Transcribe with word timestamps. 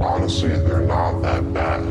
Honestly, 0.00 0.48
they're 0.50 0.80
not 0.80 1.20
that 1.22 1.52
bad. 1.52 1.84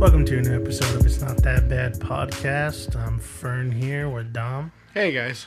Welcome 0.00 0.24
to 0.26 0.38
a 0.38 0.42
new 0.42 0.54
episode 0.60 0.98
of 0.98 1.06
It's 1.06 1.20
Not 1.20 1.36
That 1.42 1.68
Bad 1.68 1.94
podcast. 2.00 2.96
I'm 2.96 3.18
Fern 3.20 3.70
here 3.70 4.08
with 4.08 4.32
Dom. 4.32 4.72
Hey 4.94 5.12
guys. 5.12 5.46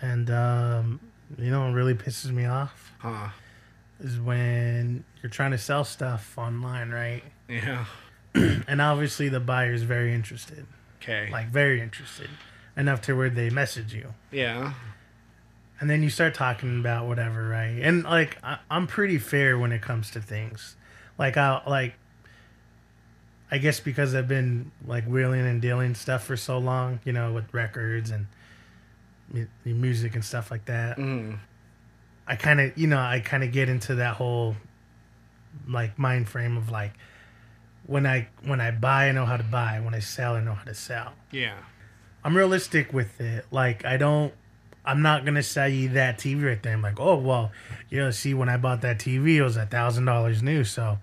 And, 0.00 0.30
um, 0.30 1.00
you 1.36 1.50
know 1.50 1.66
what 1.66 1.74
really 1.74 1.94
pisses 1.94 2.30
me 2.30 2.46
off? 2.46 2.92
Huh. 2.98 3.28
Is 4.00 4.18
when 4.18 5.04
you're 5.22 5.28
trying 5.30 5.50
to 5.50 5.58
sell 5.58 5.84
stuff 5.84 6.38
online, 6.38 6.90
right? 6.90 7.22
Yeah. 7.48 7.84
And 8.68 8.80
obviously 8.80 9.28
the 9.28 9.40
buyer's 9.40 9.82
very 9.82 10.14
interested. 10.14 10.66
Okay. 11.02 11.28
Like, 11.30 11.48
very 11.48 11.80
interested. 11.80 12.28
Enough 12.76 13.00
to 13.02 13.16
where 13.16 13.30
they 13.30 13.50
message 13.50 13.94
you. 13.94 14.12
yeah. 14.30 14.72
And 15.78 15.90
then 15.90 16.02
you 16.02 16.08
start 16.08 16.32
talking 16.32 16.80
about 16.80 17.06
whatever, 17.06 17.48
right? 17.48 17.78
And, 17.82 18.02
like, 18.04 18.38
I, 18.42 18.58
I'm 18.70 18.86
pretty 18.86 19.18
fair 19.18 19.58
when 19.58 19.72
it 19.72 19.82
comes 19.82 20.10
to 20.12 20.22
things. 20.22 20.74
Like, 21.18 21.36
I, 21.36 21.60
like, 21.66 21.94
I 23.50 23.58
guess 23.58 23.78
because 23.78 24.14
I've 24.14 24.26
been 24.26 24.72
like 24.86 25.04
wheeling 25.04 25.46
and 25.46 25.60
dealing 25.62 25.94
stuff 25.94 26.24
for 26.24 26.36
so 26.36 26.58
long, 26.58 27.00
you 27.04 27.12
know, 27.12 27.32
with 27.32 27.52
records 27.54 28.10
and 28.10 28.26
mu- 29.30 29.46
music 29.64 30.14
and 30.14 30.24
stuff 30.24 30.50
like 30.50 30.64
that. 30.64 30.96
Mm. 30.96 31.38
I 32.26 32.36
kind 32.36 32.60
of, 32.60 32.76
you 32.76 32.86
know, 32.88 32.98
I 32.98 33.20
kind 33.20 33.44
of 33.44 33.52
get 33.52 33.68
into 33.68 33.96
that 33.96 34.16
whole 34.16 34.56
like 35.68 35.98
mind 35.98 36.28
frame 36.28 36.56
of 36.56 36.70
like 36.70 36.92
when 37.86 38.04
I 38.04 38.28
when 38.44 38.60
I 38.60 38.72
buy, 38.72 39.08
I 39.08 39.12
know 39.12 39.26
how 39.26 39.36
to 39.36 39.44
buy. 39.44 39.78
When 39.80 39.94
I 39.94 40.00
sell, 40.00 40.34
I 40.34 40.40
know 40.40 40.54
how 40.54 40.64
to 40.64 40.74
sell. 40.74 41.12
Yeah. 41.30 41.58
I'm 42.26 42.36
realistic 42.36 42.92
with 42.92 43.20
it. 43.20 43.46
Like 43.52 43.84
I 43.84 43.96
don't. 43.98 44.34
I'm 44.84 45.00
not 45.00 45.24
gonna 45.24 45.44
sell 45.44 45.68
you 45.68 45.90
that 45.90 46.18
TV 46.18 46.44
right 46.44 46.60
there. 46.60 46.72
I'm 46.72 46.82
like, 46.82 46.98
oh 46.98 47.14
well, 47.14 47.52
you 47.88 48.00
know, 48.00 48.10
see, 48.10 48.34
when 48.34 48.48
I 48.48 48.56
bought 48.56 48.80
that 48.80 48.98
TV, 48.98 49.36
it 49.36 49.44
was 49.44 49.56
a 49.56 49.64
thousand 49.64 50.06
dollars 50.06 50.42
new, 50.42 50.64
so 50.64 50.98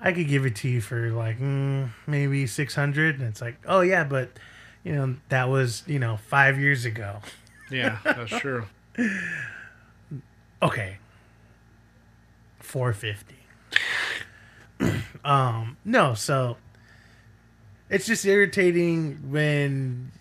I 0.00 0.10
could 0.10 0.26
give 0.26 0.44
it 0.44 0.56
to 0.56 0.68
you 0.68 0.80
for 0.80 1.12
like 1.12 1.38
mm, 1.38 1.90
maybe 2.08 2.48
six 2.48 2.74
hundred. 2.74 3.20
And 3.20 3.28
it's 3.28 3.40
like, 3.40 3.54
oh 3.68 3.82
yeah, 3.82 4.02
but 4.02 4.30
you 4.82 4.96
know 4.96 5.14
that 5.28 5.48
was 5.48 5.84
you 5.86 6.00
know 6.00 6.16
five 6.16 6.58
years 6.58 6.84
ago. 6.86 7.20
Yeah. 7.70 7.98
That's 8.04 8.30
true. 8.30 8.66
Okay, 10.62 10.98
four 12.60 12.92
fifty. 12.92 13.34
um, 15.24 15.76
no, 15.84 16.14
so 16.14 16.56
it's 17.90 18.06
just 18.06 18.24
irritating 18.24 19.32
when 19.32 20.12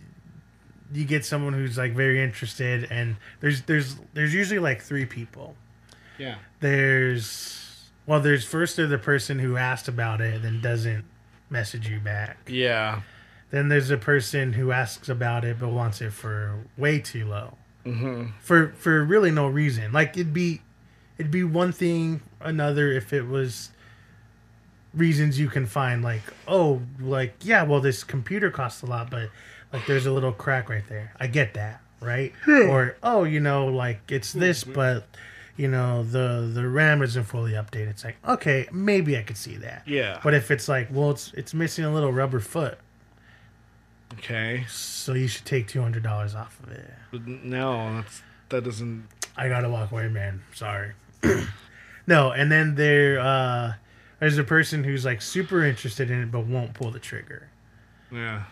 you 0.94 1.06
get 1.06 1.26
someone 1.26 1.54
who's 1.54 1.78
like 1.78 1.94
very 1.94 2.22
interested, 2.22 2.88
and 2.92 3.18
there's 3.40 3.62
there's 3.64 3.96
there's 4.14 4.34
usually 4.34 4.60
like 4.60 4.82
three 4.82 5.06
people. 5.06 5.56
Yeah. 6.18 6.36
There's 6.60 7.90
well, 8.06 8.20
there's 8.20 8.46
first 8.46 8.78
there's 8.78 8.90
the 8.90 8.98
person 8.98 9.40
who 9.40 9.58
asked 9.58 9.88
about 9.88 10.22
it, 10.22 10.36
and 10.36 10.44
then 10.44 10.62
doesn't 10.62 11.06
message 11.50 11.90
you 11.90 12.00
back. 12.00 12.38
Yeah. 12.50 13.02
Then 13.52 13.68
there's 13.68 13.92
a 13.92 13.98
person 13.98 14.54
who 14.54 14.72
asks 14.72 15.10
about 15.10 15.44
it 15.44 15.60
but 15.60 15.70
wants 15.70 16.02
it 16.02 16.14
for 16.14 16.60
way 16.78 17.00
too 17.00 17.26
low. 17.26 17.58
Mm-hmm. 17.86 18.28
for 18.40 18.74
for 18.74 19.04
really 19.04 19.32
no 19.32 19.48
reason. 19.48 19.92
Like 19.92 20.16
it'd 20.16 20.34
be 20.34 20.62
it'd 21.18 21.32
be 21.32 21.44
one 21.44 21.72
thing 21.72 22.22
another 22.40 22.92
if 22.92 23.12
it 23.12 23.28
was 23.28 23.72
reasons 24.94 25.40
you 25.40 25.48
can 25.48 25.66
find 25.66 26.04
like 26.04 26.22
oh 26.48 26.82
like 27.00 27.34
yeah 27.44 27.64
well 27.64 27.80
this 27.80 28.04
computer 28.04 28.52
costs 28.52 28.82
a 28.82 28.86
lot 28.86 29.10
but 29.10 29.30
like 29.74 29.86
there's 29.86 30.06
a 30.06 30.12
little 30.12 30.32
crack 30.32 30.70
right 30.70 30.84
there. 30.88 31.14
I 31.20 31.28
get 31.28 31.54
that, 31.56 31.82
right? 32.00 32.34
Or 32.48 32.98
oh, 33.04 33.24
you 33.24 33.40
know 33.40 33.68
like 33.68 34.12
it's 34.12 34.34
this 34.34 34.64
but 34.64 35.08
you 35.58 35.68
know 35.68 36.04
the 36.04 36.50
the 36.54 36.68
RAM 36.68 37.02
isn't 37.02 37.24
fully 37.24 37.54
updated. 37.54 37.90
It's 37.90 38.04
like 38.04 38.18
okay, 38.28 38.68
maybe 38.72 39.18
I 39.18 39.24
could 39.24 39.38
see 39.38 39.58
that. 39.58 39.84
Yeah. 39.88 40.20
But 40.24 40.34
if 40.34 40.52
it's 40.52 40.68
like 40.68 40.90
well 40.92 41.12
it's 41.12 41.34
it's 41.34 41.54
missing 41.54 41.86
a 41.86 41.94
little 41.94 42.12
rubber 42.12 42.40
foot. 42.40 42.78
Okay. 44.16 44.66
So 44.70 45.14
you 45.14 45.28
should 45.28 45.46
take 45.46 45.68
$200 45.68 46.36
off 46.36 46.60
of 46.62 46.72
it. 46.72 46.92
But 47.12 47.26
no, 47.26 47.96
that's 47.96 48.22
that 48.50 48.64
doesn't. 48.64 49.08
I 49.38 49.48
gotta 49.48 49.70
walk 49.70 49.92
away, 49.92 50.10
man. 50.10 50.42
Sorry. 50.54 50.92
no, 52.08 52.32
and 52.32 52.52
then 52.52 52.76
there 52.76 53.20
uh 53.20 53.74
there's 54.20 54.38
a 54.38 54.44
person 54.44 54.84
who's 54.84 55.06
like 55.06 55.22
super 55.22 55.64
interested 55.64 56.12
in 56.12 56.22
it 56.22 56.32
but 56.32 56.46
won't 56.46 56.74
pull 56.74 56.92
the 56.92 57.00
trigger. 57.00 57.50
Yeah. 58.12 58.44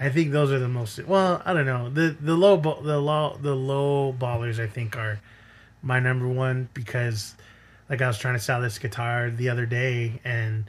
I 0.00 0.08
think 0.08 0.32
those 0.32 0.50
are 0.50 0.58
the 0.58 0.68
most 0.68 0.98
well, 1.06 1.40
I 1.44 1.52
don't 1.52 1.66
know. 1.66 1.88
The 1.88 2.16
the 2.20 2.34
low 2.34 2.56
the 2.56 2.98
low 2.98 3.38
the 3.40 3.54
low 3.54 4.12
ballers 4.12 4.58
I 4.60 4.66
think 4.66 4.96
are 4.96 5.20
my 5.82 6.00
number 6.00 6.26
one 6.28 6.68
because 6.74 7.34
like 7.88 8.00
I 8.02 8.06
was 8.06 8.18
trying 8.18 8.34
to 8.34 8.40
sell 8.40 8.60
this 8.60 8.78
guitar 8.78 9.30
the 9.30 9.50
other 9.50 9.66
day 9.66 10.20
and 10.24 10.64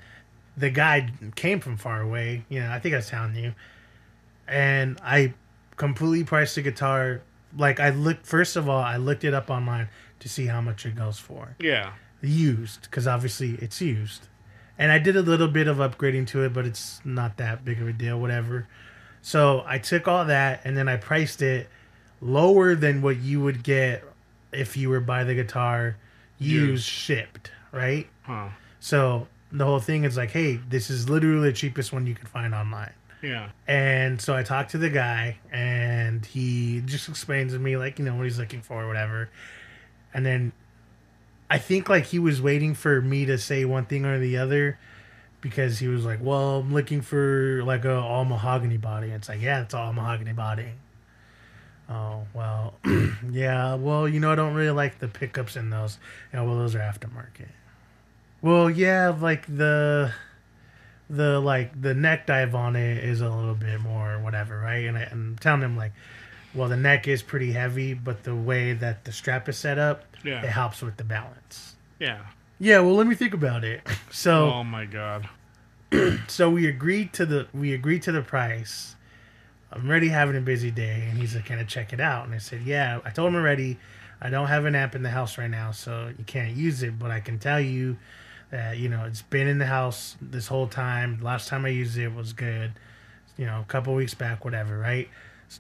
the 0.58 0.69
guy 0.69 1.12
came 1.36 1.59
from 1.59 1.78
far 1.78 2.02
away, 2.02 2.46
you 2.50 2.59
know, 2.62 2.72
I 2.72 2.80
think 2.80 2.94
I 2.94 2.97
was 2.97 3.09
telling 3.09 3.36
you. 3.36 3.53
And 4.47 5.00
I 5.03 5.34
completely 5.75 6.24
priced 6.24 6.56
the 6.56 6.62
guitar 6.62 7.22
like 7.57 7.80
I 7.80 7.90
looked 7.90 8.25
first 8.25 8.56
of 8.56 8.69
all, 8.69 8.81
I 8.81 8.97
looked 8.97 9.24
it 9.24 9.34
up 9.34 9.50
online 9.50 9.90
to 10.19 10.30
see 10.30 10.46
how 10.47 10.62
much 10.62 10.86
it 10.86 10.96
goes 10.96 11.19
for 11.19 11.56
Yeah. 11.59 11.94
used 12.22 12.84
because 12.84 13.07
obviously 13.07 13.56
it's 13.56 13.81
used 13.81 14.28
and 14.78 14.92
i 14.92 14.97
did 14.97 15.16
a 15.16 15.22
little 15.22 15.47
bit 15.47 15.68
of 15.68 15.78
upgrading 15.78 16.25
to 16.28 16.42
it 16.44 16.52
but 16.53 16.66
it's 16.66 17.00
not 17.06 17.38
that 17.38 17.63
big 17.63 17.80
of 17.81 17.88
a 17.88 17.94
deal 17.94 18.19
whatever 18.19 18.68
so 19.28 19.63
i 19.66 19.78
took 19.80 20.08
all 20.08 20.25
that 20.25 20.62
and 20.66 20.78
then 20.78 20.88
i 20.88 20.96
priced 20.96 21.41
it 21.41 21.68
lower 22.22 22.75
than 22.75 23.02
what 23.02 23.18
you 23.18 23.41
would 23.41 23.63
get 23.63 24.03
if 24.53 24.78
you 24.78 24.88
were 24.90 25.00
buy 25.00 25.24
the 25.24 25.34
guitar 25.36 25.96
used 26.38 26.69
Used. 26.69 26.84
shipped 26.86 27.52
right 27.72 28.08
Huh. 28.24 28.50
so 28.80 29.28
the 29.52 29.66
whole 29.66 29.80
thing 29.80 30.03
is 30.03 30.16
like 30.16 30.30
hey 30.31 30.59
this 30.69 30.90
is 30.90 31.09
literally 31.09 31.50
the 31.50 31.53
cheapest 31.53 31.91
one 31.91 32.06
you 32.06 32.13
can 32.13 32.28
find 32.28 32.53
online 32.53 32.94
Yeah. 33.24 33.50
and 33.68 34.22
so 34.22 34.36
I 34.36 34.44
talked 34.44 34.72
to 34.72 34.78
the 34.78 34.90
guy, 34.91 35.38
and 35.52 36.24
he 36.25 36.81
just 36.86 37.09
explains 37.09 37.53
to 37.53 37.59
me 37.59 37.75
like 37.78 37.97
you 37.97 38.06
know 38.06 38.16
what 38.16 38.25
he's 38.25 38.38
looking 38.38 38.62
for, 38.62 38.84
or 38.84 38.88
whatever. 38.88 39.30
And 40.13 40.24
then 40.25 40.52
I 41.50 41.57
think 41.57 41.90
like 41.90 42.06
he 42.06 42.19
was 42.19 42.40
waiting 42.42 42.75
for 42.75 43.02
me 43.02 43.25
to 43.25 43.38
say 43.40 43.66
one 43.66 43.86
thing 43.86 44.06
or 44.06 44.19
the 44.19 44.38
other, 44.38 44.78
because 45.45 45.78
he 45.78 45.88
was 45.88 46.03
like, 46.03 46.17
"Well, 46.23 46.61
I'm 46.61 46.73
looking 46.73 47.01
for 47.01 47.61
like 47.63 47.85
a 47.85 47.94
all 48.00 48.25
mahogany 48.25 48.78
body." 48.78 49.11
It's 49.11 49.29
like, 49.29 49.41
yeah, 49.44 49.61
it's 49.61 49.75
all 49.75 49.94
mahogany 49.94 50.33
body. 50.33 50.69
Oh 51.88 52.23
well, 52.33 52.73
yeah. 53.31 53.75
Well, 53.75 54.09
you 54.09 54.19
know, 54.19 54.31
I 54.31 54.35
don't 54.35 54.56
really 54.56 54.72
like 54.72 54.97
the 54.97 55.07
pickups 55.07 55.56
in 55.56 55.69
those. 55.69 56.00
Yeah, 56.33 56.41
well, 56.41 56.57
those 56.57 56.73
are 56.73 56.79
aftermarket. 56.79 57.50
Well, 58.41 58.72
yeah, 58.72 59.09
like 59.09 59.45
the 59.45 60.11
the 61.11 61.39
like 61.39 61.79
the 61.79 61.94
neck 61.94 62.25
dive 62.25 62.56
on 62.56 62.75
it 62.75 63.03
is 63.03 63.22
a 63.22 63.29
little 63.29 63.53
bit 63.53 63.79
more 63.81 64.17
whatever, 64.19 64.57
right? 64.59 64.85
And 64.85 64.97
I, 64.97 65.07
I'm 65.12 65.38
telling 65.39 65.62
him 65.62 65.77
like, 65.77 65.91
well, 66.56 66.69
the 66.69 66.75
neck 66.77 67.07
is 67.07 67.22
pretty 67.22 67.51
heavy, 67.51 67.94
but 67.94 68.23
the 68.23 68.33
way 68.35 68.73
that 68.73 69.06
the 69.06 69.12
strap 69.12 69.47
is 69.47 69.56
set 69.57 69.77
up, 69.77 70.06
Yeah. 70.23 70.41
it 70.41 70.50
helps 70.50 70.81
with 70.81 70.97
the 70.97 71.03
balance. 71.03 71.75
Yeah. 72.00 72.22
Yeah, 72.59 72.79
well, 72.79 72.95
let 72.95 73.07
me 73.07 73.16
think 73.16 73.33
about 73.33 73.63
it. 73.63 73.81
So, 74.11 74.49
Oh 74.49 74.63
my 74.63 74.85
god. 74.85 75.27
so 76.27 76.49
we 76.49 76.67
agreed 76.67 77.11
to 77.13 77.25
the 77.25 77.47
we 77.53 77.73
agreed 77.73 78.01
to 78.03 78.13
the 78.13 78.21
price. 78.21 78.95
I'm 79.73 79.89
already 79.89 80.07
having 80.07 80.38
a 80.38 80.41
busy 80.41 80.71
day, 80.71 81.07
and 81.09 81.17
he's 81.17 81.35
like, 81.35 81.45
"Can 81.45 81.59
I 81.59 81.65
check 81.65 81.91
it 81.91 81.99
out?" 81.99 82.25
And 82.25 82.33
I 82.33 82.38
said, 82.38 82.61
"Yeah." 82.61 82.99
I 83.03 83.09
told 83.09 83.27
him 83.29 83.35
already. 83.35 83.77
I 84.21 84.29
don't 84.29 84.47
have 84.47 84.63
an 84.63 84.73
app 84.73 84.95
in 84.95 85.03
the 85.03 85.09
house 85.09 85.38
right 85.38 85.49
now, 85.49 85.71
so 85.71 86.13
you 86.17 86.23
can't 86.23 86.55
use 86.55 86.81
it. 86.81 86.97
But 86.97 87.11
I 87.11 87.19
can 87.19 87.39
tell 87.39 87.59
you 87.59 87.97
that 88.51 88.77
you 88.77 88.88
know 88.88 89.03
it's 89.03 89.21
been 89.21 89.47
in 89.47 89.57
the 89.57 89.65
house 89.65 90.15
this 90.21 90.47
whole 90.47 90.67
time. 90.67 91.19
Last 91.21 91.49
time 91.49 91.65
I 91.65 91.69
used 91.69 91.97
it 91.97 92.13
was 92.15 92.31
good. 92.31 92.71
You 93.38 93.47
know, 93.47 93.59
a 93.59 93.65
couple 93.65 93.94
weeks 93.95 94.13
back, 94.13 94.45
whatever, 94.45 94.77
right? 94.79 95.09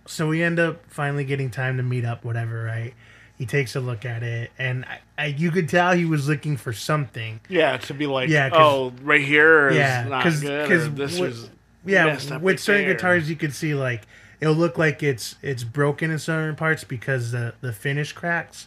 So 0.05 0.29
we 0.29 0.41
end 0.41 0.59
up 0.59 0.89
finally 0.89 1.25
getting 1.25 1.49
time 1.51 1.75
to 1.75 1.83
meet 1.83 2.05
up, 2.05 2.23
whatever, 2.23 2.63
right? 2.63 2.93
He 3.37 3.45
takes 3.45 3.75
a 3.75 3.81
look 3.81 4.05
at 4.05 4.23
it, 4.23 4.51
and 4.57 4.85
I, 4.85 4.99
I, 5.17 5.25
you 5.25 5.51
could 5.51 5.67
tell 5.67 5.91
he 5.93 6.05
was 6.05 6.29
looking 6.29 6.55
for 6.55 6.71
something. 6.71 7.41
Yeah. 7.49 7.75
To 7.77 7.93
be 7.93 8.07
like, 8.07 8.29
Yeah, 8.29 8.49
oh, 8.53 8.93
right 9.03 9.21
here 9.21 9.67
is 9.69 9.75
Yeah, 9.77 10.05
not 10.07 10.23
'cause- 10.23 10.41
good. 10.41 10.69
'cause 10.69 10.93
this 10.93 11.19
what- 11.19 11.29
is 11.29 11.49
yeah 11.87 12.05
up 12.07 12.41
with 12.41 12.43
right 12.43 12.59
certain 12.59 12.85
there. 12.85 12.93
guitars 12.95 13.29
you 13.29 13.35
could 13.35 13.53
see 13.53 13.75
like 13.75 14.07
it'll 14.39 14.55
look 14.55 14.75
like 14.79 15.03
it's 15.03 15.35
it's 15.43 15.63
broken 15.63 16.09
in 16.09 16.17
certain 16.17 16.55
parts 16.55 16.83
because 16.83 17.31
the 17.31 17.53
the 17.61 17.71
finish 17.71 18.11
cracks 18.11 18.65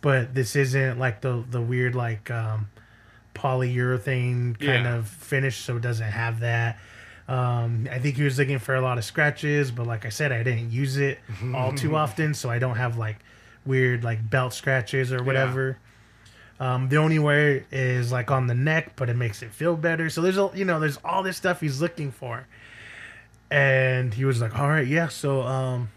but 0.00 0.34
this 0.36 0.54
isn't 0.54 0.96
like 0.96 1.22
the 1.22 1.42
the 1.50 1.60
weird 1.60 1.96
like 1.96 2.30
um 2.30 2.68
polyurethane 3.34 4.58
kind 4.60 4.84
Yeah. 4.84 4.94
of 4.96 5.08
finish 5.08 5.56
so 5.56 5.76
it 5.76 5.82
doesn't 5.82 6.10
have 6.10 6.40
that 6.40 6.78
um 7.28 7.88
i 7.90 7.98
think 7.98 8.16
he 8.16 8.22
was 8.22 8.38
looking 8.38 8.58
for 8.60 8.74
a 8.74 8.80
lot 8.80 8.96
of 8.98 9.04
scratches 9.04 9.70
but 9.70 9.86
like 9.86 10.04
i 10.06 10.08
said 10.08 10.32
i 10.32 10.42
didn't 10.44 10.70
use 10.70 10.96
it 10.96 11.18
all 11.54 11.72
too 11.72 11.96
often 12.04 12.32
so 12.34 12.48
i 12.50 12.58
don't 12.60 12.76
have 12.76 12.96
like 12.96 13.16
weird 13.64 14.02
like 14.04 14.28
belt 14.28 14.52
scratches 14.52 15.12
or 15.12 15.22
whatever 15.22 15.78
um, 16.60 16.88
the 16.90 16.96
only 16.96 17.18
way 17.18 17.64
is 17.72 18.12
like 18.12 18.30
on 18.30 18.46
the 18.46 18.54
neck, 18.54 18.92
but 18.94 19.10
it 19.10 19.16
makes 19.16 19.42
it 19.42 19.50
feel 19.50 19.74
better. 19.74 20.08
So 20.08 20.20
there's 20.20 20.38
a 20.38 20.48
you 20.54 20.64
know 20.64 20.78
there's 20.78 20.98
all 21.04 21.24
this 21.24 21.36
stuff 21.36 21.60
he's 21.60 21.80
looking 21.80 22.12
for, 22.12 22.46
and 23.50 24.14
he 24.14 24.24
was 24.24 24.40
like, 24.40 24.56
"All 24.56 24.68
right, 24.68 24.86
yeah." 24.86 25.08
So 25.08 25.42
um, 25.42 25.90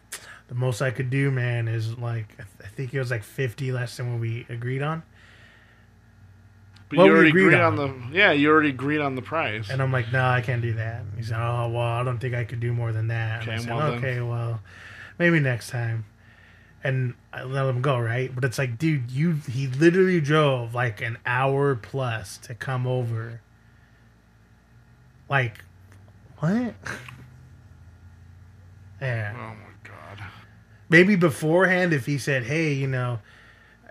the 0.48 0.56
most 0.56 0.82
I 0.82 0.90
could 0.90 1.12
do, 1.12 1.30
man, 1.30 1.68
is 1.68 1.96
like 2.00 2.30
I, 2.40 2.44
th- 2.44 2.48
I 2.64 2.68
think 2.68 2.96
it 2.96 3.00
was 3.00 3.12
like 3.12 3.22
fifty 3.24 3.72
less 3.72 3.96
than 3.98 4.12
what 4.12 4.20
we 4.22 4.48
agreed 4.50 4.82
on. 4.82 5.04
But 6.90 6.98
What 6.98 7.06
you 7.06 7.12
we 7.12 7.16
already 7.16 7.30
agreed 7.30 7.46
agreed 7.48 7.60
on. 7.62 7.80
on. 7.80 8.12
the 8.12 8.18
yeah. 8.18 8.32
You 8.32 8.50
already 8.50 8.70
agreed 8.70 9.02
on 9.02 9.14
the 9.14 9.22
price. 9.22 9.70
And 9.70 9.84
I'm 9.84 9.92
like, 9.92 10.12
no, 10.12 10.24
I 10.26 10.42
can't 10.42 10.64
do 10.64 10.74
that. 10.74 11.04
He 11.16 11.22
said, 11.24 11.38
oh 11.38 11.70
well, 11.70 11.80
I 11.80 12.04
don't 12.04 12.18
think 12.18 12.34
I 12.34 12.44
could 12.44 12.60
do 12.60 12.74
more 12.74 12.92
than 12.92 13.10
that. 13.10 13.44
And 13.44 13.52
I 13.52 13.58
said, 13.58 13.70
well 13.70 13.92
then. 13.92 14.00
okay, 14.00 14.22
well, 14.22 14.62
maybe 15.20 15.40
next 15.40 15.70
time. 15.70 16.06
And 16.86 17.16
I 17.34 17.44
let 17.44 17.66
him 17.66 17.82
go, 17.82 17.98
right? 17.98 18.34
But 18.34 18.44
it's 18.46 18.60
like, 18.60 18.78
dude, 18.78 19.10
you 19.10 19.34
he 19.50 19.66
literally 19.68 20.22
drove 20.22 20.76
like 20.76 21.02
an 21.02 21.18
hour 21.26 21.76
plus 21.76 22.38
to 22.40 22.54
come 22.54 22.86
over. 22.86 23.42
Like, 25.28 25.58
what? 26.38 26.76
yeah. 29.02 29.34
oh 29.36 29.56
my 29.56 29.90
god. 29.90 30.24
maybe 30.90 31.16
beforehand 31.16 31.94
if 31.94 32.06
he 32.06 32.18
said 32.18 32.44
hey 32.44 32.74
you 32.74 32.88
know 32.88 33.20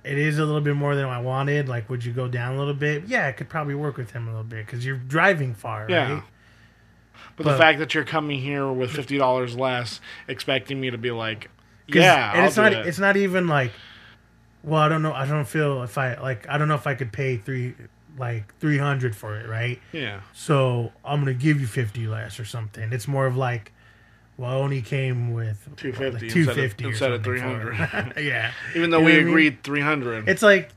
it 0.05 0.19
is 0.19 0.39
a 0.39 0.45
little 0.45 0.61
bit 0.61 0.75
more 0.75 0.95
than 0.95 1.05
i 1.05 1.21
wanted 1.21 1.69
like 1.69 1.89
would 1.91 2.05
you 2.05 2.13
go 2.13 2.27
down 2.27 2.55
a 2.55 2.59
little 2.59 2.75
bit 2.75 3.05
yeah 3.07 3.27
i 3.27 3.33
could 3.33 3.49
probably 3.49 3.75
work 3.75 3.97
with 3.97 4.11
him 4.13 4.27
a 4.27 4.31
little 4.31 4.45
bit 4.45 4.65
because 4.65 4.85
you're 4.85 4.97
driving 4.97 5.55
far 5.55 5.87
Yeah. 5.89 6.15
right 6.15 6.23
But, 7.37 7.45
But- 7.45 7.53
the 7.53 7.59
fact 7.59 7.79
that 7.81 7.95
you're 7.95 8.05
coming 8.05 8.41
here 8.41 8.71
with 8.73 8.91
fifty 8.93 9.19
dollars 9.19 9.57
less, 9.57 10.01
expecting 10.29 10.81
me 10.81 10.91
to 10.91 10.99
be 10.99 11.11
like, 11.11 11.51
yeah, 11.89 12.31
and 12.33 12.41
I'll 12.41 12.47
it's 12.47 12.55
do 12.57 12.63
not 12.63 12.73
it. 12.73 12.87
it's 12.87 12.99
not 12.99 13.17
even 13.17 13.47
like 13.47 13.73
well 14.63 14.81
i 14.81 14.89
don't 14.89 15.03
know 15.03 15.13
i 15.13 15.27
don't 15.27 15.45
feel 15.47 15.83
if 15.83 15.99
i 15.99 16.15
like 16.21 16.49
i 16.49 16.57
don't 16.57 16.69
know 16.69 16.75
if 16.75 16.87
i 16.87 16.95
could 16.95 17.13
pay 17.13 17.37
three 17.37 17.75
like 18.17 18.57
300 18.61 19.15
for 19.15 19.37
it 19.39 19.49
right 19.49 19.79
yeah, 19.93 20.21
so 20.33 20.93
i'm 21.05 21.21
gonna 21.21 21.35
give 21.35 21.61
you 21.61 21.67
50 21.67 22.07
less 22.07 22.39
or 22.41 22.45
something 22.45 22.93
it's 22.93 23.07
more 23.09 23.27
of 23.27 23.37
like 23.37 23.73
well 24.39 24.51
I 24.51 24.55
only 24.55 24.81
came 24.83 25.33
with 25.33 25.69
250 25.77 26.13
like, 26.13 26.23
instead 26.37 26.59
of- 26.65 26.77
250 26.77 26.85
or 26.85 26.89
instead 26.89 27.13
of 27.13 27.25
for 27.25 28.17
it. 28.19 28.25
yeah 28.25 28.53
even 28.75 28.91
though 28.91 28.99
You 28.99 29.05
know 29.05 29.07
we 29.07 29.13
what 29.13 29.13
I 29.13 29.19
mean? 29.25 29.29
agreed 29.29 29.63
three 29.63 29.81
hundred. 29.81 30.29
It's 30.29 30.43
like, 30.43 30.71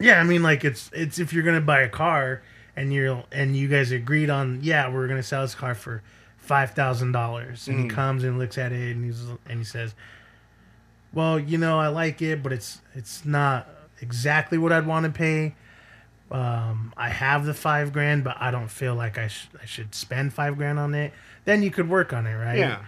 yeah, 0.00 0.20
I 0.20 0.24
mean, 0.24 0.42
like 0.42 0.64
it's 0.64 0.90
it's 0.94 1.18
if 1.18 1.32
you're 1.32 1.42
gonna 1.44 1.60
buy 1.60 1.80
a 1.82 1.88
car 1.88 2.42
and 2.76 2.92
you're 2.92 3.22
and 3.32 3.56
you 3.56 3.68
guys 3.68 3.90
agreed 3.92 4.30
on, 4.30 4.60
yeah, 4.62 4.88
we're 4.92 5.06
gonna 5.08 5.22
sell 5.22 5.42
this 5.42 5.54
car 5.54 5.74
for 5.74 6.02
five 6.38 6.70
thousand 6.72 7.12
dollars, 7.12 7.66
and 7.68 7.78
Mm. 7.78 7.82
he 7.84 7.88
comes 7.88 8.24
and 8.24 8.38
looks 8.38 8.56
at 8.58 8.72
it 8.72 8.94
and 8.96 9.04
he's 9.04 9.22
and 9.48 9.58
he 9.58 9.64
says, 9.64 9.94
well, 11.12 11.38
you 11.38 11.58
know, 11.58 11.78
I 11.78 11.88
like 11.88 12.20
it, 12.22 12.42
but 12.42 12.52
it's 12.52 12.80
it's 12.94 13.24
not 13.24 13.68
exactly 14.00 14.58
what 14.58 14.72
I'd 14.72 14.86
want 14.86 15.06
to 15.06 15.12
pay. 15.12 15.54
Um, 16.30 16.92
I 16.96 17.08
have 17.08 17.46
the 17.46 17.54
five 17.54 17.92
grand, 17.92 18.22
but 18.24 18.36
I 18.38 18.50
don't 18.50 18.68
feel 18.68 18.94
like 18.94 19.16
I, 19.16 19.28
sh- 19.28 19.48
I 19.62 19.64
should 19.64 19.94
spend 19.94 20.34
five 20.34 20.58
grand 20.58 20.78
on 20.78 20.94
it. 20.94 21.12
Then 21.46 21.62
you 21.62 21.70
could 21.70 21.88
work 21.88 22.12
on 22.12 22.26
it, 22.26 22.34
right? 22.34 22.58
yeah, 22.58 22.84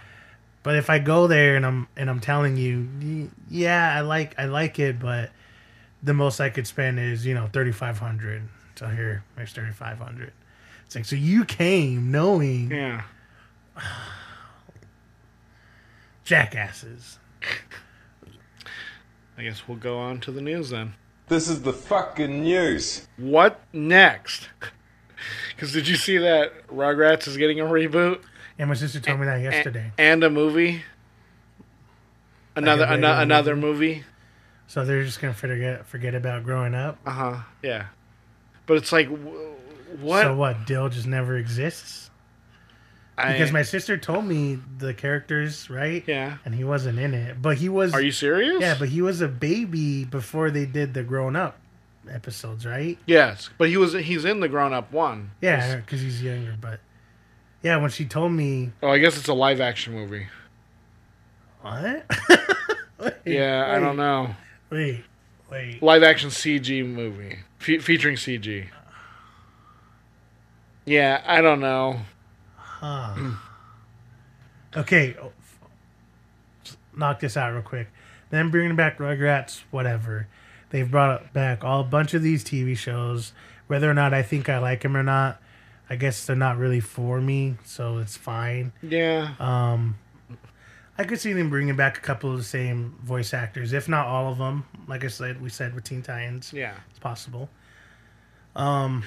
But 0.62 0.76
if 0.76 0.90
I 0.90 0.98
go 0.98 1.26
there 1.26 1.56
and 1.56 1.64
I'm 1.64 1.88
and 1.96 2.10
I'm 2.10 2.20
telling 2.20 2.56
you, 2.58 3.30
yeah, 3.48 3.94
I 3.96 4.02
like 4.02 4.38
I 4.38 4.44
like 4.44 4.78
it, 4.78 5.00
but 5.00 5.30
the 6.02 6.12
most 6.14 6.40
I 6.40 6.50
could 6.50 6.66
spend 6.66 6.98
is 7.00 7.24
you 7.24 7.34
know 7.34 7.48
thirty 7.52 7.72
five 7.72 7.98
hundred. 7.98 8.42
So 8.76 8.86
here, 8.88 9.24
there's 9.36 9.52
thirty 9.52 9.72
five 9.72 9.98
hundred. 9.98 10.32
It's 10.84 10.94
like 10.94 11.06
so 11.06 11.16
you 11.16 11.44
came 11.46 12.10
knowing 12.10 12.70
yeah. 12.70 13.02
jackasses. 16.24 17.18
I 19.40 19.44
guess 19.44 19.66
we'll 19.66 19.78
go 19.78 19.98
on 19.98 20.20
to 20.20 20.30
the 20.32 20.42
news 20.42 20.68
then. 20.68 20.92
This 21.28 21.48
is 21.48 21.62
the 21.62 21.72
fucking 21.72 22.42
news. 22.42 23.08
What 23.16 23.60
next? 23.72 24.48
Because 25.54 25.72
did 25.74 25.86
you 25.86 25.96
see 25.96 26.16
that 26.16 26.66
Rugrats 26.68 27.28
is 27.28 27.36
getting 27.36 27.60
a 27.60 27.64
reboot 27.64 28.20
And 28.58 28.68
my 28.70 28.74
sister 28.74 29.00
told 29.00 29.20
me 29.20 29.26
that 29.26 29.42
yesterday. 29.42 29.92
and 29.98 30.24
a 30.24 30.30
movie? 30.30 30.82
Another 32.56 32.82
Like 32.82 32.90
a 32.90 32.92
ano- 32.94 33.06
regular 33.08 33.22
another 33.22 33.56
movie. 33.56 34.04
So 34.66 34.84
they're 34.84 35.04
just 35.04 35.20
gonna 35.20 35.34
forget 35.34 35.84
forget 35.86 36.14
about 36.14 36.44
growing 36.44 36.74
up. 36.74 36.98
Uh 37.06 37.10
huh. 37.10 37.36
Yeah, 37.62 37.86
but 38.66 38.76
it's 38.78 38.92
like, 38.92 39.08
wh- 39.08 40.02
what? 40.02 40.22
So 40.22 40.34
what? 40.36 40.66
Dil 40.66 40.88
just 40.88 41.06
never 41.06 41.36
exists 41.36 42.09
I- 43.28 43.32
because 43.32 43.52
my 43.52 43.62
sister 43.62 43.96
told 43.96 44.24
me 44.24 44.58
the 44.78 44.92
characters 44.94 45.68
right, 45.70 46.02
yeah. 46.06 46.38
and 46.44 46.54
he 46.54 46.64
wasn't 46.64 46.98
in 46.98 47.14
it, 47.14 47.40
but 47.40 47.58
he 47.58 47.68
was. 47.68 47.92
Are 47.94 48.00
you 48.02 48.12
serious? 48.12 48.60
Yeah, 48.60 48.76
but 48.78 48.88
he 48.88 49.02
was 49.02 49.20
a 49.20 49.28
baby 49.28 50.04
before 50.04 50.50
they 50.50 50.66
did 50.66 50.94
the 50.94 51.02
grown 51.02 51.36
up 51.36 51.58
episodes, 52.10 52.64
right? 52.66 52.98
yes, 53.06 53.50
but 53.58 53.68
he 53.68 53.76
was 53.76 53.92
he's 53.92 54.24
in 54.24 54.40
the 54.40 54.48
grown 54.48 54.72
up 54.72 54.92
one. 54.92 55.30
Yeah, 55.40 55.76
because 55.76 56.00
he's 56.00 56.22
younger. 56.22 56.56
But 56.60 56.80
yeah, 57.62 57.76
when 57.76 57.90
she 57.90 58.04
told 58.06 58.32
me 58.32 58.72
Oh, 58.82 58.88
I 58.88 58.98
guess 58.98 59.16
it's 59.18 59.28
a 59.28 59.34
live 59.34 59.60
action 59.60 59.92
movie. 59.94 60.26
what? 61.60 62.04
Wait, 62.98 63.14
Yeah, 63.24 63.66
I 63.74 63.78
don't 63.78 63.96
know. 63.96 64.34
Wait, 64.70 65.04
wait. 65.50 65.82
Live 65.82 66.02
action 66.02 66.30
CG 66.30 66.84
movie 66.86 67.38
fe- 67.58 67.78
featuring 67.78 68.16
CG. 68.16 68.66
Yeah, 70.84 71.22
I 71.26 71.40
don't 71.40 71.60
know. 71.60 72.00
Huh. 72.80 73.14
okay, 74.76 75.14
oh, 75.22 75.32
just 76.64 76.78
knock 76.96 77.20
this 77.20 77.36
out 77.36 77.52
real 77.52 77.62
quick. 77.62 77.88
Then 78.30 78.50
bringing 78.50 78.76
back 78.76 78.98
Rugrats, 78.98 79.62
whatever. 79.70 80.26
They've 80.70 80.90
brought 80.90 81.32
back 81.32 81.62
all 81.64 81.80
a 81.80 81.84
bunch 81.84 82.14
of 82.14 82.22
these 82.22 82.42
TV 82.44 82.76
shows. 82.76 83.32
Whether 83.66 83.90
or 83.90 83.94
not 83.94 84.14
I 84.14 84.22
think 84.22 84.48
I 84.48 84.58
like 84.58 84.80
them 84.82 84.96
or 84.96 85.02
not, 85.02 85.40
I 85.88 85.96
guess 85.96 86.24
they're 86.26 86.36
not 86.36 86.56
really 86.56 86.80
for 86.80 87.20
me, 87.20 87.56
so 87.64 87.98
it's 87.98 88.16
fine. 88.16 88.72
Yeah, 88.82 89.34
Um, 89.38 89.98
I 90.96 91.04
could 91.04 91.20
see 91.20 91.32
them 91.32 91.50
bringing 91.50 91.76
back 91.76 91.96
a 91.96 92.00
couple 92.00 92.30
of 92.30 92.36
the 92.38 92.44
same 92.44 92.96
voice 93.02 93.32
actors, 93.32 93.72
if 93.72 93.88
not 93.88 94.06
all 94.06 94.30
of 94.30 94.38
them. 94.38 94.64
Like 94.86 95.04
I 95.04 95.08
said, 95.08 95.40
we 95.40 95.48
said 95.48 95.74
with 95.74 95.84
Teen 95.84 96.02
Titans, 96.02 96.52
yeah. 96.52 96.74
it's 96.90 96.98
possible. 96.98 97.48
Um, 98.54 99.04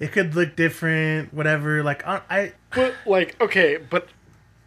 it 0.00 0.12
could 0.12 0.34
look 0.34 0.56
different, 0.56 1.32
whatever. 1.32 1.82
Like 1.82 2.06
I, 2.06 2.20
I 2.28 2.52
But 2.74 2.94
like, 3.06 3.40
okay, 3.40 3.76
but 3.76 4.08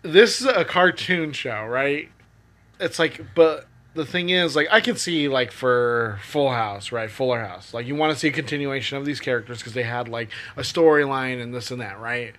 this 0.01 0.41
is 0.41 0.47
a 0.47 0.65
cartoon 0.65 1.33
show, 1.33 1.65
right? 1.65 2.09
It's 2.79 2.99
like, 2.99 3.21
but 3.35 3.67
the 3.94 4.05
thing 4.05 4.29
is, 4.29 4.55
like, 4.55 4.67
I 4.71 4.79
can 4.81 4.95
see 4.95 5.27
like 5.27 5.51
for 5.51 6.19
Full 6.23 6.51
House, 6.51 6.91
right? 6.91 7.09
Fuller 7.09 7.44
House, 7.44 7.73
like 7.73 7.85
you 7.85 7.95
want 7.95 8.13
to 8.13 8.19
see 8.19 8.29
a 8.29 8.31
continuation 8.31 8.97
of 8.97 9.05
these 9.05 9.19
characters 9.19 9.59
because 9.59 9.73
they 9.73 9.83
had 9.83 10.07
like 10.07 10.29
a 10.55 10.61
storyline 10.61 11.41
and 11.41 11.53
this 11.53 11.71
and 11.71 11.81
that, 11.81 11.99
right? 11.99 12.35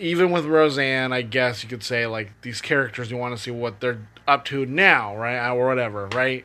Even 0.00 0.30
with 0.30 0.44
Roseanne, 0.44 1.12
I 1.12 1.22
guess 1.22 1.62
you 1.62 1.68
could 1.68 1.82
say 1.82 2.06
like 2.06 2.30
these 2.42 2.60
characters, 2.60 3.10
you 3.10 3.16
want 3.16 3.36
to 3.36 3.42
see 3.42 3.50
what 3.50 3.80
they're 3.80 4.06
up 4.26 4.44
to 4.46 4.66
now, 4.66 5.16
right, 5.16 5.50
or 5.50 5.66
whatever, 5.66 6.08
right? 6.08 6.44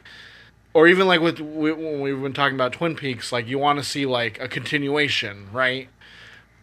Or 0.73 0.87
even 0.87 1.07
like 1.07 1.21
with 1.21 1.39
we, 1.39 1.71
when 1.71 2.01
we've 2.01 2.21
been 2.21 2.33
talking 2.33 2.55
about 2.55 2.73
Twin 2.73 2.95
Peaks, 2.95 3.31
like 3.31 3.47
you 3.47 3.59
want 3.59 3.79
to 3.79 3.85
see 3.85 4.05
like 4.05 4.39
a 4.41 4.47
continuation, 4.47 5.47
right? 5.51 5.89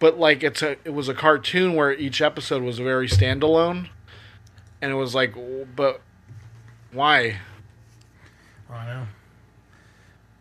but 0.00 0.18
like 0.18 0.42
it's 0.42 0.62
a 0.62 0.72
it 0.84 0.94
was 0.94 1.08
a 1.08 1.14
cartoon 1.14 1.74
where 1.74 1.92
each 1.92 2.20
episode 2.20 2.62
was 2.62 2.78
very 2.80 3.06
standalone 3.06 3.88
and 4.82 4.90
it 4.90 4.94
was 4.94 5.14
like 5.14 5.34
but 5.76 6.00
why 6.90 7.36
I 8.68 8.76
don't 8.76 8.86
know. 8.86 9.06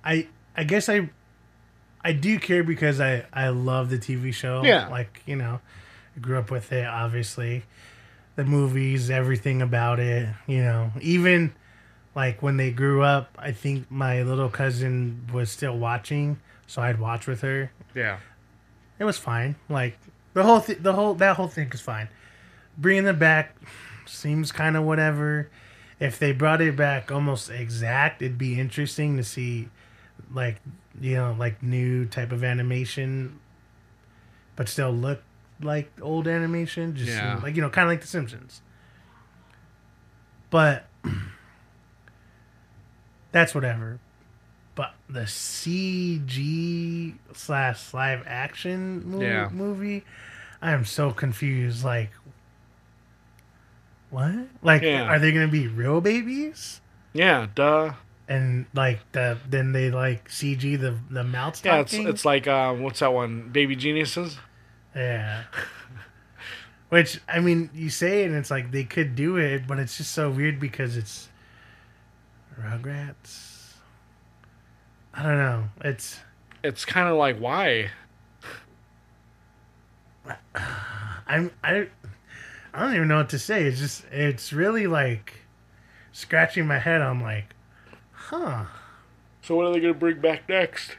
I 0.03 0.27
I 0.55 0.63
guess 0.63 0.89
I 0.89 1.09
I 2.03 2.13
do 2.13 2.39
care 2.39 2.63
because 2.63 2.99
I 2.99 3.25
I 3.33 3.49
love 3.49 3.89
the 3.89 3.97
TV 3.97 4.33
show. 4.33 4.63
Yeah. 4.63 4.87
Like 4.87 5.21
you 5.25 5.35
know, 5.35 5.59
I 6.15 6.19
grew 6.19 6.37
up 6.37 6.51
with 6.51 6.71
it. 6.71 6.85
Obviously, 6.85 7.63
the 8.35 8.45
movies, 8.45 9.09
everything 9.09 9.61
about 9.61 9.99
it. 9.99 10.29
You 10.47 10.63
know, 10.63 10.91
even 11.01 11.53
like 12.15 12.41
when 12.41 12.57
they 12.57 12.71
grew 12.71 13.01
up, 13.03 13.35
I 13.39 13.51
think 13.51 13.89
my 13.91 14.21
little 14.23 14.49
cousin 14.49 15.27
was 15.33 15.51
still 15.51 15.77
watching, 15.77 16.39
so 16.67 16.81
I'd 16.81 16.99
watch 16.99 17.27
with 17.27 17.41
her. 17.41 17.71
yeah 17.95 18.17
It 18.97 19.03
was 19.05 19.17
fine. 19.17 19.55
Like 19.69 19.97
the 20.33 20.43
whole 20.43 20.61
th- 20.61 20.79
the 20.81 20.93
whole 20.93 21.13
that 21.15 21.35
whole 21.37 21.47
thing 21.47 21.69
is 21.73 21.81
fine. 21.81 22.09
Bringing 22.77 23.05
it 23.07 23.19
back 23.19 23.55
seems 24.05 24.51
kind 24.51 24.75
of 24.77 24.83
whatever. 24.83 25.49
If 25.99 26.17
they 26.17 26.31
brought 26.31 26.61
it 26.61 26.75
back 26.75 27.11
almost 27.11 27.49
exact, 27.49 28.21
it'd 28.21 28.37
be 28.37 28.59
interesting 28.59 29.17
to 29.17 29.23
see, 29.23 29.69
like 30.33 30.57
you 31.01 31.15
know, 31.15 31.35
like 31.37 31.61
new 31.63 32.05
type 32.05 32.31
of 32.31 32.43
animation, 32.43 33.39
but 34.55 34.67
still 34.69 34.91
look 34.91 35.21
like 35.61 35.91
old 36.01 36.27
animation. 36.27 36.95
Just 36.95 37.11
Yeah. 37.11 37.39
like 37.43 37.55
you 37.55 37.61
know, 37.61 37.69
kind 37.69 37.83
of 37.87 37.91
like 37.91 38.01
The 38.01 38.07
Simpsons. 38.07 38.61
But 40.49 40.87
that's 43.31 43.53
whatever. 43.55 43.99
But 44.75 44.93
the 45.09 45.21
CG 45.27 47.15
slash 47.33 47.93
live 47.93 48.23
action 48.25 49.09
mo- 49.11 49.21
Yeah. 49.21 49.49
movie, 49.51 50.03
I 50.61 50.71
am 50.71 50.85
so 50.85 51.11
confused. 51.11 51.83
Like, 51.83 52.11
what? 54.09 54.33
Like, 54.61 54.81
Yeah. 54.81 55.03
are 55.03 55.19
they 55.19 55.31
gonna 55.31 55.47
be 55.47 55.67
real 55.67 56.01
babies? 56.01 56.81
yeah 57.11 57.47
duh 57.55 57.91
And 58.27 58.67
like 58.75 58.99
the 59.13 59.37
then 59.49 59.71
they 59.71 59.89
like 59.89 60.29
CG 60.29 60.79
the 60.79 60.95
the 61.09 61.23
mouth 61.23 61.59
yeah 61.65 61.79
it's 61.79 61.91
it's 61.95 62.23
like 62.23 62.47
um 62.47 62.83
what's 62.83 62.99
that 62.99 63.11
one 63.11 63.49
baby 63.49 63.75
geniuses 63.75 64.37
yeah. 64.95 65.43
Which 66.89 67.19
I 67.29 67.39
mean, 67.39 67.69
you 67.75 67.89
say 67.91 68.23
it, 68.23 68.27
and 68.27 68.35
it's 68.35 68.49
like 68.49 68.71
they 68.71 68.83
could 68.83 69.15
do 69.15 69.37
it, 69.37 69.67
but 69.67 69.77
it's 69.77 69.97
just 69.97 70.11
so 70.11 70.31
weird 70.31 70.59
because 70.59 70.97
it's 70.97 71.28
Rugrats. 72.59 73.73
I 75.13 75.23
don't 75.23 75.37
know. 75.37 75.65
It's 75.81 76.19
It's 76.63 76.85
kind 76.85 77.07
of 77.07 77.17
like 77.17 77.37
why? 77.37 77.89
I'm 81.27 81.51
I 81.63 81.87
I 82.73 82.79
don't 82.81 82.95
even 82.95 83.07
know 83.07 83.17
what 83.17 83.29
to 83.29 83.39
say. 83.39 83.63
It's 83.63 83.79
just 83.79 84.05
it's 84.11 84.53
really 84.53 84.87
like 84.87 85.41
scratching 86.11 86.67
my 86.67 86.79
head. 86.79 87.01
I'm 87.01 87.21
like, 87.21 87.55
huh? 88.11 88.65
So 89.41 89.55
what 89.55 89.65
are 89.65 89.73
they 89.73 89.79
gonna 89.79 89.93
bring 89.93 90.19
back 90.19 90.47
next? 90.49 90.95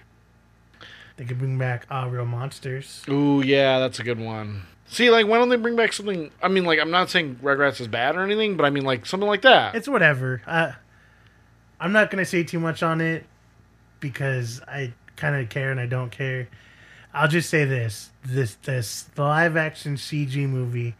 They 1.16 1.24
could 1.24 1.38
bring 1.38 1.58
back 1.58 1.86
uh, 1.90 2.08
real 2.10 2.24
monsters. 2.24 3.02
Ooh, 3.08 3.42
yeah, 3.42 3.78
that's 3.78 3.98
a 3.98 4.02
good 4.02 4.18
one. 4.18 4.62
See, 4.86 5.10
like, 5.10 5.26
why 5.26 5.36
don't 5.38 5.50
they 5.50 5.56
bring 5.56 5.76
back 5.76 5.92
something? 5.92 6.30
I 6.42 6.48
mean, 6.48 6.64
like, 6.64 6.80
I'm 6.80 6.90
not 6.90 7.10
saying 7.10 7.38
Rugrats 7.42 7.80
is 7.80 7.86
bad 7.88 8.16
or 8.16 8.22
anything, 8.22 8.56
but 8.56 8.64
I 8.64 8.70
mean, 8.70 8.84
like, 8.84 9.04
something 9.06 9.28
like 9.28 9.42
that. 9.42 9.74
It's 9.74 9.86
whatever. 9.86 10.42
Uh, 10.46 10.72
I'm 11.80 11.92
not 11.92 12.10
gonna 12.10 12.26
say 12.26 12.44
too 12.44 12.60
much 12.60 12.82
on 12.82 13.00
it 13.00 13.24
because 14.00 14.60
I 14.68 14.92
kind 15.16 15.34
of 15.34 15.48
care 15.48 15.70
and 15.70 15.80
I 15.80 15.86
don't 15.86 16.10
care. 16.10 16.48
I'll 17.14 17.28
just 17.28 17.48
say 17.48 17.64
this: 17.64 18.10
this 18.24 18.56
this 18.56 19.04
the 19.14 19.22
live 19.22 19.56
action 19.56 19.96
CG 19.96 20.48
movie 20.48 20.94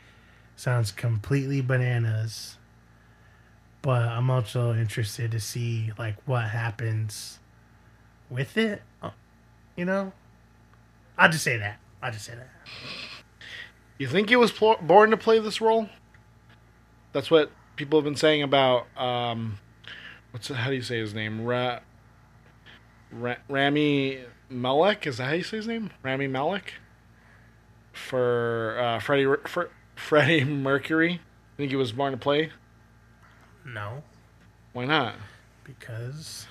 sounds 0.56 0.90
completely 0.90 1.60
bananas, 1.60 2.56
but 3.82 4.02
I'm 4.02 4.30
also 4.30 4.74
interested 4.74 5.30
to 5.32 5.40
see 5.40 5.92
like 5.98 6.16
what 6.26 6.48
happens 6.48 7.38
with 8.30 8.56
it. 8.56 8.82
You 9.76 9.84
know, 9.84 10.12
I'll 11.18 11.30
just 11.30 11.44
say 11.44 11.58
that. 11.58 11.78
I'll 12.02 12.12
just 12.12 12.24
say 12.24 12.34
that. 12.34 12.48
You 13.98 14.08
think 14.08 14.30
he 14.30 14.36
was 14.36 14.50
born 14.50 15.10
to 15.10 15.16
play 15.18 15.38
this 15.40 15.60
role? 15.60 15.90
That's 17.12 17.30
what 17.30 17.50
people 17.76 17.98
have 17.98 18.04
been 18.04 18.16
saying 18.16 18.42
about 18.42 18.86
um, 18.96 19.58
what's 20.30 20.48
how 20.48 20.68
do 20.70 20.74
you 20.76 20.82
say 20.82 20.98
his 20.98 21.14
name? 21.14 21.44
Ra- 21.44 21.80
Ra- 23.12 23.36
Rami 23.48 24.20
Malek 24.48 25.06
is 25.06 25.16
that 25.18 25.24
how 25.26 25.32
you 25.34 25.42
say 25.42 25.56
his 25.58 25.66
name? 25.66 25.90
Rami 26.02 26.26
Malek 26.26 26.74
for 27.92 28.78
uh, 28.80 28.98
Freddie 29.00 29.26
for 29.46 29.70
Freddie 29.96 30.44
Mercury. 30.44 31.14
I 31.14 31.56
think 31.56 31.70
he 31.70 31.76
was 31.76 31.92
born 31.92 32.12
to 32.12 32.16
play? 32.18 32.50
No, 33.66 34.02
Why 34.72 34.86
not? 34.86 35.14
because 35.64 36.46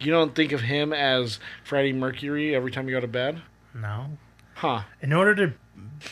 You 0.00 0.10
don't 0.10 0.34
think 0.34 0.50
of 0.52 0.60
him 0.62 0.92
as 0.92 1.38
Freddie 1.62 1.92
Mercury 1.92 2.54
every 2.54 2.70
time 2.72 2.88
you 2.88 2.94
go 2.94 3.00
to 3.00 3.06
bed? 3.08 3.40
no. 3.74 4.18
Huh. 4.56 4.82
in 5.02 5.12
order 5.12 5.34
to 5.34 5.52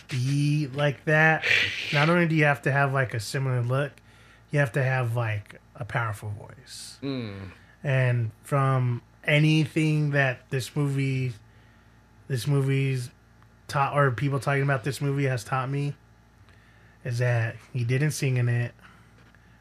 be 0.09 0.69
like 0.75 1.05
that, 1.05 1.45
not 1.93 2.09
only 2.11 2.27
do 2.27 2.35
you 2.35 2.45
have 2.45 2.63
to 2.63 2.73
have 2.73 2.93
like 2.93 3.15
a 3.15 3.21
similar 3.21 3.63
look, 3.63 3.93
you 4.51 4.59
have 4.59 4.73
to 4.73 4.83
have 4.83 5.15
like 5.17 5.61
a 5.77 5.85
powerful 5.85 6.31
voice. 6.31 6.99
Mm. 7.03 7.51
And 7.83 8.31
from 8.43 9.03
anything 9.25 10.11
that 10.11 10.49
this 10.51 10.75
movie, 10.77 11.33
this 12.29 12.47
movie's 12.47 13.11
taught, 13.69 13.97
or 13.97 14.11
people 14.11 14.39
talking 14.39 14.63
about 14.63 14.85
this 14.85 15.01
movie 15.01 15.25
has 15.25 15.45
taught 15.45 15.71
me, 15.71 15.95
is 17.05 17.19
that 17.19 17.57
he 17.73 17.85
didn't 17.85 18.13
sing 18.13 18.37
in 18.37 18.49
it, 18.49 18.73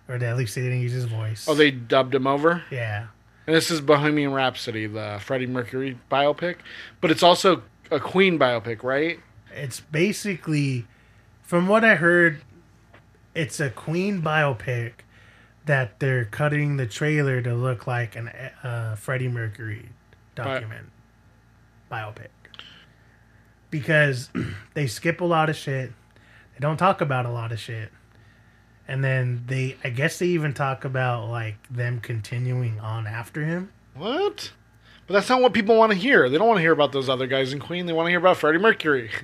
or 0.07 0.17
that 0.17 0.29
at 0.29 0.37
least 0.37 0.55
they 0.55 0.61
didn't 0.61 0.81
use 0.81 0.91
his 0.91 1.05
voice. 1.05 1.47
Oh, 1.47 1.55
they 1.55 1.71
dubbed 1.71 2.13
him 2.13 2.27
over? 2.27 2.63
yeah. 2.71 3.07
And 3.47 3.55
this 3.55 3.71
is 3.71 3.81
Bohemian 3.81 4.33
Rhapsody, 4.33 4.85
the 4.85 5.19
Freddie 5.19 5.47
Mercury 5.47 5.97
biopic. 6.11 6.57
But 7.01 7.09
it's 7.09 7.23
also 7.23 7.63
a 7.89 7.99
Queen 7.99 8.37
biopic, 8.37 8.83
right? 8.83 9.19
It's 9.51 9.79
basically, 9.79 10.85
from 11.41 11.67
what 11.67 11.83
I 11.83 11.95
heard, 11.95 12.41
it's 13.33 13.59
a 13.59 13.71
Queen 13.71 14.21
biopic 14.21 14.91
that 15.65 15.99
they're 15.99 16.25
cutting 16.25 16.77
the 16.77 16.87
trailer 16.87 17.41
to 17.41 17.53
look 17.53 17.87
like 17.87 18.15
an 18.15 18.29
uh, 18.63 18.95
Freddie 18.95 19.27
Mercury 19.27 19.89
document 20.35 20.87
biopic 21.91 22.29
because 23.69 24.29
they 24.73 24.87
skip 24.87 25.21
a 25.21 25.25
lot 25.25 25.49
of 25.49 25.55
shit. 25.55 25.91
They 26.53 26.59
don't 26.59 26.77
talk 26.77 27.01
about 27.01 27.25
a 27.25 27.31
lot 27.31 27.51
of 27.51 27.59
shit. 27.59 27.91
And 28.87 29.03
then 29.03 29.43
they, 29.47 29.77
I 29.83 29.89
guess 29.89 30.19
they 30.19 30.27
even 30.27 30.53
talk 30.53 30.83
about 30.83 31.29
like 31.29 31.55
them 31.69 31.99
continuing 31.99 32.79
on 32.79 33.07
after 33.07 33.45
him. 33.45 33.71
What? 33.95 34.51
But 35.07 35.13
that's 35.13 35.29
not 35.29 35.41
what 35.41 35.53
people 35.53 35.77
want 35.77 35.91
to 35.91 35.97
hear. 35.97 36.29
They 36.29 36.37
don't 36.37 36.47
want 36.47 36.57
to 36.57 36.61
hear 36.61 36.73
about 36.73 36.91
those 36.91 37.09
other 37.09 37.27
guys 37.27 37.53
in 37.53 37.59
Queen. 37.59 37.85
They 37.85 37.93
want 37.93 38.07
to 38.07 38.11
hear 38.11 38.19
about 38.19 38.37
Freddie 38.37 38.59
Mercury. 38.59 39.11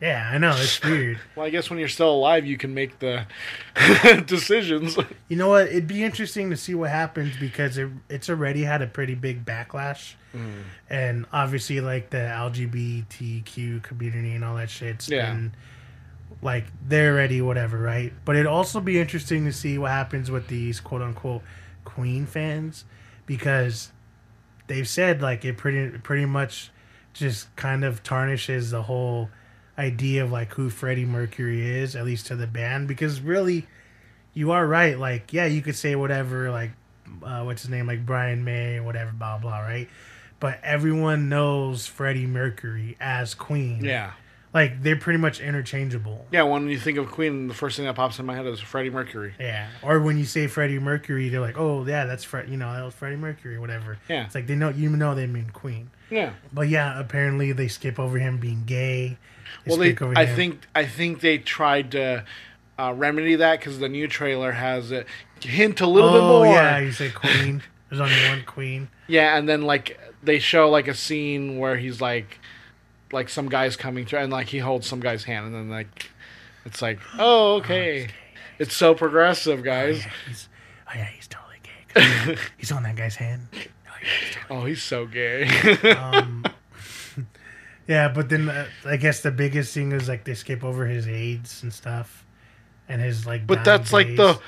Yeah, 0.00 0.30
I 0.32 0.38
know 0.38 0.54
it's 0.56 0.82
weird. 0.84 1.18
Well, 1.34 1.46
I 1.46 1.50
guess 1.50 1.70
when 1.70 1.78
you're 1.78 1.88
still 1.88 2.12
alive, 2.12 2.44
you 2.44 2.58
can 2.58 2.74
make 2.74 2.98
the 2.98 3.26
decisions. 4.26 4.98
You 5.28 5.36
know 5.36 5.48
what? 5.48 5.68
It'd 5.68 5.86
be 5.86 6.04
interesting 6.04 6.50
to 6.50 6.56
see 6.56 6.74
what 6.74 6.90
happens 6.90 7.36
because 7.38 7.78
it, 7.78 7.88
it's 8.08 8.28
already 8.28 8.62
had 8.62 8.82
a 8.82 8.86
pretty 8.86 9.14
big 9.14 9.44
backlash, 9.46 10.14
mm. 10.34 10.62
and 10.90 11.24
obviously, 11.32 11.80
like 11.80 12.10
the 12.10 12.18
LGBTQ 12.18 13.82
community 13.82 14.32
and 14.32 14.44
all 14.44 14.56
that 14.56 14.70
shit's 14.70 15.08
Yeah. 15.08 15.32
been 15.32 15.54
like 16.42 16.64
they're 16.86 17.14
ready, 17.14 17.40
whatever, 17.40 17.78
right? 17.78 18.12
But 18.24 18.36
it'd 18.36 18.46
also 18.46 18.80
be 18.80 19.00
interesting 19.00 19.44
to 19.46 19.52
see 19.52 19.78
what 19.78 19.90
happens 19.90 20.30
with 20.30 20.48
these 20.48 20.80
quote 20.80 21.02
unquote 21.02 21.42
Queen 21.84 22.26
fans 22.26 22.84
because 23.24 23.92
they've 24.66 24.86
said 24.86 25.22
like 25.22 25.44
it 25.44 25.56
pretty 25.56 25.96
pretty 25.98 26.26
much 26.26 26.70
just 27.14 27.54
kind 27.56 27.84
of 27.84 28.02
tarnishes 28.02 28.70
the 28.70 28.82
whole 28.82 29.30
idea 29.78 30.24
of 30.24 30.32
like 30.32 30.52
who 30.54 30.70
Freddie 30.70 31.04
Mercury 31.04 31.66
is, 31.80 31.94
at 31.96 32.04
least 32.04 32.26
to 32.26 32.36
the 32.36 32.46
band, 32.46 32.88
because 32.88 33.20
really, 33.20 33.66
you 34.34 34.50
are 34.52 34.66
right. 34.66 34.98
Like, 34.98 35.32
yeah, 35.32 35.46
you 35.46 35.62
could 35.62 35.76
say 35.76 35.94
whatever, 35.96 36.50
like, 36.50 36.72
uh, 37.22 37.42
what's 37.42 37.62
his 37.62 37.70
name, 37.70 37.86
like 37.86 38.04
Brian 38.04 38.44
May 38.44 38.76
or 38.78 38.82
whatever, 38.82 39.12
blah 39.12 39.38
blah, 39.38 39.60
right? 39.60 39.88
But 40.40 40.60
everyone 40.62 41.28
knows 41.28 41.86
Freddie 41.86 42.26
Mercury 42.26 42.96
as 43.00 43.34
Queen. 43.34 43.84
yeah. 43.84 44.12
like 44.52 44.82
they're 44.82 44.96
pretty 44.96 45.18
much 45.18 45.40
interchangeable. 45.40 46.26
Yeah, 46.30 46.42
when 46.42 46.68
you 46.68 46.78
think 46.78 46.98
of 46.98 47.10
Queen, 47.10 47.48
the 47.48 47.54
first 47.54 47.76
thing 47.76 47.86
that 47.86 47.94
pops 47.94 48.18
in 48.18 48.26
my 48.26 48.34
head 48.34 48.46
is 48.46 48.60
Freddie 48.60 48.90
Mercury. 48.90 49.34
Yeah. 49.38 49.68
Or 49.82 50.00
when 50.00 50.16
you 50.18 50.24
say 50.24 50.46
Freddie 50.46 50.78
Mercury, 50.78 51.28
they're 51.30 51.40
like, 51.40 51.58
oh 51.58 51.84
yeah, 51.86 52.04
that's 52.06 52.24
Fred, 52.24 52.48
you 52.48 52.56
know, 52.56 52.72
that 52.72 52.82
was 52.84 52.94
Freddie 52.94 53.16
Mercury, 53.16 53.58
whatever. 53.58 53.98
Yeah. 54.08 54.24
It's 54.26 54.34
like 54.34 54.46
they 54.46 54.54
know 54.54 54.68
you 54.70 54.90
know 54.90 55.14
they 55.14 55.26
mean 55.26 55.50
Queen. 55.50 55.90
Yeah. 56.10 56.32
But 56.52 56.68
yeah, 56.68 56.98
apparently 56.98 57.52
they 57.52 57.68
skip 57.68 57.98
over 57.98 58.18
him 58.18 58.38
being 58.38 58.64
gay. 58.64 59.18
Well, 59.66 59.76
they, 59.78 59.96
I 60.16 60.24
him- 60.24 60.36
think 60.36 60.66
I 60.74 60.84
think 60.86 61.20
they 61.20 61.38
tried 61.38 61.92
to 61.92 62.24
uh, 62.78 62.92
remedy 62.96 63.36
that 63.36 63.60
because 63.60 63.78
the 63.78 63.88
new 63.88 64.08
trailer 64.08 64.52
has 64.52 64.92
a 64.92 65.04
hint 65.40 65.80
a 65.80 65.86
little 65.86 66.10
bit 66.12 66.20
Oh 66.20 66.44
more. 66.44 66.46
yeah, 66.54 66.78
you 66.78 66.92
say 66.92 67.10
Queen. 67.10 67.62
There's 67.88 68.00
only 68.00 68.28
one 68.28 68.42
Queen. 68.44 68.88
Yeah, 69.06 69.36
and 69.38 69.48
then 69.48 69.62
like 69.62 69.98
they 70.22 70.38
show 70.38 70.68
like 70.68 70.88
a 70.88 70.94
scene 70.94 71.58
where 71.58 71.76
he's 71.76 72.00
like, 72.00 72.38
like 73.12 73.28
some 73.28 73.48
guy's 73.48 73.76
coming 73.76 74.04
through, 74.06 74.18
and 74.20 74.32
like 74.32 74.48
he 74.48 74.58
holds 74.58 74.86
some 74.86 75.00
guy's 75.00 75.24
hand, 75.24 75.46
and 75.46 75.54
then 75.54 75.70
like, 75.70 76.10
it's 76.64 76.82
like, 76.82 76.98
oh 77.18 77.54
okay, 77.56 78.08
it's 78.58 78.74
so 78.74 78.94
progressive, 78.94 79.60
Oh 79.60 79.62
guys. 79.62 79.98
yeah, 80.04 80.10
he's, 80.28 80.48
oh 80.88 80.92
yeah, 80.96 81.04
he's 81.04 81.28
totally 81.28 81.56
gay. 81.62 82.36
he's 82.58 82.72
on 82.72 82.82
that 82.82 82.96
guy's 82.96 83.16
hand. 83.16 83.46
Oh, 83.54 83.56
yeah, 84.02 84.08
he's 84.20 84.34
totally- 84.34 84.60
Oh, 84.60 84.64
he's 84.66 84.82
so 84.82 85.06
gay. 85.06 85.44
um, 85.92 86.44
yeah, 87.86 88.08
but 88.08 88.28
then 88.28 88.48
uh, 88.48 88.66
I 88.84 88.96
guess 88.96 89.20
the 89.22 89.30
biggest 89.30 89.72
thing 89.74 89.92
is 89.92 90.08
like 90.08 90.24
they 90.24 90.34
skip 90.34 90.64
over 90.64 90.86
his 90.86 91.06
AIDS 91.08 91.62
and 91.62 91.72
stuff, 91.72 92.24
and 92.88 93.00
his 93.00 93.26
like. 93.26 93.46
but 93.46 93.64
that's 93.64 93.92
like 93.92 94.16
the, 94.16 94.38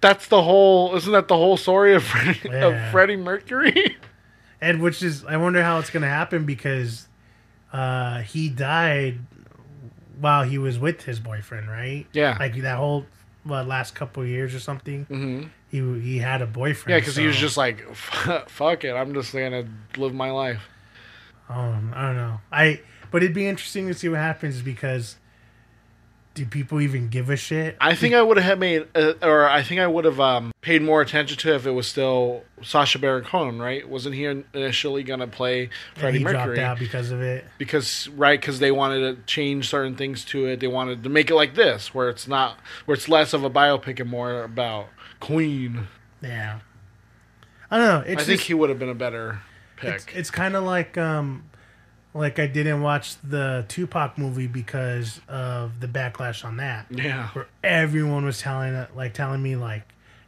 that's 0.00 0.28
the 0.28 0.42
whole. 0.42 0.94
Isn't 0.96 1.12
that 1.12 1.28
the 1.28 1.36
whole 1.36 1.56
story 1.56 1.94
of 1.94 2.04
Freddie, 2.04 2.40
Yeah. 2.44 2.66
of 2.86 2.90
Freddie 2.92 3.16
Mercury? 3.16 3.96
and 4.60 4.80
which 4.82 5.02
is 5.02 5.24
I 5.24 5.36
wonder 5.36 5.62
how 5.62 5.78
it's 5.78 5.90
gonna 5.90 6.08
happen 6.08 6.44
because 6.44 7.06
uh 7.72 8.20
he 8.20 8.48
died 8.48 9.18
while 10.20 10.42
he 10.42 10.58
was 10.58 10.78
with 10.78 11.02
his 11.02 11.20
boyfriend, 11.20 11.68
right? 11.68 12.06
Yeah. 12.12 12.36
like 12.40 12.56
that 12.62 12.76
whole 12.76 13.06
what, 13.44 13.66
last 13.68 13.94
couple 13.94 14.22
of 14.22 14.28
years 14.28 14.54
or 14.54 14.60
something. 14.60 15.04
hmm 15.04 15.42
He 15.70 15.78
he 16.00 16.18
had 16.18 16.42
a 16.42 16.46
boyfriend. 16.46 16.90
Yeah, 16.94 17.00
because 17.00 17.16
he 17.16 17.26
was 17.26 17.36
just 17.36 17.56
like, 17.56 17.86
fuck 17.94 18.84
it, 18.84 18.92
I'm 18.94 19.14
just 19.14 19.32
gonna 19.32 19.66
live 19.96 20.14
my 20.14 20.30
life. 20.30 20.62
Um, 21.48 21.92
I 21.94 22.06
don't 22.06 22.16
know. 22.16 22.40
I 22.52 22.80
but 23.10 23.22
it'd 23.22 23.34
be 23.34 23.46
interesting 23.46 23.88
to 23.88 23.94
see 23.94 24.08
what 24.08 24.18
happens 24.18 24.60
because 24.62 25.16
do 26.34 26.44
people 26.46 26.80
even 26.80 27.08
give 27.08 27.30
a 27.30 27.36
shit? 27.36 27.76
I 27.80 27.96
think 27.96 28.14
I 28.14 28.22
would 28.22 28.36
have 28.36 28.58
made, 28.60 28.86
uh, 28.94 29.14
or 29.22 29.48
I 29.48 29.62
think 29.64 29.80
I 29.80 29.88
would 29.88 30.04
have 30.04 30.20
um, 30.20 30.52
paid 30.60 30.82
more 30.82 31.00
attention 31.00 31.36
to 31.38 31.54
if 31.56 31.66
it 31.66 31.72
was 31.72 31.88
still 31.88 32.44
Sacha 32.62 33.00
Baron 33.00 33.24
Cohen, 33.24 33.58
right? 33.58 33.88
Wasn't 33.88 34.14
he 34.14 34.24
initially 34.24 35.02
gonna 35.02 35.26
play 35.26 35.70
Freddie 35.96 36.20
Mercury? 36.20 36.54
dropped 36.56 36.58
out 36.58 36.78
because 36.78 37.10
of 37.10 37.22
it. 37.22 37.44
because 37.58 38.08
right 38.10 38.40
because 38.40 38.60
they 38.60 38.70
wanted 38.70 39.16
to 39.16 39.22
change 39.24 39.68
certain 39.68 39.96
things 39.96 40.24
to 40.26 40.46
it 40.46 40.60
they 40.60 40.68
wanted 40.68 41.02
to 41.02 41.08
make 41.08 41.28
it 41.30 41.34
like 41.34 41.54
this 41.56 41.92
where 41.92 42.08
it's 42.08 42.28
not 42.28 42.56
where 42.84 42.94
it's 42.94 43.08
less 43.08 43.32
of 43.32 43.42
a 43.42 43.50
biopic 43.50 43.98
and 43.98 44.08
more 44.10 44.42
about 44.44 44.86
queen 45.20 45.88
Yeah. 46.20 46.60
I 47.70 47.78
don't 47.78 47.86
know. 47.86 48.12
It's 48.12 48.22
i 48.22 48.24
think 48.24 48.42
he 48.42 48.54
would 48.54 48.70
have 48.70 48.78
been 48.78 48.88
a 48.88 48.94
better 48.94 49.40
pick 49.80 49.94
it's, 49.94 50.06
it's 50.14 50.30
kind 50.30 50.56
of 50.56 50.64
like 50.64 50.96
um 50.98 51.44
like 52.14 52.38
I 52.38 52.46
didn't 52.46 52.80
watch 52.82 53.16
the 53.22 53.64
Tupac 53.68 54.16
movie 54.18 54.46
because 54.46 55.20
of 55.28 55.78
the 55.80 55.86
backlash 55.86 56.44
on 56.44 56.56
that. 56.56 56.86
Yeah. 56.90 57.28
Where 57.28 57.46
everyone 57.62 58.24
was 58.24 58.40
telling 58.40 58.86
like 58.96 59.12
telling 59.14 59.42
me 59.42 59.56
like, 59.56 59.82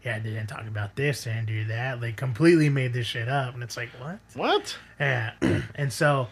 yeah, 0.05 0.19
they 0.19 0.31
didn't 0.31 0.49
talk 0.49 0.67
about 0.69 0.95
this 0.95 1.27
and 1.27 1.47
do 1.47 1.65
that. 1.67 2.01
They 2.01 2.13
completely 2.13 2.69
made 2.69 2.93
this 2.93 3.07
shit 3.07 3.29
up, 3.29 3.55
and 3.55 3.63
it's 3.63 3.77
like 3.77 3.89
what? 3.99 4.19
What? 4.35 4.77
Yeah, 5.01 5.33
and 5.75 5.93
so, 5.93 6.29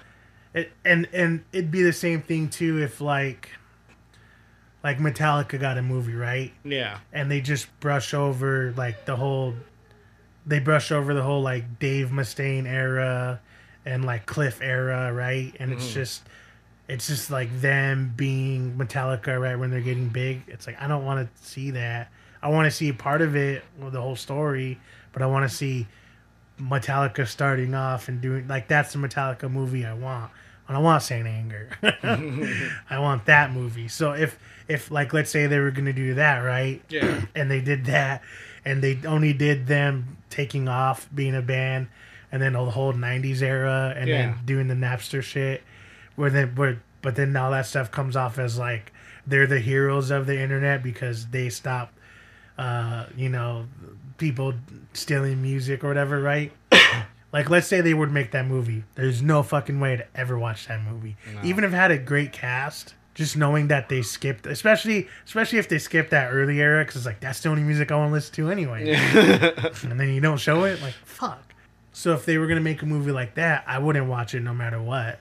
it 0.55 0.71
and 0.85 1.09
and 1.13 1.45
it'd 1.53 1.71
be 1.71 1.83
the 1.83 1.93
same 1.95 2.23
thing 2.23 2.51
too 2.51 2.79
if 2.83 3.01
like, 3.01 3.51
like 4.85 4.99
Metallica 4.99 5.59
got 5.59 5.77
a 5.79 5.83
movie 5.83 6.15
right, 6.15 6.53
Yeah. 6.65 6.99
and 7.13 7.31
they 7.31 7.41
just 7.41 7.69
brush 7.81 8.15
over 8.15 8.73
like 8.77 9.05
the 9.07 9.17
whole, 9.17 9.55
they 10.49 10.59
brush 10.59 10.91
over 10.91 11.15
the 11.15 11.23
whole 11.23 11.43
like 11.43 11.79
Dave 11.79 12.09
Mustaine 12.09 12.67
era, 12.67 13.41
and 13.85 14.05
like 14.05 14.27
Cliff 14.27 14.61
era, 14.61 15.13
right, 15.13 15.55
and 15.61 15.73
it's 15.73 15.89
mm. 15.91 15.95
just. 15.95 16.23
It's 16.91 17.07
just 17.07 17.31
like 17.31 17.61
them 17.61 18.15
being 18.17 18.79
Metallica 18.79 19.39
right 19.39 19.57
when 19.57 19.71
they're 19.71 19.83
getting 19.83 20.09
big. 20.09 20.41
It's 20.47 20.67
like 20.67 20.81
I 20.81 20.89
don't 20.89 21.05
want 21.05 21.29
to 21.29 21.47
see 21.47 21.73
that. 21.73 22.11
I 22.43 22.49
want 22.49 22.65
to 22.65 22.71
see 22.71 22.93
part 22.93 23.21
of 23.21 23.37
it, 23.37 23.63
well, 23.79 23.91
the 23.91 24.01
whole 24.01 24.17
story, 24.17 24.81
but 25.13 25.21
I 25.21 25.27
want 25.27 25.47
to 25.47 25.55
see 25.55 25.87
Metallica 26.59 27.27
starting 27.27 27.75
off 27.75 28.09
and 28.09 28.21
doing 28.21 28.49
like 28.49 28.69
that's 28.69 28.93
the 28.93 28.99
Metallica 28.99 29.51
movie 29.51 29.85
I 29.85 29.95
want. 29.95 30.31
I 30.69 30.75
don't 30.75 30.83
want 30.83 31.03
Saint 31.03 31.27
Anger. 31.27 31.71
I 32.91 32.99
want 32.99 33.25
that 33.27 33.53
movie. 33.53 33.89
So 33.89 34.13
if 34.13 34.39
if 34.69 34.91
like 34.91 35.13
let's 35.13 35.31
say 35.31 35.47
they 35.47 35.59
were 35.59 35.71
gonna 35.71 35.93
do 35.93 36.15
that 36.15 36.39
right, 36.41 36.83
Yeah. 36.89 37.23
and 37.35 37.51
they 37.51 37.61
did 37.61 37.87
that, 37.87 38.23
and 38.65 38.83
they 38.83 38.99
only 39.07 39.33
did 39.33 39.67
them 39.67 40.17
taking 40.31 40.69
off 40.69 41.09
being 41.15 41.35
a 41.35 41.43
band, 41.43 41.89
and 42.31 42.41
then 42.43 42.53
the 42.55 42.65
whole 42.71 42.93
'90s 42.93 43.43
era, 43.43 43.95
and 43.97 44.09
Yeah. 44.09 44.17
then 44.17 44.39
doing 44.45 44.69
the 44.69 44.75
Napster 44.75 45.23
shit, 45.23 45.63
where 46.17 46.31
then 46.31 46.55
where 46.55 46.81
but 47.03 47.15
then 47.17 47.35
all 47.37 47.51
that 47.53 47.67
stuff 47.67 47.91
comes 47.91 48.17
off 48.17 48.39
as 48.39 48.59
like 48.59 48.93
they're 49.27 49.47
the 49.47 49.61
heroes 49.61 50.11
of 50.11 50.27
the 50.27 50.39
internet 50.41 50.83
because 50.83 51.27
they 51.29 51.49
stop 51.49 51.93
uh, 52.59 53.07
you 53.17 53.29
know, 53.29 53.67
people 54.17 54.53
stealing 54.93 55.41
music 55.41 55.85
or 55.85 55.89
whatever, 55.89 56.21
right? 56.21 56.51
like, 57.33 57.49
let's 57.49 57.69
say 57.69 57.81
they 57.81 57.95
would 57.95 58.11
make 58.11 58.33
that 58.33 58.47
movie. 58.47 58.83
There's 58.97 59.23
no 59.23 59.45
fucking 59.45 59.79
way 59.79 59.97
to 59.97 60.05
ever 60.15 60.37
watch 60.37 60.67
that 60.67 60.83
movie, 60.83 61.17
even 61.45 61.63
if 61.63 61.73
it 61.73 61.77
had 61.77 61.93
a 61.93 61.99
great 61.99 62.33
cast. 62.33 62.95
Just 63.19 63.37
knowing 63.37 63.67
that 63.67 63.89
they 63.89 64.03
skipped, 64.03 64.47
especially 64.47 65.09
especially 65.27 65.59
if 65.59 65.69
they 65.69 65.79
skipped 65.79 66.13
that 66.13 66.31
early 66.33 66.61
era, 66.61 66.85
because 66.85 66.95
it's 66.99 67.05
like 67.05 67.19
that's 67.19 67.41
the 67.41 67.49
only 67.49 67.65
music 67.65 67.91
I 67.91 67.97
want 67.97 68.11
to 68.11 68.13
listen 68.13 68.33
to 68.37 68.49
anyway. 68.49 68.93
and 69.83 69.99
then 69.99 70.11
you 70.11 70.21
don't 70.21 70.39
show 70.39 70.63
it, 70.63 70.81
like 70.81 70.95
fuck. 71.05 71.43
So 71.93 72.13
if 72.13 72.25
they 72.25 72.39
were 72.39 72.47
gonna 72.47 72.61
make 72.61 72.81
a 72.81 72.87
movie 72.87 73.11
like 73.11 73.35
that, 73.35 73.65
I 73.67 73.81
wouldn't 73.81 74.07
watch 74.07 74.37
it 74.37 74.41
no 74.41 74.55
matter 74.55 74.81
what. 74.81 75.19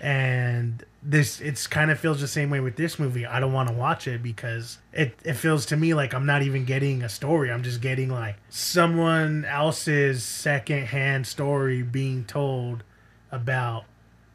And 0.00 0.84
this, 1.04 1.40
it's 1.40 1.68
kind 1.68 1.92
of 1.92 2.00
feels 2.00 2.20
the 2.20 2.26
same 2.26 2.50
way 2.50 2.58
with 2.58 2.74
this 2.74 2.98
movie. 2.98 3.24
I 3.24 3.38
don't 3.38 3.52
want 3.52 3.68
to 3.68 3.74
watch 3.76 4.08
it 4.08 4.24
because 4.24 4.78
it, 4.92 5.16
it 5.22 5.34
feels 5.34 5.66
to 5.66 5.76
me 5.76 5.94
like 5.94 6.14
I'm 6.14 6.26
not 6.26 6.42
even 6.42 6.64
getting 6.64 7.04
a 7.04 7.08
story. 7.08 7.52
I'm 7.52 7.62
just 7.62 7.80
getting 7.80 8.08
like 8.08 8.38
someone 8.48 9.44
else's 9.44 10.24
secondhand 10.24 11.28
story 11.28 11.82
being 11.82 12.24
told 12.24 12.82
about 13.30 13.84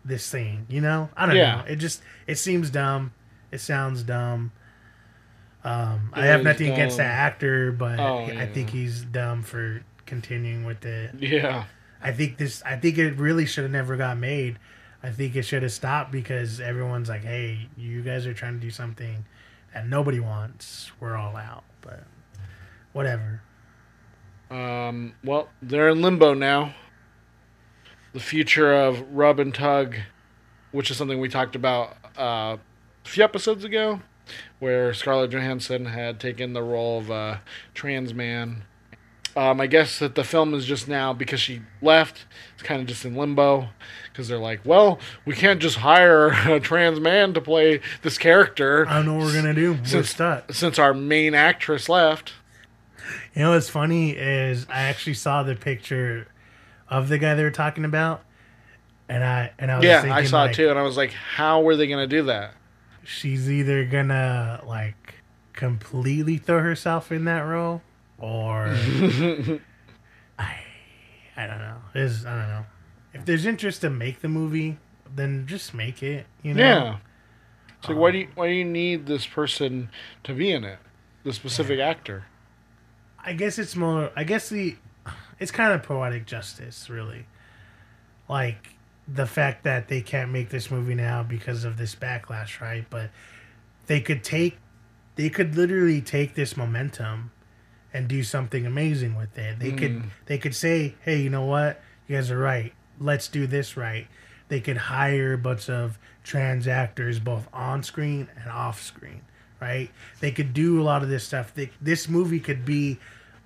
this 0.06 0.30
thing. 0.30 0.66
You 0.70 0.82
know, 0.82 1.10
I 1.16 1.26
don't 1.26 1.36
Yeah. 1.36 1.58
know. 1.58 1.64
It 1.68 1.76
just 1.78 2.02
it 2.28 2.36
seems 2.36 2.70
dumb. 2.70 3.14
It 3.52 3.60
sounds 3.60 4.04
dumb. 4.04 4.52
Um, 5.64 6.10
I 6.14 6.26
have 6.26 6.44
nothing 6.44 6.72
against 6.72 6.98
dumb. 6.98 7.06
that 7.06 7.12
actor, 7.14 7.72
but 7.72 8.00
Oh, 8.00 8.20
I 8.26 8.32
yeah. 8.32 8.46
think 8.48 8.72
he's 8.72 9.02
dumb 9.04 9.44
for 9.44 9.84
continuing 10.06 10.64
with 10.66 10.84
it. 10.86 11.14
Yeah. 11.20 11.66
I 12.02 12.12
think 12.12 12.38
this. 12.38 12.64
I 12.66 12.78
think 12.78 12.98
it 12.98 13.18
really 13.18 13.46
should 13.46 13.64
have 13.64 13.72
never 13.72 13.96
got 13.96 14.18
made. 14.18 14.58
I 15.04 15.12
think 15.12 15.36
it 15.36 15.44
should 15.44 15.62
have 15.64 15.72
stopped 15.72 16.12
because 16.12 16.60
everyone's 16.60 17.10
like, 17.10 17.24
"Hey, 17.24 17.70
you 17.78 18.02
guys 18.02 18.26
are 18.26 18.34
trying 18.34 18.56
to 18.56 18.60
do 18.60 18.72
something 18.72 19.26
that 19.74 19.88
nobody 19.88 20.20
wants. 20.20 20.92
We're 21.00 21.16
all 21.16 21.36
out." 21.38 21.64
But 21.82 22.06
whatever. 22.92 23.42
Um, 24.50 25.14
well, 25.24 25.50
they're 25.62 25.90
in 25.90 26.02
limbo 26.02 26.34
now. 26.34 26.74
The 28.14 28.20
future 28.20 28.74
of 28.74 29.02
rub 29.12 29.40
and 29.40 29.54
tug, 29.54 29.96
which 30.72 30.92
is 30.92 30.98
something 30.98 31.20
we 31.20 31.30
talked 31.30 31.56
about 31.56 31.96
uh, 32.18 32.58
a 33.06 33.08
few 33.08 33.24
episodes 33.24 33.64
ago, 33.64 34.02
where 34.60 34.94
Scarlett 34.94 35.32
Johansson 35.32 35.86
had 35.86 36.20
taken 36.20 36.54
the 36.54 36.62
role 36.64 37.00
of 37.00 37.10
a 37.10 37.42
trans 37.74 38.14
man. 38.14 38.64
Um, 39.34 39.62
I 39.62 39.68
guess 39.68 39.98
that 40.00 40.16
the 40.16 40.26
film 40.26 40.54
is 40.54 40.66
just 40.66 40.90
now 40.90 41.14
because 41.14 41.40
she 41.40 41.62
left. 41.82 42.26
It's 42.54 42.64
kind 42.64 42.82
of 42.82 42.88
just 42.88 43.06
in 43.06 43.16
limbo 43.16 43.70
because 44.12 44.28
they're 44.28 44.38
like, 44.38 44.60
well, 44.66 45.00
we 45.26 45.34
can't 45.36 45.62
just 45.62 45.78
hire 45.78 46.28
a 46.52 46.60
trans 46.60 47.00
man 47.00 47.34
to 47.36 47.40
play 47.42 47.80
this 48.02 48.18
character 48.18 48.86
I 48.90 48.96
don't 48.98 49.06
know 49.06 49.14
what 49.14 49.28
we're 49.28 49.36
gonna 49.42 49.54
do. 49.54 49.74
We're 49.76 49.86
Since- 49.86 50.10
stuck. 50.10 50.52
since 50.52 50.78
our 50.78 50.94
main 50.94 51.34
actress 51.34 51.88
left. 51.88 52.34
You 53.34 53.44
know 53.44 53.52
what's 53.52 53.70
funny 53.70 54.12
is 54.12 54.68
I 54.70 54.82
actually 54.82 55.14
saw 55.14 55.44
the 55.44 55.56
picture 55.56 56.28
of 56.92 57.10
the 57.10 57.18
guy 57.18 57.34
they 57.36 57.44
were 57.44 57.52
talking 57.52 57.86
about, 57.86 58.24
and 59.10 59.24
I 59.24 59.54
and 59.58 59.72
I 59.72 59.80
was 59.80 59.86
Yeah, 59.86 60.02
thinking, 60.02 60.12
I 60.12 60.24
saw 60.24 60.44
like, 60.44 60.52
it 60.52 60.56
too, 60.56 60.70
and 60.70 60.78
I 60.78 60.84
was 60.84 60.98
like, 60.98 61.14
how 61.14 61.62
were 61.62 61.76
they 61.76 61.88
going 61.88 62.08
to 62.08 62.16
do 62.18 62.24
that? 62.24 62.54
She's 63.04 63.50
either 63.50 63.86
gonna 63.86 64.62
like 64.66 65.16
completely 65.54 66.38
throw 66.38 66.62
herself 66.62 67.12
in 67.12 67.26
that 67.26 67.42
role, 67.42 67.82
or 68.20 68.68
I 70.40 70.56
I 71.36 71.48
don't 71.48 71.60
know. 71.60 71.78
Is 71.96 72.26
I 72.26 72.36
don't 72.38 72.48
know. 72.50 72.66
If 73.14 73.26
there's 73.26 73.46
interest 73.46 73.82
to 73.82 73.90
make 73.90 74.22
the 74.22 74.30
movie, 74.30 74.78
then 75.14 75.48
just 75.48 75.74
make 75.74 76.04
it. 76.04 76.28
You 76.44 76.54
know. 76.54 76.62
Yeah. 76.64 76.98
It's 77.80 77.90
like, 77.90 77.98
why 77.98 78.12
do 78.12 78.20
you 78.20 78.28
um, 78.28 78.32
why 78.36 78.48
do 78.48 78.54
you 78.54 78.66
need 78.66 79.08
this 79.08 79.26
person 79.26 79.90
to 80.24 80.34
be 80.34 80.52
in 80.52 80.64
it? 80.64 80.80
The 81.24 81.34
specific 81.34 81.80
actor. 81.80 82.26
I 83.24 83.34
guess 83.34 83.60
it's 83.60 83.76
more. 83.76 84.12
I 84.16 84.24
guess 84.24 84.50
the 84.50 84.76
it's 85.42 85.52
kind 85.52 85.74
of 85.74 85.82
poetic 85.82 86.26
justice, 86.28 86.90
really. 86.90 87.26
Like 88.30 88.76
the 89.08 89.26
fact 89.26 89.64
that 89.64 89.88
they 89.88 90.00
can't 90.00 90.32
make 90.32 90.50
this 90.50 90.70
movie 90.70 90.94
now 90.94 91.24
because 91.24 91.66
of 91.66 91.78
this 91.78 91.96
backlash, 91.96 92.62
right? 92.62 92.86
But 92.90 93.10
they 93.88 94.00
could 94.00 94.24
take, 94.24 94.60
they 95.16 95.30
could 95.30 95.56
literally 95.56 96.00
take 96.00 96.36
this 96.36 96.56
momentum 96.56 97.32
and 97.92 98.08
do 98.08 98.24
something 98.24 98.66
amazing 98.66 99.16
with 99.16 99.36
it. 99.38 99.60
They 99.60 99.72
could, 99.72 100.04
mm. 100.04 100.10
they 100.28 100.38
could 100.38 100.56
say, 100.56 100.96
"Hey, 101.02 101.22
you 101.22 101.30
know 101.30 101.44
what? 101.44 101.82
You 102.08 102.16
guys 102.16 102.32
are 102.32 102.38
right. 102.38 102.72
Let's 103.00 103.28
do 103.28 103.48
this 103.48 103.76
right." 103.76 104.08
They 104.48 104.62
could 104.62 104.78
hire 104.78 105.34
a 105.34 105.38
bunch 105.38 105.70
of 105.70 105.98
trans 106.24 106.68
actors, 106.68 107.20
both 107.20 107.50
on 107.52 107.84
screen 107.84 108.30
and 108.38 108.50
off 108.50 108.82
screen 108.82 109.22
right? 109.62 109.92
They 110.20 110.32
could 110.32 110.54
do 110.56 110.82
a 110.82 110.84
lot 110.84 111.04
of 111.04 111.10
this 111.10 111.24
stuff. 111.24 111.54
They, 111.54 111.70
this 111.80 112.10
movie 112.10 112.40
could 112.40 112.66
be 112.66 112.98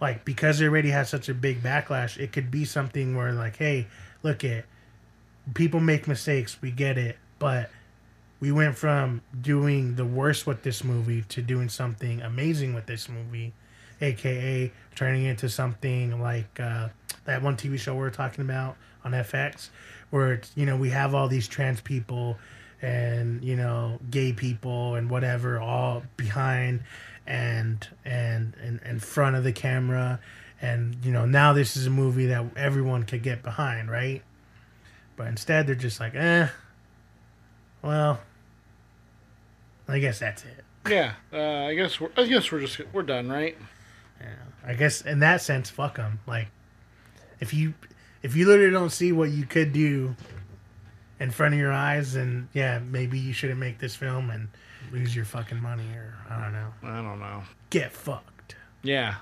like 0.01 0.25
because 0.25 0.61
it 0.61 0.65
already 0.65 0.89
has 0.89 1.09
such 1.09 1.29
a 1.29 1.33
big 1.33 1.61
backlash. 1.61 2.17
It 2.17 2.31
could 2.31 2.51
be 2.51 2.65
something 2.65 3.15
where 3.15 3.31
like, 3.33 3.57
hey, 3.57 3.87
look 4.23 4.43
at 4.43 4.65
people 5.53 5.79
make 5.79 6.07
mistakes. 6.07 6.57
We 6.61 6.71
get 6.71 6.97
it, 6.97 7.17
but 7.39 7.69
we 8.39 8.51
went 8.51 8.77
from 8.77 9.21
doing 9.39 9.95
the 9.95 10.05
worst 10.05 10.45
with 10.45 10.63
this 10.63 10.83
movie 10.83 11.23
to 11.29 11.41
doing 11.41 11.69
something 11.69 12.21
amazing 12.21 12.73
with 12.73 12.85
this 12.85 13.07
movie, 13.07 13.53
aka 14.01 14.71
turning 14.95 15.25
it 15.25 15.31
into 15.31 15.49
something 15.49 16.21
like 16.21 16.59
uh, 16.59 16.89
that 17.25 17.41
one 17.41 17.55
TV 17.55 17.79
show 17.79 17.95
we 17.95 18.03
are 18.03 18.11
talking 18.11 18.43
about 18.43 18.75
on 19.03 19.11
FX, 19.11 19.69
where 20.09 20.41
you 20.55 20.65
know 20.65 20.75
we 20.75 20.89
have 20.89 21.15
all 21.15 21.27
these 21.27 21.47
trans 21.47 21.79
people 21.81 22.37
and 22.81 23.43
you 23.43 23.55
know 23.55 23.99
gay 24.11 24.33
people 24.33 24.95
and 24.95 25.09
whatever 25.09 25.59
all 25.59 26.03
behind 26.17 26.81
and 27.27 27.87
and 28.05 28.53
and 28.61 28.79
in 28.85 28.99
front 28.99 29.35
of 29.35 29.43
the 29.43 29.51
camera 29.51 30.19
and 30.61 30.97
you 31.03 31.11
know 31.11 31.25
now 31.25 31.53
this 31.53 31.75
is 31.75 31.87
a 31.87 31.89
movie 31.89 32.27
that 32.27 32.45
everyone 32.55 33.03
could 33.03 33.23
get 33.23 33.41
behind 33.43 33.89
right 33.89 34.21
but 35.17 35.27
instead 35.27 35.65
they're 35.67 35.75
just 35.75 35.99
like 35.99 36.13
eh 36.15 36.47
well 37.81 38.19
i 39.87 39.99
guess 39.99 40.19
that's 40.19 40.43
it 40.43 40.63
Yeah. 40.87 41.13
Uh, 41.33 41.65
I 41.65 41.73
guess 41.75 41.99
we're 41.99 42.11
I 42.15 42.25
guess 42.25 42.51
we're 42.51 42.59
just 42.61 42.79
we're 42.93 43.03
done, 43.03 43.29
right? 43.29 43.57
yeah 44.21 44.27
i 44.65 44.73
guess 44.73 45.01
in 45.01 45.19
that 45.19 45.41
sense 45.41 45.69
fuck 45.69 45.97
them 45.97 46.19
like 46.27 46.47
if 47.39 47.53
you 47.53 47.73
if 48.23 48.35
you 48.35 48.47
literally 48.47 48.71
don't 48.71 48.91
see 48.91 49.11
what 49.11 49.29
you 49.29 49.45
could 49.45 49.73
do 49.73 50.15
in 51.19 51.31
front 51.31 51.53
of 51.53 51.59
your 51.59 51.73
eyes 51.73 52.13
then 52.13 52.47
yeah 52.53 52.79
maybe 52.79 53.19
you 53.19 53.33
shouldn't 53.33 53.59
make 53.59 53.79
this 53.79 53.95
film 53.95 54.29
and 54.29 54.47
lose 54.91 55.15
your 55.15 55.25
fucking 55.25 55.61
money 55.61 55.83
or 55.95 56.13
i 56.29 56.41
don't 56.41 56.53
know 56.53 56.67
I 56.83 57.01
don't 57.01 57.19
know. 57.19 57.43
get 57.69 57.91
fucked 57.91 58.55
Yeah. 58.83 59.15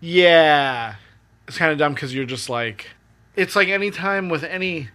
Yeah. 0.00 0.96
It's 1.48 1.58
kind 1.58 1.72
of 1.72 1.78
dumb 1.78 1.94
because 1.94 2.14
you're 2.14 2.24
just 2.26 2.48
like, 2.48 2.90
it's 3.36 3.56
like 3.56 3.68
any 3.68 3.90
time 3.90 4.28
with 4.28 4.44
any 4.44 4.88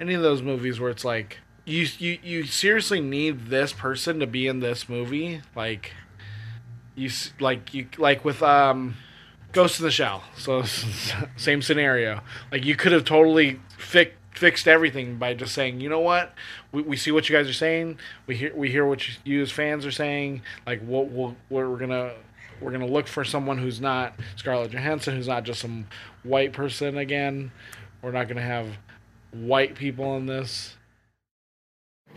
any 0.00 0.14
of 0.14 0.22
those 0.22 0.42
movies 0.42 0.78
where 0.80 0.90
it's 0.90 1.04
like 1.04 1.38
you 1.64 1.86
you 1.98 2.18
you 2.22 2.44
seriously 2.44 3.00
need 3.00 3.46
this 3.46 3.72
person 3.72 4.20
to 4.20 4.26
be 4.26 4.46
in 4.46 4.60
this 4.60 4.88
movie, 4.88 5.40
like 5.56 5.92
you 6.94 7.10
like 7.40 7.72
you 7.72 7.88
like 7.96 8.24
with 8.24 8.42
um 8.42 8.96
Ghost 9.52 9.78
in 9.80 9.84
the 9.86 9.90
Shell. 9.90 10.24
So 10.36 10.62
same 11.36 11.62
scenario. 11.62 12.20
Like 12.52 12.64
you 12.64 12.76
could 12.76 12.92
have 12.92 13.04
totally 13.04 13.60
fi- 13.78 14.12
fixed 14.34 14.68
everything 14.68 15.16
by 15.16 15.32
just 15.34 15.54
saying, 15.54 15.80
you 15.80 15.88
know 15.88 16.00
what, 16.00 16.34
we, 16.72 16.82
we 16.82 16.96
see 16.96 17.10
what 17.10 17.28
you 17.28 17.36
guys 17.36 17.48
are 17.48 17.54
saying. 17.54 17.98
We 18.26 18.36
hear 18.36 18.54
we 18.54 18.70
hear 18.70 18.84
what 18.84 19.06
you, 19.08 19.14
you 19.24 19.42
as 19.42 19.50
fans 19.50 19.86
are 19.86 19.92
saying. 19.92 20.42
Like 20.66 20.82
what 20.82 21.10
we'll, 21.10 21.36
we're, 21.48 21.68
we're 21.70 21.78
gonna 21.78 22.12
we're 22.60 22.72
gonna 22.72 22.86
look 22.86 23.06
for 23.06 23.24
someone 23.24 23.58
who's 23.58 23.80
not 23.80 24.14
Scarlett 24.36 24.72
Johansson, 24.72 25.16
who's 25.16 25.28
not 25.28 25.44
just 25.44 25.60
some 25.60 25.86
white 26.22 26.52
person 26.52 26.98
again. 26.98 27.50
We're 28.02 28.12
not 28.12 28.28
gonna 28.28 28.42
have 28.42 28.66
white 29.32 29.74
people 29.74 30.16
in 30.16 30.26
this. 30.26 30.76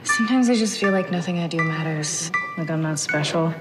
Sometimes 0.04 0.50
I 0.50 0.56
just 0.56 0.80
feel 0.80 0.92
like 0.92 1.12
nothing 1.12 1.40
I 1.40 1.48
do 1.48 1.58
matters. 1.64 2.32
Like 2.58 2.70
I'm 2.70 2.82
not 2.82 3.00
special. 3.00 3.54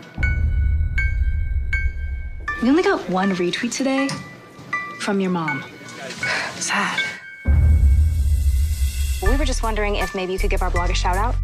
We 2.62 2.70
only 2.70 2.82
got 2.82 3.08
one 3.10 3.32
retweet 3.32 3.72
today 3.72 4.08
from 5.00 5.20
your 5.20 5.30
mom. 5.30 5.62
Sad. 6.56 7.15
We 9.36 9.38
were 9.40 9.44
just 9.44 9.62
wondering 9.62 9.96
if 9.96 10.14
maybe 10.14 10.32
you 10.32 10.38
could 10.38 10.48
give 10.48 10.62
our 10.62 10.70
blog 10.70 10.88
a 10.88 10.94
shout 10.94 11.14
out. 11.14 11.34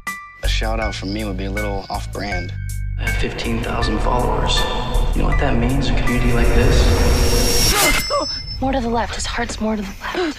A 0.43 0.49
shout 0.49 0.81
out 0.81 0.95
from 0.95 1.13
me 1.13 1.27
would 1.27 1.37
be 1.37 1.45
a 1.45 1.51
little 1.51 1.85
off 1.91 2.11
brand. 2.11 2.51
I 2.99 3.03
have 3.11 3.21
15,000 3.21 3.99
followers. 3.99 4.57
You 5.15 5.21
know 5.21 5.29
what 5.29 5.39
that 5.41 5.59
means? 5.59 5.91
A 5.91 6.01
community 6.01 6.33
like 6.33 6.47
this? 6.47 6.75
More 8.63 8.73
to 8.73 8.81
the 8.81 8.89
left. 8.89 9.15
His 9.15 9.27
heart's 9.27 9.61
more 9.61 9.77
to 9.77 9.83
the 9.83 9.95
left. 10.01 10.39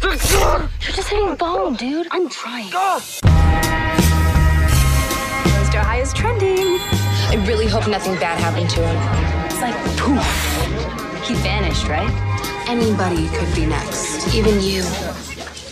You're 0.00 0.92
just 0.94 1.10
hitting 1.10 1.28
the 1.28 1.36
bone, 1.36 1.74
dude. 1.74 2.08
I'm 2.12 2.30
trying. 2.30 2.72
Monster 2.72 3.28
High 5.80 6.00
is 6.00 6.14
trending. 6.14 6.78
I 6.80 7.44
really 7.46 7.66
hope 7.66 7.86
nothing 7.88 8.14
bad 8.14 8.38
happened 8.40 8.70
to 8.70 8.80
him. 8.80 8.96
It's 9.44 9.60
like 9.60 9.76
poof. 9.98 10.24
He 11.28 11.34
vanished, 11.34 11.88
right? 11.88 12.10
Anybody 12.68 13.28
could 13.28 13.54
be 13.54 13.66
next, 13.66 14.34
even 14.34 14.62
you. 14.62 14.82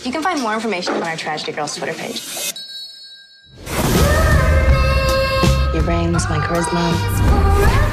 You 0.05 0.11
can 0.11 0.21
find 0.21 0.39
more 0.39 0.53
information 0.53 0.93
on 0.93 1.01
our 1.01 1.17
Tragedy 1.17 1.51
Girls 1.51 1.75
Twitter 1.75 1.95
page. 1.95 2.53
Your 5.73 5.81
brains, 5.81 6.29
my 6.29 6.37
charisma. 6.45 6.93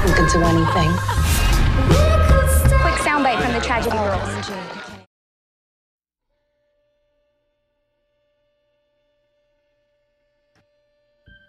We 0.04 0.12
could 0.12 0.28
do 0.30 0.42
anything. 0.42 0.90
Quick 2.82 2.96
soundbite 3.00 3.40
from 3.40 3.54
the 3.54 3.60
Tragedy 3.62 3.96
Girls. 3.96 4.28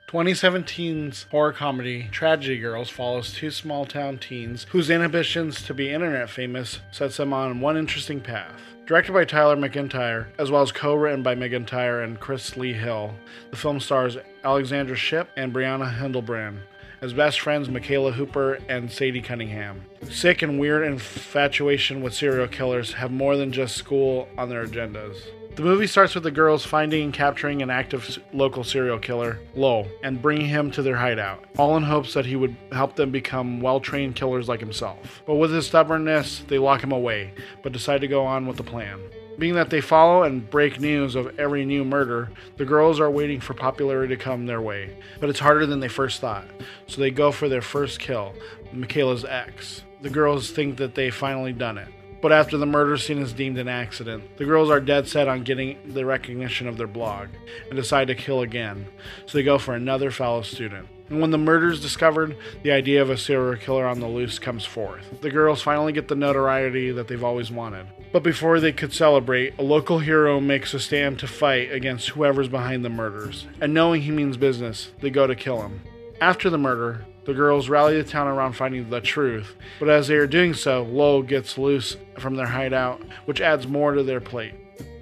2017's 0.07 1.23
horror 1.23 1.51
comedy 1.51 2.07
Tragedy 2.09 2.59
Girls 2.59 2.89
follows 2.89 3.33
two 3.33 3.51
small 3.51 3.85
town 3.85 4.17
teens 4.17 4.65
whose 4.69 4.89
inhibitions 4.89 5.61
to 5.63 5.73
be 5.73 5.91
internet 5.91 6.29
famous 6.29 6.79
sets 6.93 7.17
them 7.17 7.33
on 7.33 7.59
one 7.59 7.75
interesting 7.75 8.21
path. 8.21 8.72
Directed 8.85 9.13
by 9.13 9.23
Tyler 9.23 9.55
McIntyre, 9.55 10.27
as 10.37 10.51
well 10.51 10.61
as 10.61 10.73
co 10.73 10.93
written 10.93 11.23
by 11.23 11.35
McIntyre 11.35 12.03
and 12.03 12.19
Chris 12.19 12.57
Lee 12.57 12.73
Hill, 12.73 13.15
the 13.49 13.55
film 13.55 13.79
stars 13.79 14.17
Alexandra 14.43 14.97
Shipp 14.97 15.29
and 15.37 15.53
Brianna 15.53 15.95
Hildebrand 15.95 16.59
as 16.99 17.13
best 17.13 17.39
friends 17.39 17.69
McKayla 17.69 18.13
Hooper 18.13 18.59
and 18.67 18.91
Sadie 18.91 19.21
Cunningham. 19.21 19.85
Sick 20.09 20.41
and 20.41 20.59
weird 20.59 20.85
infatuation 20.85 22.01
with 22.01 22.13
serial 22.13 22.47
killers 22.47 22.93
have 22.93 23.11
more 23.11 23.37
than 23.37 23.53
just 23.53 23.77
school 23.77 24.27
on 24.37 24.49
their 24.49 24.65
agendas. 24.67 25.15
The 25.55 25.61
movie 25.61 25.85
starts 25.85 26.15
with 26.15 26.23
the 26.23 26.31
girls 26.31 26.65
finding 26.65 27.03
and 27.03 27.13
capturing 27.13 27.61
an 27.61 27.69
active 27.69 28.17
local 28.33 28.63
serial 28.63 28.97
killer, 28.97 29.37
Lo, 29.53 29.85
and 30.01 30.19
bringing 30.19 30.47
him 30.47 30.71
to 30.71 30.81
their 30.81 30.95
hideout, 30.95 31.45
all 31.59 31.77
in 31.77 31.83
hopes 31.83 32.15
that 32.15 32.25
he 32.25 32.35
would 32.35 32.55
help 32.71 32.95
them 32.95 33.11
become 33.11 33.61
well 33.61 33.79
trained 33.79 34.15
killers 34.15 34.49
like 34.49 34.59
himself. 34.59 35.21
But 35.27 35.35
with 35.35 35.53
his 35.53 35.67
stubbornness, 35.67 36.39
they 36.47 36.57
lock 36.57 36.81
him 36.81 36.91
away, 36.91 37.35
but 37.61 37.71
decide 37.71 38.01
to 38.01 38.07
go 38.07 38.25
on 38.25 38.47
with 38.47 38.57
the 38.57 38.63
plan. 38.63 38.99
Being 39.37 39.53
that 39.53 39.69
they 39.69 39.79
follow 39.79 40.23
and 40.23 40.49
break 40.49 40.79
news 40.79 41.13
of 41.13 41.39
every 41.39 41.65
new 41.65 41.85
murder, 41.85 42.31
the 42.57 42.65
girls 42.65 42.99
are 42.99 43.11
waiting 43.11 43.39
for 43.39 43.53
popularity 43.53 44.15
to 44.15 44.23
come 44.23 44.47
their 44.47 44.61
way. 44.61 44.97
But 45.19 45.29
it's 45.29 45.39
harder 45.39 45.67
than 45.67 45.79
they 45.79 45.87
first 45.87 46.19
thought, 46.19 46.47
so 46.87 46.99
they 46.99 47.11
go 47.11 47.31
for 47.31 47.47
their 47.47 47.61
first 47.61 47.99
kill, 47.99 48.33
McKayla's 48.73 49.23
ex. 49.23 49.83
The 50.01 50.09
girls 50.09 50.49
think 50.49 50.77
that 50.77 50.95
they've 50.95 51.13
finally 51.13 51.53
done 51.53 51.77
it. 51.77 51.89
But 52.23 52.31
after 52.31 52.57
the 52.57 52.65
murder 52.65 52.97
scene 52.97 53.17
is 53.17 53.33
deemed 53.33 53.57
an 53.57 53.67
accident, 53.67 54.37
the 54.37 54.45
girls 54.45 54.69
are 54.69 54.79
dead 54.79 55.09
set 55.09 55.27
on 55.27 55.43
getting 55.43 55.77
the 55.85 56.05
recognition 56.05 56.69
of 56.69 56.77
their 56.77 56.87
blog 56.87 57.27
and 57.67 57.75
decide 57.75 58.07
to 58.07 58.15
kill 58.15 58.39
again. 58.39 58.87
So 59.25 59.37
they 59.37 59.43
go 59.43 59.57
for 59.57 59.75
another 59.75 60.09
fellow 60.09 60.41
student. 60.41 60.87
And 61.09 61.19
when 61.19 61.31
the 61.31 61.37
murder 61.37 61.69
is 61.69 61.81
discovered, 61.81 62.37
the 62.63 62.71
idea 62.71 63.01
of 63.01 63.09
a 63.09 63.17
serial 63.17 63.57
killer 63.57 63.85
on 63.85 63.99
the 63.99 64.07
loose 64.07 64.39
comes 64.39 64.63
forth. 64.63 65.19
The 65.19 65.31
girls 65.31 65.61
finally 65.61 65.91
get 65.91 66.07
the 66.07 66.15
notoriety 66.15 66.91
that 66.91 67.09
they've 67.09 67.21
always 67.21 67.51
wanted. 67.51 67.87
But 68.13 68.23
before 68.23 68.61
they 68.61 68.71
could 68.71 68.93
celebrate, 68.93 69.59
a 69.59 69.63
local 69.63 69.99
hero 69.99 70.39
makes 70.39 70.73
a 70.73 70.79
stand 70.79 71.19
to 71.19 71.27
fight 71.27 71.73
against 71.73 72.11
whoever's 72.11 72.47
behind 72.47 72.85
the 72.85 72.89
murders. 72.89 73.47
And 73.59 73.73
knowing 73.73 74.03
he 74.03 74.11
means 74.11 74.37
business, 74.37 74.93
they 75.01 75.09
go 75.09 75.27
to 75.27 75.35
kill 75.35 75.61
him. 75.61 75.81
After 76.21 76.49
the 76.49 76.57
murder, 76.57 77.05
the 77.25 77.33
girls 77.33 77.69
rally 77.69 78.01
the 78.01 78.09
town 78.09 78.27
around 78.27 78.53
finding 78.53 78.89
the 78.89 79.01
truth, 79.01 79.55
but 79.79 79.89
as 79.89 80.07
they 80.07 80.15
are 80.15 80.27
doing 80.27 80.53
so, 80.53 80.83
Lowell 80.83 81.23
gets 81.23 81.57
loose 81.57 81.95
from 82.19 82.35
their 82.35 82.47
hideout, 82.47 83.01
which 83.25 83.41
adds 83.41 83.67
more 83.67 83.93
to 83.93 84.03
their 84.03 84.21
plate. 84.21 84.53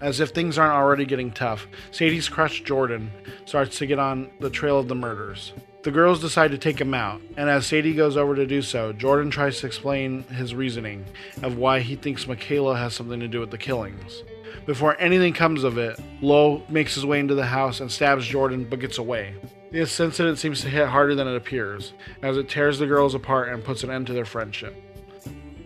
As 0.02 0.20
if 0.20 0.30
things 0.30 0.58
aren't 0.58 0.74
already 0.74 1.06
getting 1.06 1.32
tough, 1.32 1.68
Sadie's 1.92 2.30
crush 2.30 2.62
Jordan 2.64 3.12
starts 3.46 3.78
to 3.78 3.86
get 3.86 4.00
on 4.00 4.30
the 4.40 4.50
trail 4.50 4.80
of 4.80 4.88
the 4.88 4.96
murders. 4.96 5.54
The 5.84 5.92
girls 5.92 6.22
decide 6.22 6.52
to 6.52 6.60
take 6.60 6.80
him 6.80 6.94
out, 6.94 7.22
and 7.38 7.50
as 7.50 7.66
Sadie 7.66 7.96
goes 7.96 8.16
over 8.16 8.36
to 8.36 8.46
do 8.46 8.62
so, 8.62 8.94
Jordan 8.94 9.32
tries 9.32 9.60
to 9.60 9.68
explain 9.68 10.24
his 10.24 10.54
reasoning 10.54 11.06
of 11.42 11.58
why 11.58 11.80
he 11.80 11.96
thinks 11.96 12.26
McKayla 12.26 12.78
has 12.78 12.94
something 12.94 13.20
to 13.20 13.28
do 13.28 13.40
with 13.40 13.50
the 13.50 13.58
killings. 13.58 14.24
Before 14.68 14.96
anything 15.00 15.34
comes 15.34 15.64
of 15.64 15.80
it, 15.80 16.00
Lowe 16.22 16.62
makes 16.70 16.94
his 16.94 17.06
way 17.06 17.20
into 17.20 17.34
the 17.34 17.48
house 17.48 17.80
and 17.80 17.92
stabs 17.92 18.28
Jordan 18.28 18.68
but 18.70 18.80
gets 18.80 19.00
away. 19.00 19.34
This 19.72 19.98
incident 20.02 20.38
seems 20.38 20.60
to 20.62 20.70
hit 20.70 20.90
harder 20.90 21.16
than 21.16 21.30
it 21.30 21.36
appears, 21.38 21.94
as 22.22 22.36
it 22.36 22.50
tears 22.50 22.78
the 22.78 22.88
girls 22.88 23.16
apart 23.16 23.48
and 23.48 23.64
puts 23.64 23.84
an 23.84 23.90
end 23.90 24.08
to 24.08 24.14
their 24.14 24.26
friendship. 24.26 24.76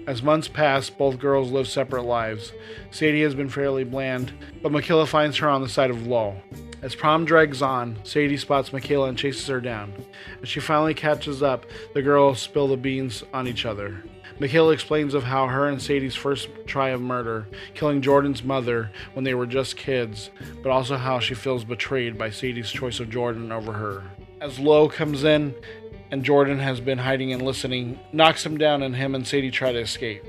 As 0.06 0.22
months 0.22 0.48
pass, 0.48 0.92
both 0.92 1.18
girls 1.18 1.52
live 1.52 1.68
separate 1.68 2.04
lives. 2.04 2.54
Sadie 2.92 3.24
has 3.24 3.34
been 3.34 3.50
fairly 3.50 3.84
bland, 3.84 4.32
but 4.62 4.72
McKayla 4.72 5.08
finds 5.08 5.38
her 5.38 5.50
on 5.50 5.64
the 5.64 5.70
side 5.70 5.90
of 5.90 6.06
Lowe. 6.06 6.36
As 6.84 6.94
prom 6.94 7.26
drags 7.26 7.64
on, 7.64 7.98
Sadie 8.04 8.38
spots 8.38 8.70
McKayla 8.70 9.10
and 9.10 9.18
chases 9.18 9.48
her 9.48 9.60
down. 9.60 9.92
As 10.44 10.50
she 10.50 10.60
finally 10.60 10.94
catches 10.94 11.42
up, 11.42 11.66
the 11.96 12.04
girls 12.04 12.40
spill 12.40 12.68
the 12.68 12.78
beans 12.78 13.24
on 13.34 13.48
each 13.48 13.66
other. 13.66 14.04
McKayla 14.40 14.74
explains 14.74 15.14
of 15.14 15.24
how 15.24 15.48
her 15.48 15.68
and 15.68 15.82
Sadie's 15.82 16.16
first 16.16 16.50
try 16.66 16.90
of 16.90 17.02
murder, 17.02 17.48
killing 17.74 18.02
Jordan's 18.02 18.44
mother 18.44 18.92
when 19.14 19.24
they 19.24 19.34
were 19.34 19.46
just 19.46 19.78
kids, 19.78 20.30
but 20.62 20.72
also 20.72 20.98
how 20.98 21.20
she 21.20 21.34
feels 21.34 21.64
betrayed 21.64 22.18
by 22.18 22.30
Sadie's 22.30 22.70
choice 22.70 23.00
of 23.00 23.10
Jordan 23.10 23.52
over 23.52 23.72
her. 23.72 24.04
As 24.42 24.60
Lowe 24.60 24.90
comes 24.90 25.24
in 25.24 25.56
and 26.12 26.26
Jordan 26.26 26.60
has 26.60 26.82
been 26.82 26.98
hiding 26.98 27.32
and 27.32 27.42
listening, 27.42 27.98
knocks 28.12 28.46
him 28.46 28.58
down 28.58 28.84
and 28.84 28.96
him 28.96 29.16
and 29.16 29.26
Sadie 29.26 29.52
try 29.52 29.72
to 29.72 29.80
escape. 29.80 30.24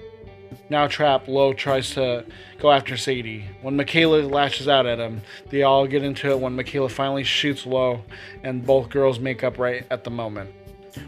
Now 0.69 0.87
trapped, 0.87 1.29
Lowe 1.29 1.53
tries 1.53 1.90
to 1.95 2.25
go 2.61 2.71
after 2.71 2.97
Sadie. 2.97 3.45
When 3.62 3.77
McKayla 3.77 4.31
lashes 4.31 4.69
out 4.69 4.87
at 4.87 5.01
him, 5.01 5.23
they 5.51 5.64
all 5.64 5.87
get 5.87 6.05
into 6.05 6.31
it 6.31 6.38
when 6.38 6.57
McKayla 6.57 6.90
finally 6.90 7.25
shoots 7.25 7.66
Lowe, 7.66 8.05
and 8.45 8.64
both 8.64 8.88
girls 8.88 9.19
make 9.19 9.42
up 9.42 9.59
right 9.59 9.85
at 9.90 10.05
the 10.05 10.11
moment. 10.11 10.51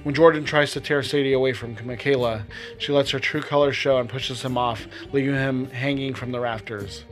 When 0.03 0.15
Jordan 0.15 0.45
tries 0.45 0.73
to 0.73 0.81
tear 0.81 1.03
Sadie 1.03 1.33
away 1.33 1.53
from 1.53 1.77
McKayla, 1.77 2.45
she 2.79 2.93
lets 2.93 3.11
her 3.11 3.19
true 3.19 3.43
colors 3.43 3.77
show 3.77 3.99
and 3.99 4.09
pushes 4.09 4.43
him 4.43 4.57
off, 4.57 4.87
leaving 5.13 5.35
him 5.35 5.71
hanging 5.71 6.15
from 6.15 6.33
the 6.33 6.41
rafters. 6.41 7.05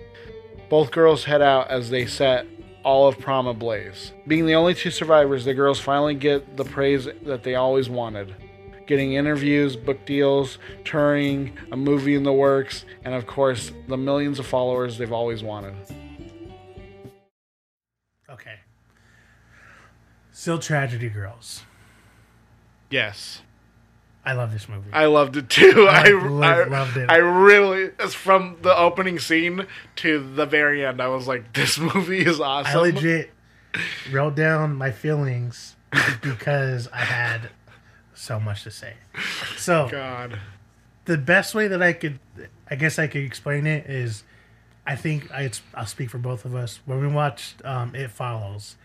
Both 0.68 0.90
girls 0.90 1.24
head 1.24 1.42
out 1.42 1.68
as 1.68 1.90
they 1.90 2.06
set 2.06 2.46
all 2.82 3.08
of 3.08 3.18
prom 3.18 3.46
ablaze. 3.46 4.12
Being 4.26 4.46
the 4.46 4.54
only 4.54 4.74
two 4.74 4.90
survivors, 4.90 5.44
the 5.44 5.54
girls 5.54 5.80
finally 5.80 6.14
get 6.14 6.56
the 6.56 6.64
praise 6.64 7.08
that 7.24 7.42
they 7.42 7.56
always 7.56 7.88
wanted. 7.88 8.34
Getting 8.86 9.14
interviews, 9.14 9.74
book 9.74 10.06
deals, 10.06 10.58
touring, 10.84 11.56
a 11.72 11.76
movie 11.76 12.14
in 12.14 12.22
the 12.22 12.32
works, 12.32 12.84
and 13.04 13.14
of 13.14 13.26
course, 13.26 13.72
the 13.88 13.96
millions 13.96 14.38
of 14.38 14.46
followers 14.46 14.98
they've 14.98 15.12
always 15.12 15.42
wanted. 15.42 15.74
Okay. 18.30 18.60
Still 20.30 20.60
Tragedy 20.60 21.08
Girls. 21.08 21.62
Yes. 22.90 23.42
I 24.24 24.32
love 24.32 24.52
this 24.52 24.68
movie. 24.68 24.90
I 24.92 25.06
loved 25.06 25.36
it 25.36 25.48
too. 25.48 25.86
I, 25.88 26.08
lo- 26.10 26.42
I, 26.42 26.64
loved 26.64 26.96
it. 26.96 27.08
I 27.08 27.18
really, 27.18 27.92
it's 28.00 28.14
from 28.14 28.56
the 28.62 28.76
opening 28.76 29.20
scene 29.20 29.66
to 29.96 30.18
the 30.34 30.46
very 30.46 30.84
end. 30.84 31.00
I 31.00 31.06
was 31.06 31.28
like, 31.28 31.52
this 31.52 31.78
movie 31.94 32.26
is 32.26 32.40
awesome. 32.40 32.76
I 32.76 32.80
legit 32.80 33.30
wrote 34.10 34.34
down 34.34 34.74
my 34.74 34.90
feelings 34.90 35.76
because 36.22 36.88
I 36.88 37.00
had 37.00 37.50
so 38.14 38.40
much 38.40 38.64
to 38.64 38.70
say. 38.70 38.94
So 39.56 39.88
God. 39.90 40.38
the 41.04 41.18
best 41.18 41.54
way 41.54 41.68
that 41.68 41.82
I 41.82 41.92
could, 41.92 42.18
I 42.68 42.74
guess 42.74 42.98
I 42.98 43.06
could 43.06 43.22
explain 43.22 43.66
it 43.66 43.88
is, 43.88 44.24
I 44.86 44.96
think 44.96 45.30
I, 45.30 45.50
I'll 45.74 45.86
speak 45.86 46.10
for 46.10 46.18
both 46.18 46.44
of 46.44 46.54
us. 46.54 46.80
When 46.84 47.00
we 47.00 47.06
watched 47.06 47.64
um, 47.64 47.94
It 47.94 48.10
Follows, 48.10 48.76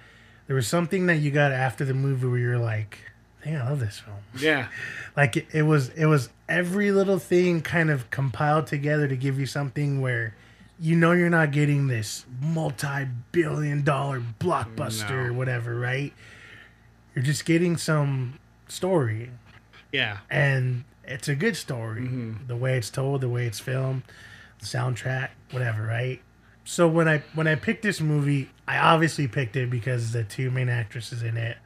there 0.48 0.56
was 0.56 0.68
something 0.68 1.06
that 1.08 1.18
you 1.18 1.32
got 1.32 1.52
after 1.52 1.86
the 1.86 1.94
movie 1.94 2.28
where 2.28 2.40
you're 2.40 2.60
like, 2.60 3.00
"Dang, 3.44 3.58
I 3.58 3.70
love 3.70 3.80
this 3.80 4.00
film." 4.00 4.18
Yeah. 4.38 4.68
Like 5.18 5.36
it, 5.36 5.48
it 5.52 5.64
was, 5.64 5.90
it 5.90 6.06
was 6.06 6.30
every 6.48 6.90
little 6.94 7.20
thing 7.20 7.60
kind 7.60 7.90
of 7.90 8.10
compiled 8.12 8.66
together 8.68 9.10
to 9.10 9.18
give 9.18 9.38
you 9.38 9.46
something 9.46 10.00
where 10.00 10.36
you 10.80 10.96
know 10.96 11.12
you're 11.12 11.30
not 11.30 11.52
getting 11.52 11.88
this 11.88 12.26
multi-billion 12.40 13.84
dollar 13.84 14.24
blockbuster 14.40 15.28
or 15.28 15.34
whatever, 15.34 15.76
right? 15.76 16.14
You're 17.14 17.26
just 17.26 17.44
getting 17.46 17.76
some 17.78 18.40
story 18.70 19.32
Yeah. 19.92 20.20
and 20.30 20.86
it's 21.04 21.28
a 21.28 21.36
good 21.36 21.58
story. 21.58 22.04
Mm-hmm. 22.04 22.48
The 22.48 22.56
way 22.56 22.78
it's 22.78 22.90
told, 22.90 23.20
the 23.22 23.28
way 23.30 23.46
it's 23.48 23.60
filmed, 23.60 24.04
soundtrack, 24.62 25.30
whatever, 25.52 25.84
right? 25.84 26.22
So 26.64 26.88
when 26.88 27.08
I 27.08 27.24
when 27.34 27.48
I 27.48 27.56
picked 27.56 27.82
this 27.84 28.00
movie, 28.00 28.50
I 28.68 28.78
obviously 28.78 29.28
picked 29.28 29.56
it 29.58 29.70
because 29.70 30.14
the 30.14 30.24
two 30.24 30.52
main 30.52 30.70
actresses 30.70 31.22
in 31.22 31.36
it, 31.36 31.58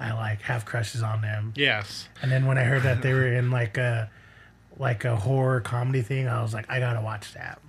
I 0.00 0.12
like 0.14 0.42
have 0.42 0.64
crushes 0.64 1.02
on 1.02 1.20
them. 1.20 1.52
Yes. 1.56 2.08
And 2.22 2.32
then 2.32 2.46
when 2.46 2.58
I 2.58 2.64
heard 2.64 2.82
that 2.84 3.02
they 3.02 3.12
were 3.12 3.26
in 3.26 3.50
like 3.50 3.76
a 3.76 4.10
like 4.78 5.04
a 5.04 5.14
horror 5.14 5.60
comedy 5.60 6.02
thing, 6.02 6.26
I 6.26 6.42
was 6.42 6.54
like, 6.54 6.70
I 6.70 6.80
gotta 6.80 7.02
watch 7.02 7.34
that. 7.34 7.60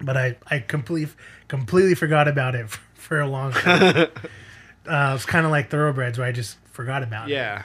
But 0.00 0.16
I 0.16 0.36
I 0.48 0.58
completely 0.58 1.14
completely 1.48 1.94
forgot 1.94 2.28
about 2.28 2.54
it 2.54 2.68
for, 2.70 2.80
for 2.94 3.20
a 3.20 3.26
long 3.28 3.52
time. 3.52 4.08
uh, 4.86 5.12
it's 5.14 5.24
kind 5.24 5.46
of 5.46 5.50
like 5.50 5.70
Thoroughbreds, 5.70 6.18
where 6.18 6.26
I 6.26 6.32
just 6.32 6.58
forgot 6.72 7.02
about 7.02 7.30
it. 7.30 7.32
Yeah. 7.32 7.62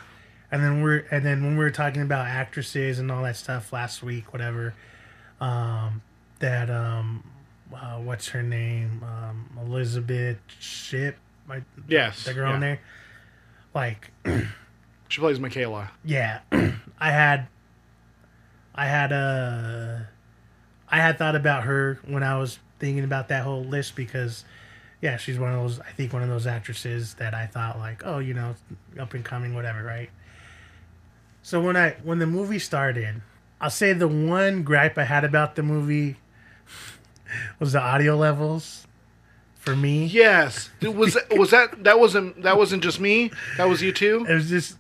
And 0.52 0.64
then 0.64 0.82
we're 0.82 1.06
and 1.12 1.26
then 1.26 1.44
when 1.44 1.58
we 1.58 1.64
were 1.64 1.72
talking 1.72 2.02
about 2.02 2.28
actresses 2.28 3.00
and 3.00 3.12
all 3.12 3.24
that 3.24 3.36
stuff 3.36 3.72
last 3.74 4.04
week, 4.04 4.32
whatever, 4.34 4.74
um, 5.40 6.02
that 6.40 6.70
um, 6.70 7.24
uh, 7.74 7.98
what's 7.98 8.30
her 8.30 8.44
name, 8.44 9.04
um, 9.04 9.50
Elizabeth 9.66 10.38
Shipp, 10.60 11.18
my 11.48 11.62
Yes. 11.88 12.24
the 12.24 12.34
girl 12.34 12.50
yeah. 12.50 12.56
in 12.56 12.62
there, 12.62 12.80
like 13.74 14.12
She 15.10 15.20
plays 15.20 15.40
McKayla. 15.40 15.90
yeah, 16.06 16.40
I 17.00 17.12
had, 17.12 17.48
I 18.74 18.86
had 18.88 19.12
a, 19.12 20.08
I 20.88 20.98
had 20.98 21.18
thought 21.18 21.36
about 21.36 21.64
her 21.64 22.00
when 22.06 22.24
I 22.24 22.38
was 22.38 22.60
thinking 22.80 23.04
about 23.04 23.28
that 23.28 23.44
whole 23.44 23.64
list 23.64 23.96
because, 23.96 24.46
yeah, 25.02 25.18
she's 25.18 25.38
one 25.38 25.52
of 25.54 25.62
those. 25.62 25.80
I 25.82 25.92
think 25.92 26.14
one 26.14 26.24
of 26.24 26.30
those 26.30 26.48
actresses 26.48 27.16
that 27.16 27.34
I 27.34 27.46
thought 27.46 27.78
like, 27.78 28.04
oh, 28.06 28.20
you 28.20 28.34
know, 28.34 28.56
up 29.00 29.14
and 29.14 29.24
coming, 29.26 29.54
whatever, 29.54 29.84
right? 29.84 30.10
So 31.44 31.60
when 31.60 31.76
I 31.76 31.96
when 32.04 32.20
the 32.20 32.28
movie 32.28 32.60
started, 32.60 33.22
I'll 33.60 33.70
say 33.70 33.94
the 33.94 34.08
one 34.08 34.64
gripe 34.64 34.98
I 34.98 35.04
had 35.04 35.24
about 35.26 35.56
the 35.56 35.64
movie 35.64 36.18
was 37.60 37.74
the 37.74 37.82
audio 37.82 38.16
levels. 38.16 38.88
For 39.62 39.76
me, 39.76 40.06
Yes. 40.08 40.70
It 40.82 40.96
was 40.96 41.18
was 41.38 41.52
that 41.52 41.84
that 41.84 42.00
wasn't 42.00 42.42
that 42.44 42.58
wasn't 42.58 42.84
just 42.84 43.00
me? 43.00 43.32
That 43.58 43.70
was 43.70 43.82
you 43.82 43.92
too? 43.92 44.26
it 44.28 44.34
was 44.34 44.50
just 44.50 44.78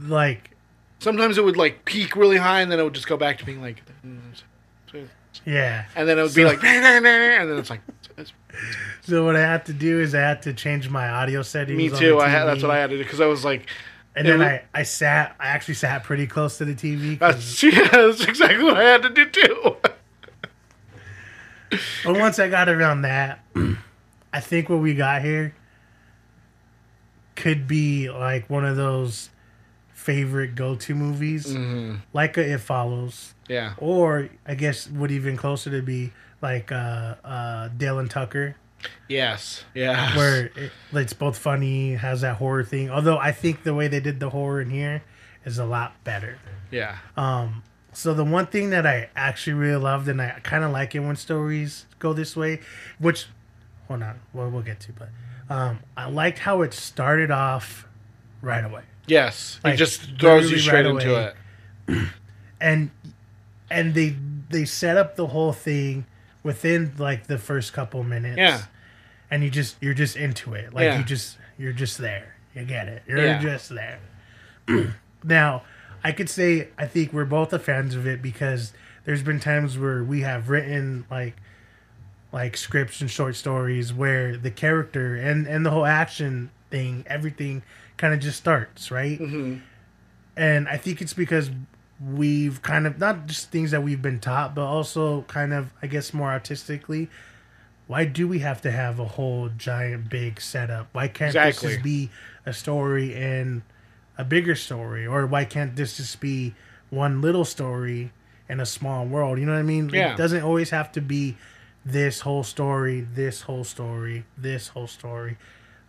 like 0.00 0.50
Sometimes 0.98 1.38
it 1.38 1.44
would 1.44 1.56
like 1.56 1.84
peak 1.84 2.16
really 2.16 2.38
high 2.38 2.60
and 2.62 2.72
then 2.72 2.80
it 2.80 2.82
would 2.82 2.94
just 2.94 3.06
go 3.06 3.16
back 3.16 3.38
to 3.38 3.44
being 3.44 3.60
like 3.62 3.82
yeah. 5.44 5.84
and 5.94 6.08
then 6.08 6.18
it 6.18 6.22
would 6.22 6.34
be 6.34 6.42
So- 6.42 6.48
like 6.48 6.64
and 6.64 7.04
then 7.04 7.58
it's 7.58 7.70
like 7.70 7.80
it's, 8.16 8.32
So 9.02 9.24
what 9.24 9.36
I 9.36 9.40
had 9.40 9.66
to 9.66 9.72
do 9.72 10.00
is 10.00 10.14
I 10.14 10.20
had 10.20 10.42
to 10.42 10.52
change 10.52 10.88
my 10.88 11.08
audio 11.08 11.42
settings. 11.42 11.76
me 11.78 11.88
too. 11.90 12.18
I 12.18 12.28
had, 12.28 12.46
that's 12.46 12.62
what 12.62 12.72
I 12.72 12.78
had 12.78 12.90
to 12.90 12.96
do 12.96 13.02
because 13.04 13.20
I 13.20 13.26
was 13.26 13.44
like 13.44 13.68
And 14.16 14.26
then 14.26 14.38
was- 14.38 14.48
I, 14.48 14.62
I 14.74 14.82
sat. 14.84 15.36
I 15.38 15.48
actually 15.48 15.74
sat 15.74 16.02
pretty 16.02 16.26
close 16.26 16.58
to 16.58 16.64
the 16.64 16.74
TV. 16.74 17.18
that's, 17.20 17.62
yeah, 17.62 17.88
that's 17.88 18.24
exactly 18.24 18.64
what 18.64 18.76
I 18.78 18.84
had 18.84 19.02
to 19.02 19.10
do 19.10 19.26
too. 19.28 19.76
but 22.04 22.18
once 22.18 22.38
I 22.38 22.48
got 22.48 22.68
around 22.68 23.02
that, 23.02 23.40
I 24.38 24.40
think 24.40 24.68
what 24.68 24.78
we 24.78 24.94
got 24.94 25.22
here 25.22 25.52
could 27.34 27.66
be 27.66 28.08
like 28.08 28.48
one 28.48 28.64
of 28.64 28.76
those 28.76 29.30
favorite 29.92 30.54
go-to 30.54 30.94
movies, 30.94 31.46
Mm-hmm. 31.46 31.96
like 32.12 32.36
a 32.38 32.52
It 32.52 32.60
Follows, 32.60 33.34
yeah. 33.48 33.74
or 33.78 34.28
I 34.46 34.54
guess 34.54 34.88
would 34.88 35.10
even 35.10 35.36
closer 35.36 35.70
to 35.70 35.82
be 35.82 36.12
like 36.40 36.70
uh, 36.70 37.16
uh, 37.24 37.68
Dale 37.76 37.98
and 37.98 38.08
Tucker. 38.08 38.54
Yes. 39.08 39.64
Yeah. 39.74 40.16
where 40.16 40.46
it, 40.54 40.70
it's 40.92 41.12
both 41.14 41.36
funny, 41.36 41.94
has 41.94 42.20
that 42.20 42.36
horror 42.36 42.62
thing. 42.62 42.90
Although 42.90 43.18
I 43.18 43.32
think 43.32 43.64
the 43.64 43.74
way 43.74 43.88
they 43.88 43.98
did 43.98 44.20
the 44.20 44.30
horror 44.30 44.60
in 44.60 44.70
here 44.70 45.02
is 45.44 45.58
a 45.58 45.64
lot 45.64 45.94
better. 46.04 46.38
Yeah. 46.70 46.98
Um, 47.16 47.64
so 47.92 48.14
the 48.14 48.24
one 48.24 48.46
thing 48.46 48.70
that 48.70 48.86
I 48.86 49.10
actually 49.16 49.54
really 49.54 49.82
loved, 49.82 50.06
and 50.06 50.22
I 50.22 50.38
kind 50.44 50.62
of 50.62 50.70
like 50.70 50.94
it 50.94 51.00
when 51.00 51.16
stories 51.16 51.86
go 51.98 52.12
this 52.12 52.36
way, 52.36 52.60
which, 53.00 53.26
hold 53.88 54.02
on, 54.02 54.20
well, 54.32 54.48
we'll 54.50 54.62
get 54.62 54.80
to, 54.80 54.92
but 54.92 55.08
um, 55.50 55.80
I 55.96 56.08
liked 56.08 56.38
how 56.40 56.62
it 56.62 56.72
started 56.74 57.30
off 57.30 57.86
right 58.42 58.64
away, 58.64 58.82
Yes. 59.06 59.58
Like, 59.64 59.74
it 59.74 59.76
just 59.78 60.02
throws 60.20 60.50
you 60.50 60.58
straight 60.58 60.84
right 60.84 60.86
into 60.86 61.34
it. 61.88 62.08
and 62.60 62.90
and 63.70 63.94
they 63.94 64.14
they 64.50 64.64
set 64.64 64.96
up 64.96 65.16
the 65.16 65.28
whole 65.28 65.52
thing 65.52 66.04
within 66.42 66.92
like 66.98 67.26
the 67.26 67.38
first 67.38 67.72
couple 67.72 68.02
minutes. 68.04 68.36
Yeah. 68.38 68.62
and 69.30 69.42
you 69.42 69.50
just 69.50 69.76
you're 69.80 69.94
just 69.94 70.16
into 70.16 70.54
it 70.54 70.72
like 70.72 70.84
Yeah. 70.84 70.98
you 70.98 71.04
just 71.04 71.36
you're 71.58 71.72
just 71.72 71.98
there 71.98 72.36
you 72.54 72.64
get 72.64 72.88
it 72.88 73.02
you're 73.06 73.18
Yeah. 73.24 73.40
just 73.40 73.70
there 73.70 73.98
now 75.24 75.62
i 76.04 76.12
could 76.12 76.28
say 76.30 76.68
i 76.78 76.86
think 76.86 77.12
we're 77.12 77.24
both 77.26 77.52
a 77.52 77.58
fans 77.58 77.94
of 77.94 78.06
it 78.06 78.22
because 78.22 78.72
there's 79.04 79.22
been 79.22 79.40
times 79.40 79.76
where 79.78 80.02
we 80.04 80.20
have 80.22 80.48
written 80.48 81.04
like 81.10 81.36
like 82.32 82.56
scripts 82.56 83.00
and 83.00 83.10
short 83.10 83.34
stories 83.36 83.92
where 83.92 84.36
the 84.36 84.50
character 84.50 85.16
and 85.16 85.46
and 85.46 85.64
the 85.64 85.70
whole 85.70 85.86
action 85.86 86.50
thing 86.70 87.04
everything 87.06 87.62
kind 87.96 88.12
of 88.14 88.20
just 88.20 88.36
starts 88.38 88.90
right 88.90 89.18
Mm-hmm. 89.18 89.56
and 90.36 90.68
i 90.68 90.76
think 90.76 91.00
it's 91.00 91.14
because 91.14 91.50
we've 92.04 92.60
kind 92.62 92.86
of 92.86 92.98
not 92.98 93.26
just 93.26 93.50
things 93.50 93.70
that 93.72 93.82
we've 93.82 94.02
been 94.02 94.20
taught 94.20 94.54
but 94.54 94.64
also 94.66 95.22
kind 95.22 95.52
of 95.52 95.72
i 95.82 95.86
guess 95.86 96.12
more 96.14 96.30
artistically 96.30 97.08
why 97.86 98.04
do 98.04 98.28
we 98.28 98.40
have 98.40 98.60
to 98.62 98.70
have 98.70 98.98
a 98.98 99.04
whole 99.06 99.48
giant 99.56 100.10
big 100.10 100.42
setup? 100.42 100.88
Why 100.92 101.08
can't 101.08 101.30
Exactly. 101.30 101.68
this 101.68 101.76
just 101.76 101.82
be 101.82 102.10
a 102.44 102.52
story 102.52 103.14
and 103.14 103.62
a 104.18 104.24
bigger 104.26 104.54
story? 104.54 105.06
Or 105.06 105.26
why 105.26 105.46
can't 105.46 105.74
this 105.74 105.96
just 105.96 106.20
be 106.20 106.54
one 106.90 107.22
little 107.22 107.46
story 107.46 108.12
in 108.46 108.60
a 108.60 108.66
small 108.66 109.06
world? 109.06 109.38
You 109.38 109.46
know 109.46 109.52
what 109.54 109.60
I 109.60 109.62
mean? 109.62 109.88
Yeah. 109.88 110.12
It 110.12 110.18
doesn't 110.18 110.42
always 110.42 110.68
have 110.68 110.92
to 110.92 111.00
be 111.00 111.38
this 111.84 112.20
whole 112.20 112.44
story, 112.44 113.00
this 113.00 113.42
whole 113.42 113.64
story, 113.64 114.24
this 114.36 114.68
whole 114.68 114.86
story. 114.86 115.38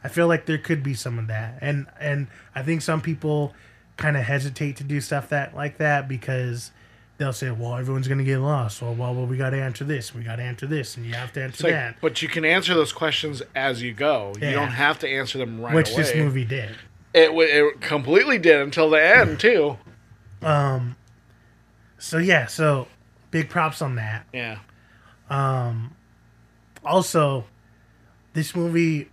I 0.03 0.07
feel 0.07 0.27
like 0.27 0.45
there 0.45 0.57
could 0.57 0.81
be 0.81 0.93
some 0.93 1.19
of 1.19 1.27
that. 1.27 1.57
And 1.61 1.87
and 1.99 2.27
I 2.55 2.63
think 2.63 2.81
some 2.81 3.01
people 3.01 3.53
kind 3.97 4.15
of 4.15 4.23
hesitate 4.23 4.77
to 4.77 4.83
do 4.83 5.01
stuff 5.01 5.29
that 5.29 5.55
like 5.55 5.77
that 5.77 6.07
because 6.07 6.71
they'll 7.17 7.33
say, 7.33 7.51
"Well, 7.51 7.75
everyone's 7.75 8.07
gonna 8.07 8.23
get 8.23 8.39
lost." 8.39 8.81
Or, 8.81 8.93
"Well, 8.93 9.13
well, 9.13 9.25
we 9.25 9.35
got 9.35 9.49
to 9.49 9.61
answer 9.61 9.83
this, 9.83 10.15
we 10.15 10.23
got 10.23 10.37
to 10.37 10.43
answer 10.43 10.65
this, 10.67 10.95
and 10.95 11.05
you 11.05 11.13
have 11.13 11.33
to 11.33 11.43
answer 11.43 11.65
like, 11.65 11.73
that." 11.73 11.95
but 12.01 12.21
you 12.21 12.29
can 12.29 12.45
answer 12.45 12.73
those 12.73 12.93
questions 12.93 13.41
as 13.55 13.81
you 13.81 13.93
go. 13.93 14.33
You 14.41 14.51
don't 14.51 14.69
have 14.69 14.99
to 14.99 15.09
answer 15.09 15.37
them 15.37 15.59
right 15.59 15.75
which 15.75 15.89
away. 15.89 15.97
Which 15.97 16.07
this 16.07 16.15
movie 16.15 16.45
did. 16.45 16.75
it, 17.13 17.31
it 17.31 17.81
completely 17.81 18.37
did 18.37 18.61
until 18.61 18.89
the 18.89 19.03
end 19.03 19.39
too. 19.41 19.77
Um, 20.41 20.95
so 21.97 22.17
yeah, 22.17 22.45
so 22.45 22.87
big 23.31 23.49
props 23.49 23.81
on 23.81 23.95
that. 23.95 24.25
Yeah. 24.33 24.59
Also, 26.83 27.45
this 28.33 28.55
movie, 28.55 29.09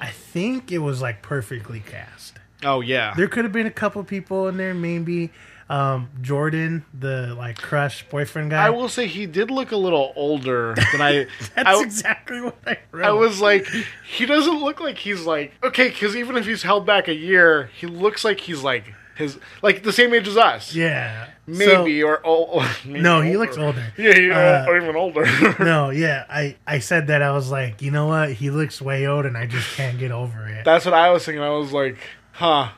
I 0.00 0.08
think 0.08 0.72
it 0.72 0.78
was 0.78 1.02
like 1.02 1.22
perfectly 1.22 1.80
cast. 1.80 2.38
Oh 2.62 2.80
yeah. 2.80 3.14
There 3.16 3.28
could 3.28 3.44
have 3.44 3.52
been 3.52 3.66
a 3.66 3.70
couple 3.70 4.02
people 4.04 4.48
in 4.48 4.56
there, 4.56 4.74
maybe 4.74 5.30
um, 5.70 6.10
Jordan, 6.20 6.84
the 6.92 7.34
like 7.38 7.56
crush 7.56 8.06
boyfriend 8.08 8.50
guy. 8.50 8.66
I 8.66 8.70
will 8.70 8.88
say 8.88 9.06
he 9.06 9.26
did 9.26 9.52
look 9.52 9.70
a 9.70 9.76
little 9.76 10.12
older 10.16 10.74
than 10.90 11.00
I. 11.00 11.26
That's 11.54 11.78
I, 11.78 11.82
exactly 11.82 12.40
what 12.40 12.58
I 12.66 12.78
wrote. 12.90 13.06
I 13.06 13.12
was 13.12 13.40
like, 13.40 13.66
he 14.04 14.26
doesn't 14.26 14.60
look 14.60 14.80
like 14.80 14.98
he's 14.98 15.22
like 15.22 15.52
okay, 15.62 15.88
because 15.88 16.16
even 16.16 16.36
if 16.36 16.44
he's 16.44 16.64
held 16.64 16.86
back 16.86 17.06
a 17.06 17.14
year, 17.14 17.70
he 17.78 17.86
looks 17.86 18.24
like 18.24 18.40
he's 18.40 18.64
like 18.64 18.92
his 19.20 19.38
like 19.62 19.82
the 19.82 19.92
same 19.92 20.12
age 20.14 20.26
as 20.28 20.36
us. 20.36 20.74
yeah, 20.74 21.28
Maybe 21.46 22.00
So- 22.00 22.06
or 22.08 22.20
oh, 22.24 22.76
no, 22.84 23.20
he 23.20 23.36
looks 23.36 23.56
older. 23.56 23.84
Yeah, 23.96 24.14
he, 24.14 24.30
Uh, 24.30 24.66
or 24.66 24.76
even 24.76 24.96
older. 24.96 25.24
no, 25.64 25.90
yeah, 25.90 26.24
I 26.28 26.56
I 26.66 26.78
said 26.80 27.06
that 27.06 27.22
I 27.22 27.30
was 27.30 27.50
like, 27.50 27.80
you 27.82 27.90
know 27.90 28.06
what? 28.06 28.32
He 28.32 28.50
looks 28.50 28.80
way 28.82 29.06
old, 29.06 29.26
and 29.26 29.36
I 29.36 29.46
just 29.46 29.76
can't 29.76 29.98
get 29.98 30.10
over 30.10 30.46
it. 30.48 30.64
That's 30.64 30.84
what 30.84 30.94
I 30.94 31.10
was 31.10 31.24
thinking. 31.24 31.42
I 31.42 31.50
was 31.50 31.72
like, 31.72 31.96
huh. 32.32 32.70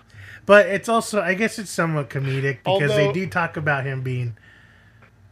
But 0.45 0.67
it's 0.67 0.89
also, 0.89 1.21
I 1.23 1.35
guess, 1.35 1.59
it's 1.59 1.71
somewhat 1.71 2.11
comedic 2.11 2.59
because 2.65 2.91
they 2.91 3.13
do 3.13 3.27
talk 3.29 3.57
about 3.57 3.85
him 3.87 4.03
being 4.03 4.37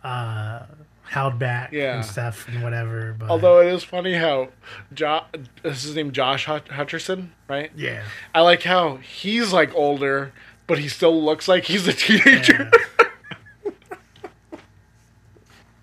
uh, 0.05 0.63
held 1.03 1.39
back 1.39 1.73
Yeah. 1.73 1.97
and 1.97 2.05
stuff 2.05 2.47
and 2.49 2.63
whatever. 2.63 3.17
But 3.19 3.29
Although 3.31 3.61
it 3.61 3.73
is 3.73 3.83
funny 3.83 4.15
how 4.15 4.51
jo- 4.95 5.25
this 5.63 5.79
is 5.79 5.83
his 5.83 5.97
name 5.97 6.13
Josh 6.13 6.47
Hut- 6.47 6.69
Hutcherson, 6.69 7.31
right? 7.49 7.71
yeah, 7.77 8.05
I 8.35 8.43
like 8.43 8.63
how 8.63 8.97
he's 8.97 9.53
like 9.53 9.75
older, 9.75 10.33
but 10.71 10.79
he 10.79 10.87
still 10.87 11.21
looks 11.21 11.49
like 11.49 11.65
he's 11.65 11.89
a 11.89 11.93
teenager. 11.93 12.71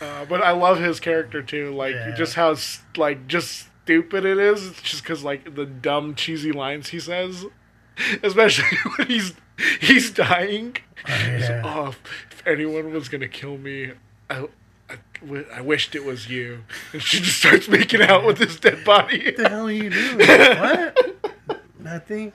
uh, 0.00 0.24
but 0.28 0.40
I 0.40 0.52
love 0.52 0.78
his 0.78 1.00
character 1.00 1.42
too. 1.42 1.74
Like 1.74 1.94
Yeah. 1.96 2.14
just 2.14 2.34
how 2.34 2.54
like 2.96 3.26
just 3.26 3.66
stupid 3.82 4.24
it 4.24 4.38
is. 4.38 4.64
It's 4.68 4.82
just 4.82 5.02
because 5.02 5.24
like 5.24 5.56
the 5.56 5.66
dumb 5.66 6.14
cheesy 6.14 6.52
lines 6.52 6.90
he 6.90 7.00
says, 7.00 7.44
especially 8.22 8.78
when 8.96 9.08
he's 9.08 9.34
he's 9.80 10.12
dying. 10.12 10.76
Like, 11.08 11.40
yeah. 11.40 11.62
oh, 11.64 11.88
if, 11.88 12.00
if 12.30 12.46
anyone 12.46 12.92
was 12.92 13.08
gonna 13.08 13.26
kill 13.26 13.58
me, 13.58 13.90
I, 14.30 14.46
I 14.88 14.98
w- 15.20 15.46
I 15.52 15.62
wished 15.62 15.96
it 15.96 16.04
was 16.04 16.30
you. 16.30 16.62
And 16.92 17.02
she 17.02 17.18
just 17.18 17.38
starts 17.38 17.66
making 17.68 18.02
out 18.02 18.24
with 18.24 18.38
his 18.38 18.60
dead 18.60 18.84
body. 18.84 19.24
What 19.24 19.36
the 19.36 19.48
hell 19.48 19.66
are 19.66 19.72
you 19.72 19.90
doing? 19.90 20.18
what? 20.18 21.24
Nothing. 21.80 22.32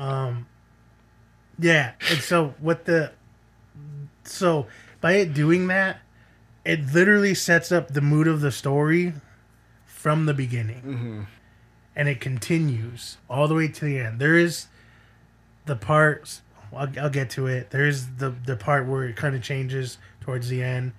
Um. 0.00 0.46
Yeah, 1.58 1.92
and 2.10 2.20
so 2.20 2.54
what 2.58 2.86
the 2.86 3.12
so 4.24 4.66
by 5.02 5.12
it 5.14 5.34
doing 5.34 5.66
that, 5.66 5.98
it 6.64 6.92
literally 6.94 7.34
sets 7.34 7.70
up 7.70 7.88
the 7.88 8.00
mood 8.00 8.26
of 8.26 8.40
the 8.40 8.50
story 8.50 9.12
from 9.84 10.24
the 10.26 10.32
beginning, 10.32 11.26
and 11.94 12.08
it 12.08 12.18
continues 12.20 13.18
all 13.28 13.46
the 13.46 13.54
way 13.54 13.68
to 13.68 13.84
the 13.84 13.98
end. 13.98 14.18
There 14.20 14.36
is 14.36 14.68
the 15.66 15.76
parts. 15.76 16.40
I'll, 16.74 16.88
I'll 16.98 17.10
get 17.10 17.28
to 17.30 17.46
it. 17.46 17.70
There's 17.70 18.06
the 18.06 18.30
the 18.46 18.56
part 18.56 18.86
where 18.86 19.04
it 19.04 19.16
kind 19.16 19.34
of 19.34 19.42
changes 19.42 19.98
towards 20.22 20.48
the 20.48 20.62
end, 20.62 20.92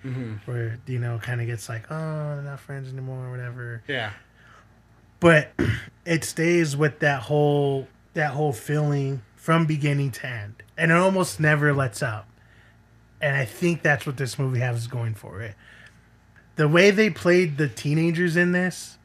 where 0.46 0.78
you 0.86 1.00
know 1.00 1.18
kind 1.18 1.42
of 1.42 1.48
gets 1.48 1.68
like, 1.70 1.86
oh, 1.90 2.36
they're 2.36 2.44
not 2.44 2.60
friends 2.60 2.92
anymore, 2.94 3.26
or 3.28 3.32
whatever 3.32 3.82
Yeah. 3.88 4.12
but 5.20 5.54
it 6.06 6.24
stays 6.24 6.76
with 6.78 7.00
that 7.00 7.22
whole 7.24 7.88
that 8.13 8.32
whole 8.32 8.54
feeling 8.54 9.21
from 9.36 9.65
beginning 9.65 10.12
to 10.12 10.28
end 10.28 10.63
and 10.78 10.91
it 10.91 10.97
almost 10.97 11.39
never 11.39 11.74
lets 11.74 12.02
up. 12.04 12.28
And 13.21 13.36
i 13.36 13.45
think 13.45 13.82
that's 13.84 14.06
what 14.06 14.17
this 14.17 14.39
movie 14.39 14.60
has 14.60 14.88
going 14.88 15.13
for 15.13 15.41
it. 15.41 15.56
The 16.56 16.67
way 16.67 16.91
they 16.91 17.10
played 17.10 17.58
the 17.58 17.67
teenagers 17.67 18.36
in 18.36 18.52
this 18.52 18.97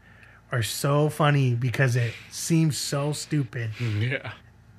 are 0.52 0.62
so 0.62 1.08
funny 1.08 1.54
because 1.54 1.96
it 1.96 2.14
seems 2.30 2.76
so 2.78 3.12
stupid. 3.12 3.70
Yeah. 3.80 4.32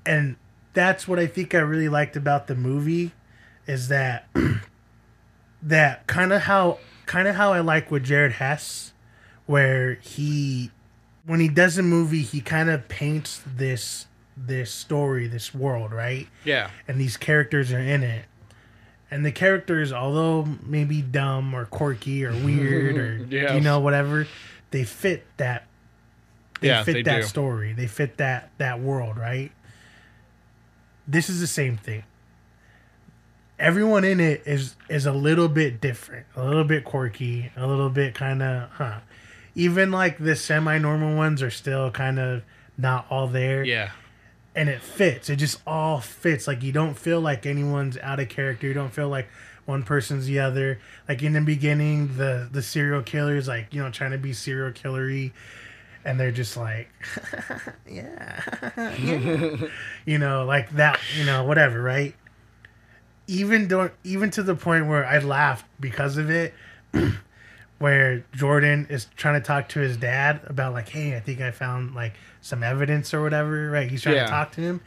and 0.05 0.35
that's 0.73 1.07
what 1.07 1.17
I 1.19 1.25
think 1.27 1.55
I 1.55 1.59
really 1.59 1.89
liked 1.89 2.15
about 2.15 2.47
the 2.47 2.55
movie 2.55 3.11
is 3.65 3.87
that 3.87 4.27
that 5.61 6.07
kind 6.07 6.31
of 6.33 6.43
how 6.43 6.79
kind 7.05 7.27
of 7.27 7.35
how 7.35 7.53
I 7.53 7.59
like 7.61 7.89
with 7.89 8.03
Jared 8.03 8.33
Hess 8.33 8.93
where 9.45 9.95
he 9.95 10.71
when 11.25 11.39
he 11.39 11.47
does 11.47 11.77
a 11.77 11.83
movie 11.83 12.21
he 12.21 12.41
kind 12.41 12.69
of 12.69 12.87
paints 12.87 13.41
this 13.45 14.05
this 14.39 14.71
story 14.71 15.27
this 15.27 15.53
world 15.53 15.91
right 15.91 16.27
Yeah. 16.45 16.69
and 16.87 16.99
these 17.01 17.17
characters 17.17 17.71
are 17.73 17.79
in 17.79 18.03
it 18.03 18.25
and 19.09 19.25
the 19.25 19.31
characters 19.31 19.91
although 19.91 20.47
maybe 20.63 21.01
dumb 21.01 21.53
or 21.55 21.65
quirky 21.65 22.23
or 22.23 22.31
weird 22.43 22.97
or 22.97 23.25
Yes. 23.29 23.53
you 23.55 23.61
know 23.61 23.79
whatever 23.79 24.27
they 24.71 24.83
fit 24.83 25.25
that 25.37 25.65
they 26.61 26.67
Yeah, 26.67 26.83
fit 26.83 26.93
they 26.93 27.01
that 27.03 27.21
do. 27.21 27.23
story 27.27 27.73
they 27.73 27.87
fit 27.87 28.17
that 28.17 28.51
that 28.59 28.79
world 28.79 29.17
right 29.17 29.51
this 31.07 31.29
is 31.29 31.39
the 31.39 31.47
same 31.47 31.77
thing 31.77 32.03
everyone 33.59 34.03
in 34.03 34.19
it 34.19 34.43
is 34.45 34.75
is 34.89 35.05
a 35.05 35.11
little 35.11 35.47
bit 35.47 35.81
different 35.81 36.25
a 36.35 36.45
little 36.45 36.63
bit 36.63 36.83
quirky 36.83 37.51
a 37.57 37.65
little 37.65 37.89
bit 37.89 38.13
kind 38.13 38.43
of 38.43 38.69
huh 38.71 38.99
even 39.55 39.91
like 39.91 40.19
the 40.19 40.35
semi-normal 40.35 41.15
ones 41.15 41.41
are 41.41 41.49
still 41.49 41.89
kind 41.89 42.19
of 42.19 42.43
not 42.77 43.07
all 43.09 43.25
there 43.27 43.63
Yeah. 43.63 43.89
And 44.57 44.69
it 44.69 44.81
fits. 44.81 45.29
It 45.29 45.35
just 45.35 45.61
all 45.67 46.01
fits. 46.01 46.47
Like 46.47 46.63
you 46.63 46.71
don't 46.71 46.97
feel 46.97 47.21
like 47.21 47.45
anyone's 47.45 47.95
out 47.99 48.19
of 48.19 48.27
character. 48.27 48.65
You 48.65 48.73
don't 48.73 48.91
feel 48.91 49.07
like 49.07 49.27
one 49.65 49.83
person's 49.83 50.25
the 50.25 50.39
other. 50.39 50.79
Like 51.07 51.21
in 51.21 51.33
the 51.33 51.41
beginning, 51.41 52.17
the 52.17 52.49
the 52.51 52.63
serial 52.63 53.03
killer 53.03 53.35
is 53.37 53.47
like 53.47 53.71
you 53.71 53.81
know 53.81 53.91
trying 53.91 54.11
to 54.11 54.17
be 54.17 54.33
serial 54.33 54.71
killery, 54.71 55.31
and 56.03 56.19
they're 56.19 56.31
just 56.31 56.57
like, 56.57 56.89
yeah, 57.87 58.41
yeah. 58.99 59.67
you 60.05 60.17
know, 60.17 60.43
like 60.43 60.71
that. 60.71 60.99
You 61.15 61.25
know, 61.25 61.43
whatever, 61.43 61.79
right? 61.79 62.15
Even 63.27 63.67
don't 63.67 63.93
even 64.03 64.31
to 64.31 64.41
the 64.41 64.55
point 64.55 64.87
where 64.87 65.05
I 65.05 65.19
laughed 65.19 65.67
because 65.79 66.17
of 66.17 66.31
it. 66.31 66.55
where 67.77 68.25
Jordan 68.33 68.87
is 68.89 69.05
trying 69.15 69.39
to 69.39 69.45
talk 69.45 69.69
to 69.69 69.79
his 69.79 69.97
dad 69.97 70.41
about 70.47 70.73
like, 70.73 70.89
hey, 70.89 71.15
I 71.15 71.19
think 71.19 71.41
I 71.41 71.51
found 71.51 71.93
like 71.93 72.13
some 72.41 72.63
evidence 72.63 73.13
or 73.13 73.21
whatever, 73.21 73.69
right? 73.69 73.89
He's 73.89 74.01
trying 74.03 74.15
Yeah. 74.15 74.25
to 74.25 74.29
talk 74.31 74.51
to 74.53 74.61
him, 74.61 74.81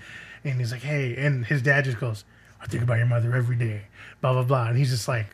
and 0.44 0.58
he's 0.58 0.72
like, 0.72 0.82
hey, 0.82 1.16
and 1.16 1.44
his 1.46 1.62
dad 1.62 1.84
just 1.84 1.98
goes, 2.00 2.24
I 2.60 2.66
think 2.66 2.82
about 2.82 2.98
your 2.98 3.06
mother 3.06 3.34
every 3.34 3.56
day, 3.56 3.82
blah 4.20 4.32
blah 4.32 4.42
blah, 4.42 4.68
and 4.68 4.76
he's 4.78 4.90
just 4.90 5.08
like, 5.08 5.26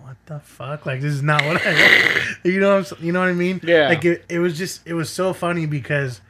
what 0.00 0.16
the 0.26 0.40
fuck? 0.40 0.84
Like 0.86 1.00
this 1.00 1.12
is 1.14 1.22
not 1.22 1.44
what 1.44 1.62
I, 1.66 2.20
you 2.44 2.60
know, 2.60 2.76
what 2.78 3.00
you 3.00 3.12
know 3.12 3.20
what 3.20 3.28
I 3.28 3.32
mean? 3.32 3.60
Yeah. 3.62 3.88
Like 3.88 4.04
it, 4.04 4.24
it 4.28 4.38
was 4.38 4.56
just, 4.58 4.86
it 4.86 4.94
was 4.94 5.08
so 5.08 5.32
funny 5.32 5.66
because, 5.66 6.20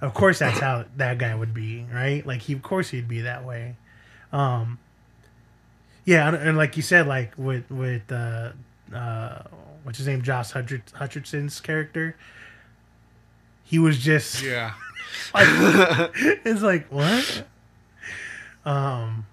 of 0.00 0.14
course, 0.14 0.38
that's 0.38 0.60
how 0.60 0.84
that 0.96 1.18
guy 1.18 1.34
would 1.34 1.52
be, 1.52 1.86
right? 1.92 2.24
Like 2.26 2.42
he, 2.42 2.52
of 2.52 2.62
course, 2.62 2.90
he'd 2.90 3.08
be 3.08 3.22
that 3.22 3.44
way. 3.44 3.76
Um, 4.32 4.78
yeah, 6.04 6.28
and, 6.28 6.36
and 6.36 6.56
like 6.56 6.76
you 6.76 6.82
said, 6.82 7.06
like 7.06 7.32
with 7.36 7.70
with 7.70 8.10
uh, 8.10 8.52
uh, 8.94 9.42
what's 9.82 9.98
his 9.98 10.06
name, 10.06 10.22
Josh 10.22 10.52
Hutcher- 10.52 10.82
Hutcherson's 10.92 11.60
character, 11.60 12.16
he 13.70 13.78
was 13.78 13.96
just 13.98 14.42
Yeah. 14.42 14.72
like, 15.34 15.46
it's 16.44 16.60
like 16.60 16.88
what? 16.88 17.44
Um, 18.64 19.26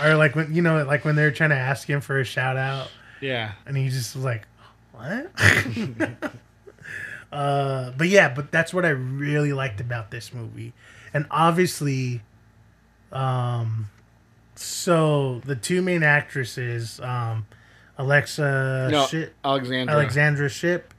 or 0.00 0.14
like 0.14 0.36
when 0.36 0.54
you 0.54 0.62
know, 0.62 0.84
like 0.84 1.04
when 1.04 1.16
they're 1.16 1.32
trying 1.32 1.50
to 1.50 1.56
ask 1.56 1.88
him 1.90 2.00
for 2.00 2.20
a 2.20 2.24
shout 2.24 2.56
out, 2.56 2.88
Yeah. 3.20 3.52
and 3.66 3.76
he 3.76 3.88
just 3.88 4.14
was 4.14 4.24
like, 4.24 4.46
what? 4.92 5.30
uh, 7.32 7.90
but 7.96 8.08
yeah, 8.08 8.28
but 8.32 8.50
that's 8.52 8.72
what 8.72 8.84
I 8.84 8.90
really 8.90 9.52
liked 9.52 9.80
about 9.80 10.10
this 10.12 10.32
movie, 10.32 10.72
and 11.12 11.26
obviously, 11.30 12.22
um, 13.12 13.88
so 14.54 15.40
the 15.44 15.56
two 15.56 15.82
main 15.82 16.02
actresses, 16.04 17.00
um, 17.00 17.46
Alexa 17.98 18.88
No, 18.90 19.06
Shipp, 19.06 19.34
Alexandra. 19.44 19.94
Alexandra 19.94 20.48
Shipp, 20.48 20.94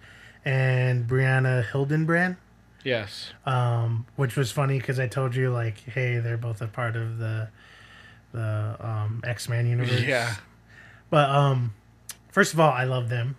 and 0.45 1.07
Brianna 1.07 1.65
Hildebrand 1.71 2.35
Yes. 2.83 3.31
um, 3.45 4.05
which 4.15 4.35
was 4.35 4.51
funny 4.51 4.77
because 4.79 4.99
I 4.99 5.07
told 5.07 5.35
you 5.35 5.51
like, 5.51 5.79
hey, 5.79 6.19
they're 6.19 6.37
both 6.37 6.61
a 6.61 6.67
part 6.67 6.95
of 6.95 7.17
the 7.17 7.49
the 8.31 8.75
um, 8.79 9.21
X 9.25 9.49
Men 9.49 9.67
universe. 9.67 10.01
Yeah. 10.01 10.35
But 11.09 11.29
um, 11.29 11.73
first 12.29 12.53
of 12.53 12.59
all, 12.59 12.71
I 12.71 12.83
love 12.83 13.09
them, 13.09 13.35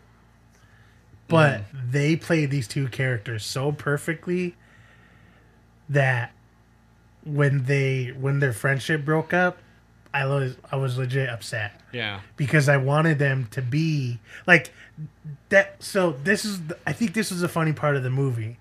but 1.28 1.62
they 1.72 2.16
played 2.16 2.50
these 2.50 2.66
two 2.66 2.88
characters 2.88 3.44
so 3.44 3.70
perfectly 3.72 4.56
that 5.88 6.32
when 7.24 7.64
they 7.64 8.08
when 8.18 8.40
their 8.40 8.52
friendship 8.52 9.04
broke 9.04 9.32
up, 9.32 9.58
I 10.12 10.26
was 10.26 10.56
I 10.72 10.76
was 10.76 10.98
legit 10.98 11.28
upset 11.28 11.80
Yeah. 11.92 12.20
because 12.36 12.68
I 12.68 12.76
wanted 12.76 13.18
them 13.18 13.46
to 13.52 13.62
be 13.62 14.18
like 14.46 14.72
that. 15.50 15.82
So 15.82 16.12
this 16.24 16.44
is, 16.44 16.60
I 16.86 16.92
think 16.92 17.14
this 17.14 17.30
is 17.30 17.42
a 17.42 17.48
funny 17.48 17.72
part 17.72 17.96
of 17.96 18.02
the 18.02 18.10
movie, 18.10 18.56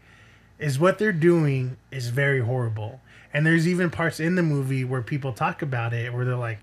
is 0.60 0.78
what 0.80 1.00
they're 1.00 1.12
doing 1.13 1.78
is 1.91 2.10
very 2.10 2.41
horrible, 2.41 3.02
and 3.34 3.45
there's 3.45 3.67
even 3.67 3.89
parts 3.89 4.19
in 4.19 4.36
the 4.36 4.43
movie 4.43 4.84
where 4.84 5.02
people 5.02 5.34
talk 5.34 5.62
about 5.62 5.93
it 5.93 6.13
where 6.13 6.26
they're 6.26 6.36
like, 6.36 6.60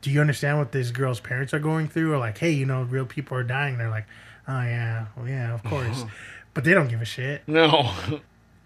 "Do 0.00 0.10
you 0.10 0.20
understand 0.20 0.58
what 0.58 0.72
this 0.72 0.90
girl's 0.90 1.20
parents 1.20 1.52
are 1.54 1.58
going 1.58 1.88
through?" 1.88 2.12
Or 2.12 2.18
like, 2.18 2.38
"Hey, 2.38 2.50
you 2.52 2.66
know, 2.66 2.82
real 2.82 3.06
people 3.06 3.36
are 3.36 3.42
dying." 3.44 3.78
They're 3.78 3.90
like, 3.90 4.06
"Oh 4.48 4.62
yeah, 4.62 5.06
well, 5.16 5.28
yeah, 5.28 5.52
of 5.54 5.62
course," 5.62 6.04
but 6.54 6.64
they 6.64 6.72
don't 6.72 6.88
give 6.88 7.00
a 7.02 7.04
shit 7.04 7.42
No. 7.46 7.92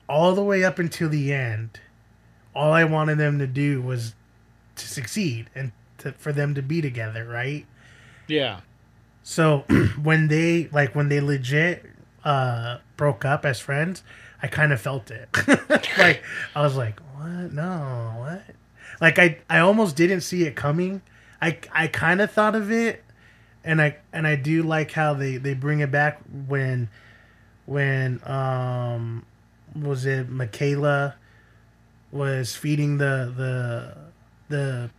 all 0.08 0.34
the 0.34 0.42
way 0.44 0.62
up 0.64 0.78
until 0.78 1.08
the 1.08 1.32
end, 1.32 1.80
all 2.54 2.72
I 2.72 2.84
wanted 2.84 3.18
them 3.18 3.38
to 3.40 3.46
do 3.46 3.82
was 3.82 4.14
to 4.76 4.86
succeed 4.88 5.50
and 5.54 5.72
to, 5.98 6.12
for 6.12 6.32
them 6.32 6.54
to 6.54 6.62
be 6.62 6.80
together, 6.80 7.24
right? 7.26 7.66
yeah. 8.28 8.60
So 9.22 9.64
when 10.02 10.28
they 10.28 10.68
like 10.70 10.94
when 10.94 11.08
they 11.08 11.20
legit 11.20 11.84
uh 12.24 12.78
broke 12.96 13.24
up 13.24 13.44
as 13.46 13.58
friends, 13.58 14.02
I 14.44 14.46
kind 14.46 14.74
of 14.74 14.80
felt 14.80 15.10
it. 15.10 15.26
like 15.98 16.22
I 16.54 16.60
was 16.60 16.76
like, 16.76 17.00
"What? 17.16 17.50
No, 17.50 18.14
what?" 18.18 18.42
Like 19.00 19.18
I 19.18 19.38
I 19.48 19.60
almost 19.60 19.96
didn't 19.96 20.20
see 20.20 20.44
it 20.44 20.54
coming. 20.54 21.00
I 21.40 21.56
I 21.72 21.86
kind 21.86 22.20
of 22.20 22.30
thought 22.30 22.54
of 22.54 22.70
it 22.70 23.02
and 23.64 23.80
I 23.80 23.96
and 24.12 24.26
I 24.26 24.36
do 24.36 24.62
like 24.62 24.92
how 24.92 25.14
they 25.14 25.38
they 25.38 25.54
bring 25.54 25.80
it 25.80 25.90
back 25.90 26.20
when 26.46 26.90
when 27.64 28.20
um 28.28 29.24
was 29.74 30.04
it 30.04 30.30
McKayla 30.30 31.14
was 32.12 32.54
feeding 32.54 32.98
the 32.98 33.32
the 33.34 33.96
the 34.54 34.90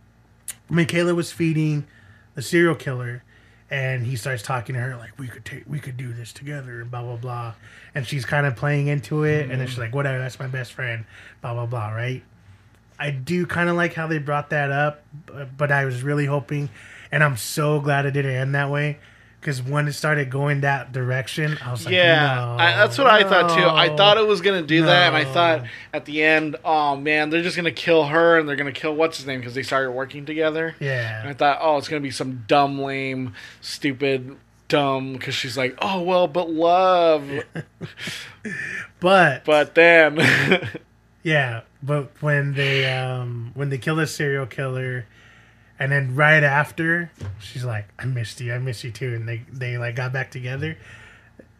McKayla 0.68 1.14
was 1.14 1.30
feeding 1.30 1.86
the 2.34 2.42
serial 2.42 2.74
killer 2.74 3.22
and 3.70 4.04
he 4.04 4.16
starts 4.16 4.42
talking 4.42 4.74
to 4.74 4.80
her 4.80 4.96
like 4.96 5.18
we 5.18 5.28
could 5.28 5.44
take 5.44 5.64
we 5.66 5.80
could 5.80 5.96
do 5.96 6.12
this 6.12 6.32
together 6.32 6.80
and 6.80 6.90
blah 6.90 7.02
blah 7.02 7.16
blah. 7.16 7.54
And 7.94 8.06
she's 8.06 8.24
kind 8.24 8.46
of 8.46 8.56
playing 8.56 8.86
into 8.86 9.24
it 9.24 9.50
and 9.50 9.60
then 9.60 9.66
she's 9.66 9.74
mm-hmm. 9.74 9.82
like 9.82 9.94
whatever 9.94 10.18
that's 10.18 10.38
my 10.38 10.46
best 10.46 10.72
friend 10.72 11.04
blah 11.40 11.54
blah 11.54 11.66
blah 11.66 11.90
right? 11.90 12.22
I 12.98 13.10
do 13.10 13.44
kind 13.46 13.68
of 13.68 13.76
like 13.76 13.92
how 13.92 14.06
they 14.06 14.18
brought 14.18 14.50
that 14.50 14.70
up 14.70 15.02
but, 15.26 15.56
but 15.56 15.70
i 15.70 15.84
was 15.84 16.02
really 16.02 16.24
hoping 16.24 16.70
and 17.12 17.22
i'm 17.22 17.36
so 17.36 17.78
glad 17.78 18.06
it 18.06 18.12
didn't 18.12 18.34
end 18.34 18.54
that 18.54 18.70
way 18.70 18.98
because 19.46 19.62
when 19.62 19.86
it 19.86 19.92
started 19.92 20.28
going 20.28 20.62
that 20.62 20.90
direction 20.90 21.56
i 21.64 21.70
was 21.70 21.84
like 21.84 21.94
Yeah, 21.94 22.34
no, 22.34 22.56
I, 22.58 22.72
that's 22.72 22.98
what 22.98 23.06
I 23.06 23.22
thought 23.22 23.56
too. 23.56 23.64
I 23.64 23.94
thought 23.94 24.18
it 24.18 24.26
was 24.26 24.40
gonna 24.40 24.62
do 24.62 24.86
that, 24.86 25.14
and 25.14 25.16
I 25.16 25.24
thought 25.24 25.66
at 25.94 26.04
the 26.04 26.24
end, 26.24 26.56
oh 26.64 26.96
man, 26.96 27.30
they're 27.30 27.44
just 27.44 27.54
gonna 27.54 27.70
kill 27.70 28.06
her, 28.06 28.40
and 28.40 28.48
they're 28.48 28.56
gonna 28.56 28.72
kill 28.72 28.96
what's 28.96 29.18
his 29.18 29.26
name 29.26 29.38
because 29.38 29.54
they 29.54 29.62
started 29.62 29.92
working 29.92 30.26
together. 30.26 30.74
Yeah, 30.80 31.20
and 31.20 31.28
I 31.28 31.34
thought, 31.34 31.58
oh, 31.60 31.76
it's 31.76 31.86
gonna 31.88 32.00
be 32.00 32.10
some 32.10 32.42
dumb, 32.48 32.82
lame, 32.82 33.34
stupid 33.60 34.36
dumb 34.66 35.12
because 35.12 35.36
she's 35.36 35.56
like, 35.56 35.78
oh 35.80 36.02
well, 36.02 36.26
but 36.26 36.50
love. 36.50 37.30
But 38.98 39.44
but 39.44 39.74
then, 39.74 40.18
yeah, 41.22 41.62
but 41.82 42.10
when 42.20 42.54
they 42.54 42.90
um 42.92 43.52
when 43.54 43.68
they 43.68 43.78
kill 43.78 43.96
the 43.96 44.06
serial 44.06 44.46
killer, 44.46 45.06
and 45.78 45.92
then 45.92 46.14
right 46.14 46.42
after 46.42 47.10
she's 47.40 47.64
like, 47.64 47.86
"I 47.98 48.04
missed 48.06 48.40
you, 48.40 48.52
I 48.54 48.58
miss 48.58 48.82
you 48.84 48.90
too," 48.90 49.14
and 49.14 49.28
they 49.28 49.42
they 49.52 49.78
like 49.78 49.96
got 49.96 50.12
back 50.12 50.30
together. 50.30 50.76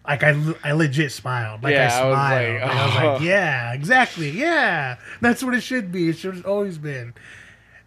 Like 0.07 0.23
I, 0.23 0.55
I 0.63 0.73
legit 0.73 1.11
smiled. 1.11 1.65
Like 1.65 1.75
Yeah, 1.75 1.91
I 1.93 2.01
I 2.01 2.07
was 2.07 2.15
smiled. 2.17 2.55
like, 2.55 2.63
and 2.63 2.71
I 2.79 2.87
was 2.87 2.95
like, 2.95 3.21
oh. 3.21 3.25
yeah, 3.25 3.73
exactly, 3.73 4.31
yeah. 4.31 4.99
That's 5.21 5.43
what 5.43 5.53
it 5.55 5.63
should 5.63 5.91
be. 5.91 6.09
It 6.11 6.19
should 6.19 6.37
have 6.37 6.47
always 6.47 6.79
been. 6.79 7.13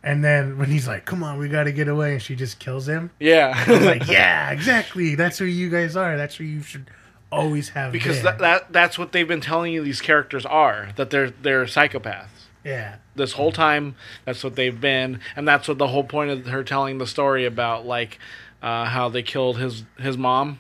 And 0.04 0.24
then 0.24 0.58
when 0.58 0.70
he's 0.70 0.88
like, 0.88 1.06
"Come 1.06 1.24
on, 1.24 1.38
we 1.40 1.48
got 1.50 1.64
to 1.66 1.72
get 1.74 1.88
away," 1.88 2.14
and 2.14 2.22
she 2.22 2.36
just 2.36 2.60
kills 2.60 2.88
him. 2.88 3.12
yeah, 3.20 3.54
I 3.68 3.72
was 3.72 3.86
like, 3.86 4.08
"Yeah, 4.10 4.52
exactly. 4.52 5.16
That's 5.16 5.38
who 5.38 5.46
you 5.46 5.70
guys 5.70 5.96
are. 5.98 6.16
That's 6.18 6.36
who 6.36 6.44
you 6.46 6.62
should 6.62 6.90
always 7.32 7.70
have." 7.70 7.92
because 7.92 8.18
been." 8.18 8.26
that, 8.26 8.40
that 8.40 8.74
that's 8.74 8.98
what 8.98 9.12
they've 9.12 9.28
been 9.28 9.42
telling 9.42 9.74
you 9.74 9.84
these 9.84 10.00
characters 10.02 10.46
are 10.46 10.90
that 10.96 11.10
they're 11.10 11.32
they're 11.32 11.66
psychopaths. 11.66 12.28
Yeah, 12.64 12.98
this 13.16 13.34
whole 13.34 13.52
time 13.52 13.96
that's 14.26 14.44
what 14.44 14.56
they've 14.56 14.80
been 14.80 15.20
and 15.36 15.48
that's 15.48 15.68
what 15.68 15.78
the 15.78 15.88
whole 15.88 16.04
point 16.04 16.32
of 16.32 16.46
her 16.48 16.64
telling 16.64 16.98
the 16.98 17.08
story 17.08 17.46
about 17.46 17.86
like 17.86 18.20
uh, 18.62 18.86
how 18.86 19.10
they 19.10 19.24
killed 19.24 19.58
his 19.58 19.84
his 19.98 20.18
mom 20.18 20.60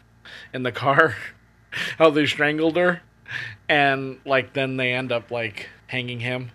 in 0.54 0.64
the 0.64 0.72
car 0.72 1.16
how 1.97 2.10
they 2.10 2.26
strangled 2.26 2.76
her 2.76 3.02
and 3.68 4.20
like 4.26 4.54
then 4.54 4.78
they 4.78 4.93
end 4.93 5.12
up 5.12 5.30
like 5.30 5.70
hanging 5.88 6.20
him. 6.20 6.52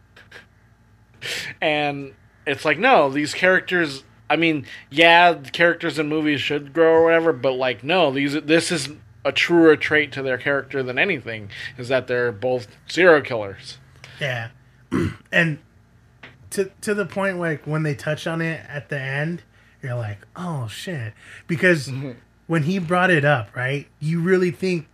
And 1.61 2.15
it's 2.47 2.65
like 2.65 2.79
no 2.79 3.09
these 3.09 3.33
characters 3.33 4.05
i 4.29 4.37
mean 4.37 4.67
yeah 4.91 5.33
the 5.33 5.51
characters 5.51 5.99
in 5.99 6.09
movies 6.09 6.43
should 6.43 6.75
grow 6.75 6.93
or 6.93 7.05
whatever 7.05 7.33
but 7.33 7.53
like 7.53 7.83
no 7.83 8.11
these 8.11 8.35
this 8.43 8.71
is 8.71 8.91
a 9.25 9.33
truer 9.33 9.77
trait 9.77 10.13
to 10.13 10.23
their 10.23 10.39
character 10.39 10.83
than 10.83 10.99
anything 10.99 11.51
is 11.79 11.89
that 11.89 12.07
they're 12.07 12.33
both 12.33 12.69
serial 12.87 13.23
killers. 13.23 13.79
Yeah. 14.21 14.51
and 15.33 15.59
to 16.51 16.71
to 16.81 16.95
the 16.95 17.07
point 17.07 17.39
like 17.39 17.67
when 17.67 17.83
they 17.83 17.95
touch 17.95 18.27
on 18.27 18.41
it 18.41 18.65
at 18.69 18.89
the 18.89 18.99
end, 18.99 19.43
you're 19.83 19.97
like, 19.97 20.19
"Oh 20.37 20.69
shit." 20.69 21.13
Because 21.47 21.89
mm-hmm. 21.89 22.13
when 22.47 22.63
he 22.65 22.79
brought 22.79 23.11
it 23.11 23.25
up, 23.25 23.55
right? 23.55 23.87
You 24.01 24.21
really 24.21 24.51
think 24.51 24.87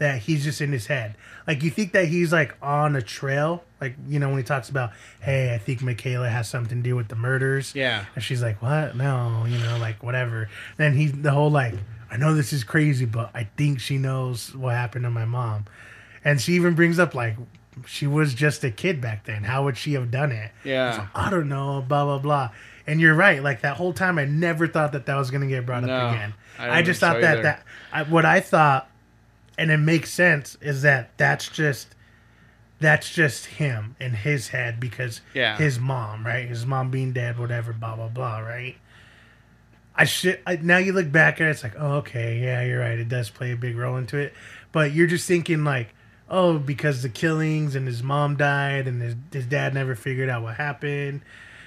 that 0.00 0.22
he's 0.22 0.42
just 0.42 0.60
in 0.60 0.72
his 0.72 0.86
head. 0.86 1.14
Like 1.46 1.62
you 1.62 1.70
think 1.70 1.92
that 1.92 2.06
he's 2.06 2.32
like 2.32 2.56
on 2.62 2.96
a 2.96 3.02
trail, 3.02 3.64
like 3.80 3.96
you 4.08 4.18
know 4.18 4.28
when 4.28 4.38
he 4.38 4.44
talks 4.44 4.68
about, 4.68 4.92
"Hey, 5.20 5.54
I 5.54 5.58
think 5.58 5.80
McKayla 5.80 6.30
has 6.30 6.48
something 6.48 6.78
to 6.78 6.82
do 6.82 6.96
with 6.96 7.08
the 7.08 7.16
murders." 7.16 7.74
Yeah. 7.74 8.06
And 8.14 8.24
she's 8.24 8.42
like, 8.42 8.62
"What? 8.62 8.96
No, 8.96 9.44
you 9.46 9.58
know, 9.58 9.78
like 9.78 10.02
whatever." 10.02 10.48
Then 10.76 10.94
he's 10.94 11.12
the 11.12 11.32
whole 11.32 11.50
like, 11.50 11.74
"I 12.10 12.16
know 12.16 12.34
this 12.34 12.52
is 12.52 12.64
crazy, 12.64 13.04
but 13.04 13.30
I 13.34 13.44
think 13.56 13.80
she 13.80 13.98
knows 13.98 14.54
what 14.54 14.74
happened 14.74 15.04
to 15.04 15.10
my 15.10 15.24
mom." 15.24 15.66
And 16.24 16.40
she 16.40 16.54
even 16.54 16.74
brings 16.74 16.98
up 16.98 17.14
like 17.14 17.36
she 17.86 18.06
was 18.06 18.34
just 18.34 18.62
a 18.64 18.70
kid 18.70 19.00
back 19.00 19.24
then. 19.24 19.44
How 19.44 19.64
would 19.64 19.76
she 19.76 19.92
have 19.94 20.10
done 20.10 20.32
it? 20.32 20.50
Yeah. 20.64 20.96
Like, 20.98 21.08
I 21.14 21.30
don't 21.30 21.48
know. 21.48 21.84
Blah 21.86 22.04
blah 22.04 22.18
blah. 22.18 22.50
And 22.86 23.00
you're 23.00 23.14
right. 23.14 23.42
Like 23.42 23.60
that 23.62 23.76
whole 23.76 23.92
time, 23.92 24.18
I 24.18 24.24
never 24.24 24.66
thought 24.66 24.92
that 24.92 25.06
that 25.06 25.16
was 25.16 25.30
going 25.30 25.42
to 25.42 25.46
get 25.46 25.64
brought 25.66 25.84
No, 25.84 25.92
up 25.94 26.14
again. 26.14 26.34
I 26.58 26.78
I, 26.78 26.82
just 26.82 27.00
thought 27.00 27.16
so 27.16 27.20
that 27.20 27.32
either. 27.34 27.42
that 27.42 27.64
I, 27.92 28.02
what 28.04 28.24
I 28.24 28.40
thought, 28.40 28.88
and 29.56 29.70
it 29.70 29.76
makes 29.78 30.10
sense, 30.10 30.56
is 30.60 30.82
that 30.82 31.16
that's 31.16 31.48
just 31.48 31.94
that's 32.80 33.12
just 33.12 33.46
him 33.46 33.94
in 34.00 34.12
his 34.14 34.48
head 34.48 34.80
because 34.80 35.20
Yeah. 35.34 35.56
his 35.58 35.78
mom, 35.78 36.26
right? 36.26 36.48
His 36.48 36.64
mom 36.66 36.90
being 36.90 37.12
dead, 37.12 37.38
whatever, 37.38 37.72
blah 37.72 37.94
blah 37.96 38.08
blah, 38.08 38.38
right? 38.40 38.76
I 39.94 40.04
should 40.04 40.40
I, 40.46 40.56
now 40.56 40.78
you 40.78 40.92
look 40.92 41.12
back 41.12 41.40
at 41.40 41.46
it, 41.46 41.50
it's 41.50 41.62
like, 41.62 41.74
oh, 41.78 41.96
okay, 41.98 42.38
yeah, 42.42 42.62
you're 42.62 42.80
right. 42.80 42.98
It 42.98 43.08
does 43.08 43.28
play 43.28 43.52
a 43.52 43.56
big 43.56 43.76
role 43.76 43.96
into 43.96 44.16
it, 44.16 44.32
but 44.72 44.92
you're 44.92 45.06
just 45.06 45.28
thinking 45.28 45.62
like, 45.64 45.94
oh, 46.30 46.58
because 46.58 47.02
the 47.02 47.08
killings 47.08 47.74
and 47.74 47.86
his 47.86 48.02
mom 48.02 48.36
died 48.36 48.86
and 48.86 49.02
his, 49.02 49.16
his 49.32 49.46
dad 49.46 49.74
never 49.74 49.94
figured 49.96 50.28
out 50.28 50.42
what 50.42 50.54
happened 50.54 51.22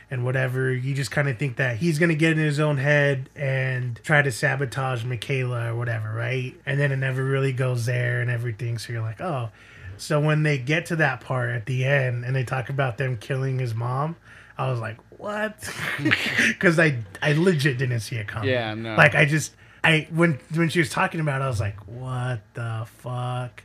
and 0.10 0.24
whatever. 0.24 0.74
You 0.74 0.96
just 0.96 1.12
kind 1.12 1.28
of 1.28 1.38
think 1.38 1.58
that 1.58 1.78
he's 1.78 2.00
gonna 2.00 2.16
get 2.16 2.32
in 2.32 2.38
his 2.38 2.60
own 2.60 2.78
head 2.78 3.30
and 3.36 4.00
try 4.04 4.22
to 4.22 4.32
sabotage 4.32 5.04
McKayla 5.04 5.70
or 5.70 5.76
whatever, 5.76 6.14
right? 6.14 6.56
And 6.66 6.80
then 6.80 6.92
it 6.92 6.98
never 6.98 7.24
really 7.24 7.52
goes 7.52 7.86
there 7.86 8.22
and 8.22 8.32
everything. 8.32 8.78
So 8.78 8.94
you're 8.94 9.02
like, 9.02 9.22
oh. 9.22 9.50
So 9.98 10.20
when 10.20 10.44
they 10.44 10.58
get 10.58 10.88
to 10.88 10.96
that 10.98 11.22
part 11.22 11.52
at 11.52 11.66
the 11.66 11.86
end 11.86 12.26
and 12.26 12.36
they 12.36 12.44
talk 12.44 12.70
about 12.70 12.98
them 12.98 13.18
killing 13.18 13.60
his 13.60 13.76
mom, 13.76 14.16
I 14.58 14.72
was 14.72 14.80
like, 14.80 14.98
what? 15.18 15.56
Because 16.48 16.80
I 16.80 17.00
I 17.22 17.34
legit 17.34 17.78
didn't 17.78 18.00
see 18.00 18.16
it 18.16 18.28
coming. 18.28 18.50
Yeah, 18.50 18.74
no. 18.74 18.96
Like 18.96 19.16
I 19.16 19.26
just 19.26 19.54
I 19.84 20.08
when 20.12 20.40
when 20.54 20.70
she 20.70 20.80
was 20.80 20.90
talking 20.90 21.20
about 21.20 21.42
it, 21.42 21.46
I 21.46 21.48
was 21.48 21.60
like, 21.60 21.80
what 21.88 22.42
the 22.54 22.88
fuck? 23.00 23.64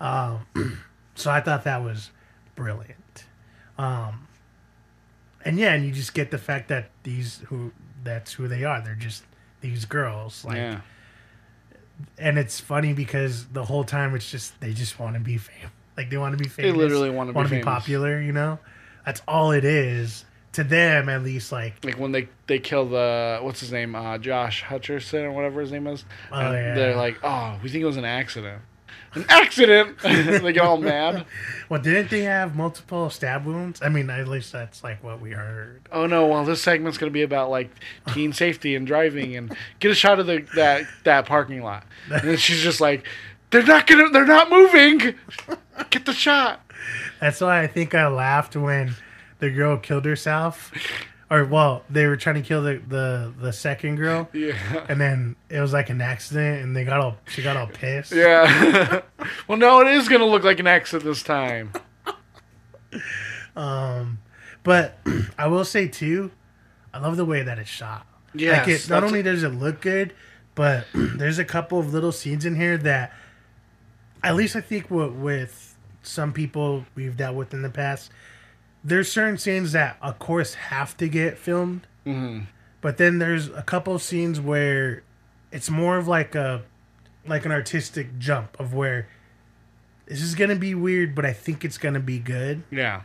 Um, 0.00 0.46
so 1.14 1.30
I 1.30 1.40
thought 1.40 1.64
that 1.64 1.82
was 1.82 2.10
brilliant. 2.54 3.24
Um, 3.78 4.28
and 5.44 5.58
yeah, 5.58 5.74
and 5.74 5.84
you 5.84 5.92
just 5.92 6.14
get 6.14 6.30
the 6.30 6.38
fact 6.38 6.68
that 6.68 6.90
these 7.02 7.42
who 7.46 7.72
that's 8.02 8.32
who 8.32 8.48
they 8.48 8.64
are. 8.64 8.80
They're 8.80 8.94
just 8.94 9.24
these 9.60 9.84
girls. 9.84 10.44
Like, 10.44 10.56
yeah 10.56 10.80
and 12.18 12.38
it's 12.38 12.60
funny 12.60 12.92
because 12.92 13.46
the 13.46 13.64
whole 13.64 13.84
time 13.84 14.14
it's 14.14 14.30
just 14.30 14.58
they 14.60 14.72
just 14.72 14.98
want 14.98 15.14
to 15.14 15.20
be 15.20 15.38
famous. 15.38 15.70
Like 15.96 16.10
they 16.10 16.16
want 16.16 16.36
to 16.36 16.42
be 16.42 16.48
famous. 16.48 16.72
They 16.72 16.76
literally 16.76 17.10
wanna 17.10 17.32
be 17.32 17.36
wanna 17.36 17.60
popular. 17.62 18.20
You 18.20 18.32
know, 18.32 18.58
that's 19.06 19.22
all 19.28 19.52
it 19.52 19.64
is 19.64 20.24
to 20.52 20.64
them. 20.64 21.08
At 21.08 21.22
least, 21.22 21.52
like 21.52 21.84
like 21.84 21.98
when 21.98 22.12
they 22.12 22.28
they 22.46 22.58
kill 22.58 22.86
the 22.86 23.38
what's 23.42 23.60
his 23.60 23.70
name 23.70 23.94
uh, 23.94 24.18
Josh 24.18 24.64
Hutcherson 24.64 25.22
or 25.22 25.32
whatever 25.32 25.60
his 25.60 25.70
name 25.70 25.86
is. 25.86 26.04
Oh, 26.32 26.40
yeah. 26.40 26.74
They're 26.74 26.96
like, 26.96 27.18
oh, 27.22 27.58
we 27.62 27.68
think 27.68 27.82
it 27.82 27.86
was 27.86 27.96
an 27.96 28.04
accident. 28.04 28.60
An 29.16 29.24
accident. 29.28 29.98
they 30.02 30.52
get 30.52 30.58
all 30.58 30.76
mad. 30.76 31.24
well, 31.68 31.80
didn't 31.80 32.10
they 32.10 32.22
have 32.22 32.56
multiple 32.56 33.10
stab 33.10 33.44
wounds? 33.46 33.80
I 33.80 33.88
mean, 33.88 34.10
at 34.10 34.26
least 34.26 34.52
that's 34.52 34.82
like 34.82 35.02
what 35.04 35.20
we 35.20 35.30
heard. 35.30 35.88
Oh 35.92 36.06
no! 36.06 36.26
Well, 36.26 36.44
this 36.44 36.60
segment's 36.62 36.98
gonna 36.98 37.12
be 37.12 37.22
about 37.22 37.50
like 37.50 37.70
teen 38.12 38.32
safety 38.44 38.74
and 38.74 38.86
driving 38.86 39.36
and 39.36 39.56
get 39.78 39.90
a 39.90 39.94
shot 39.94 40.18
of 40.18 40.26
the 40.26 40.44
that 40.56 40.86
that 41.04 41.26
parking 41.26 41.62
lot. 41.62 41.86
And 42.10 42.28
then 42.28 42.36
she's 42.36 42.62
just 42.62 42.80
like, 42.80 43.06
they're 43.50 43.62
not 43.62 43.86
gonna, 43.86 44.10
they're 44.10 44.26
not 44.26 44.50
moving. 44.50 45.14
Get 45.90 46.06
the 46.06 46.12
shot. 46.12 46.60
That's 47.20 47.40
why 47.40 47.62
I 47.62 47.66
think 47.68 47.94
I 47.94 48.08
laughed 48.08 48.56
when 48.56 48.96
the 49.38 49.50
girl 49.50 49.76
killed 49.76 50.04
herself. 50.04 50.72
Or 51.30 51.44
well, 51.44 51.84
they 51.88 52.06
were 52.06 52.16
trying 52.16 52.36
to 52.36 52.42
kill 52.42 52.62
the, 52.62 52.82
the, 52.86 53.32
the 53.40 53.52
second 53.52 53.96
girl. 53.96 54.28
Yeah. 54.34 54.84
And 54.88 55.00
then 55.00 55.36
it 55.48 55.60
was 55.60 55.72
like 55.72 55.88
an 55.90 56.00
accident 56.00 56.62
and 56.62 56.76
they 56.76 56.84
got 56.84 57.00
all 57.00 57.16
she 57.28 57.42
got 57.42 57.56
all 57.56 57.66
pissed. 57.66 58.12
Yeah. 58.12 59.00
well, 59.48 59.56
no, 59.56 59.80
it 59.80 59.88
is 59.88 60.08
gonna 60.08 60.26
look 60.26 60.44
like 60.44 60.58
an 60.58 60.66
exit 60.66 61.02
this 61.02 61.22
time. 61.22 61.72
Um 63.56 64.18
but 64.64 64.98
I 65.38 65.46
will 65.46 65.64
say 65.64 65.86
too, 65.86 66.32
I 66.92 66.98
love 66.98 67.16
the 67.16 67.24
way 67.24 67.42
that 67.42 67.58
it's 67.58 67.70
shot. 67.70 68.04
Yes, 68.34 68.66
like 68.66 68.68
it 68.68 68.90
not 68.90 69.04
only 69.04 69.22
does 69.22 69.44
it 69.44 69.50
look 69.50 69.80
good, 69.80 70.12
but 70.56 70.86
there's 70.94 71.38
a 71.38 71.44
couple 71.44 71.78
of 71.78 71.92
little 71.92 72.10
scenes 72.10 72.44
in 72.44 72.56
here 72.56 72.76
that 72.78 73.12
at 74.24 74.34
least 74.34 74.56
I 74.56 74.60
think 74.60 74.90
with, 74.90 75.12
with 75.12 75.76
some 76.02 76.32
people 76.32 76.84
we've 76.94 77.16
dealt 77.16 77.36
with 77.36 77.54
in 77.54 77.62
the 77.62 77.70
past, 77.70 78.10
there's 78.84 79.10
certain 79.10 79.38
scenes 79.38 79.72
that 79.72 79.96
of 80.02 80.18
course 80.18 80.54
have 80.54 80.96
to 80.98 81.08
get 81.08 81.38
filmed. 81.38 81.86
Mhm. 82.06 82.46
But 82.80 82.98
then 82.98 83.18
there's 83.18 83.48
a 83.48 83.62
couple 83.62 83.94
of 83.94 84.02
scenes 84.02 84.38
where 84.40 85.02
it's 85.50 85.70
more 85.70 85.96
of 85.96 86.06
like 86.06 86.34
a 86.34 86.62
like 87.26 87.46
an 87.46 87.52
artistic 87.52 88.18
jump 88.18 88.58
of 88.60 88.74
where 88.74 89.08
this 90.06 90.20
is 90.20 90.34
gonna 90.34 90.54
be 90.56 90.74
weird, 90.74 91.14
but 91.14 91.24
I 91.24 91.32
think 91.32 91.64
it's 91.64 91.78
gonna 91.78 92.00
be 92.00 92.18
good 92.18 92.62
Yeah. 92.70 93.00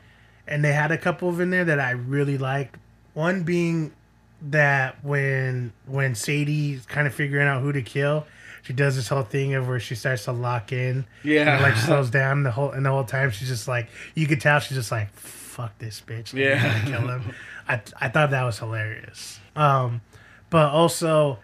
and 0.45 0.63
they 0.65 0.73
had 0.73 0.91
a 0.91 0.97
couple 0.97 1.30
of 1.30 1.39
in 1.39 1.49
there 1.49 1.63
that 1.63 1.80
I 1.80 1.91
really 1.91 2.38
liked. 2.38 2.75
One 3.13 3.43
being 3.43 3.93
that 4.41 5.03
when 5.03 5.71
when 5.86 6.15
Sadie's 6.15 6.86
kind 6.86 7.07
of 7.07 7.13
figuring 7.13 7.47
out 7.47 7.61
who 7.61 7.71
to 7.71 7.82
kill, 7.82 8.27
she 8.63 8.73
does 8.73 8.97
this 8.97 9.07
whole 9.07 9.23
thing 9.23 9.53
of 9.53 9.67
where 9.69 9.80
she 9.80 9.95
starts 9.95 10.25
to 10.25 10.34
lock 10.34 10.73
in. 10.73 11.05
Yeah. 11.23 11.41
And 11.55 11.61
it, 11.61 11.63
like 11.63 11.75
slows 11.86 12.09
down 12.09 12.43
the 12.43 12.51
whole 12.51 12.71
and 12.71 12.86
the 12.86 12.89
whole 12.89 13.05
time 13.05 13.32
she's 13.32 13.47
just 13.47 13.69
like 13.69 13.88
you 14.15 14.27
could 14.27 14.41
tell 14.41 14.59
she's 14.59 14.77
just 14.77 14.91
like 14.91 15.07
fuck 15.50 15.78
this 15.80 16.02
bitch. 16.06 16.34
Like, 16.34 16.43
Yeah. 16.43 16.82
I 16.84 16.88
kill 16.89 17.08
him. 17.08 17.34
I 17.68 17.82
I 18.00 18.10
thought 18.10 18.30
that 18.32 18.43
was 18.43 18.60
hilarious. 18.60 19.39
Um, 19.56 20.02
but 20.50 20.70
also 20.72 21.39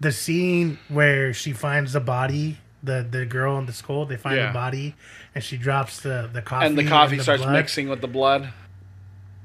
the 0.00 0.12
scene 0.12 0.78
where 0.88 1.32
she 1.32 1.52
finds 1.52 1.92
the 1.94 2.00
body. 2.00 2.58
The, 2.82 3.06
the 3.10 3.24
girl 3.24 3.56
in 3.58 3.64
the 3.64 3.72
school, 3.72 4.04
they 4.04 4.18
find 4.18 4.36
Yeah. 4.36 4.48
the 4.48 4.52
body, 4.52 4.94
and 5.34 5.42
she 5.42 5.56
drops 5.56 6.00
the 6.00 6.28
the 6.30 6.42
coffee. 6.42 6.66
And 6.66 6.76
the 6.76 6.86
coffee 6.86 7.14
and 7.14 7.22
starts 7.22 7.42
blood 7.42 7.52
mixing 7.54 7.88
with 7.88 8.02
the 8.02 8.08
blood. 8.08 8.50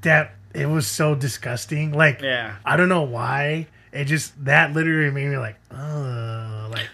that 0.02 0.32
it 0.52 0.66
was 0.66 0.86
so 0.86 1.14
disgusting. 1.14 1.92
Like, 1.92 2.20
Yeah. 2.20 2.56
I 2.66 2.76
don't 2.76 2.88
know 2.90 3.02
why. 3.02 3.66
It 3.92 4.04
just 4.04 4.44
that 4.44 4.72
literally 4.74 5.10
made 5.10 5.28
me 5.30 5.38
like, 5.38 5.56
oh, 5.70 6.68
like, 6.70 6.88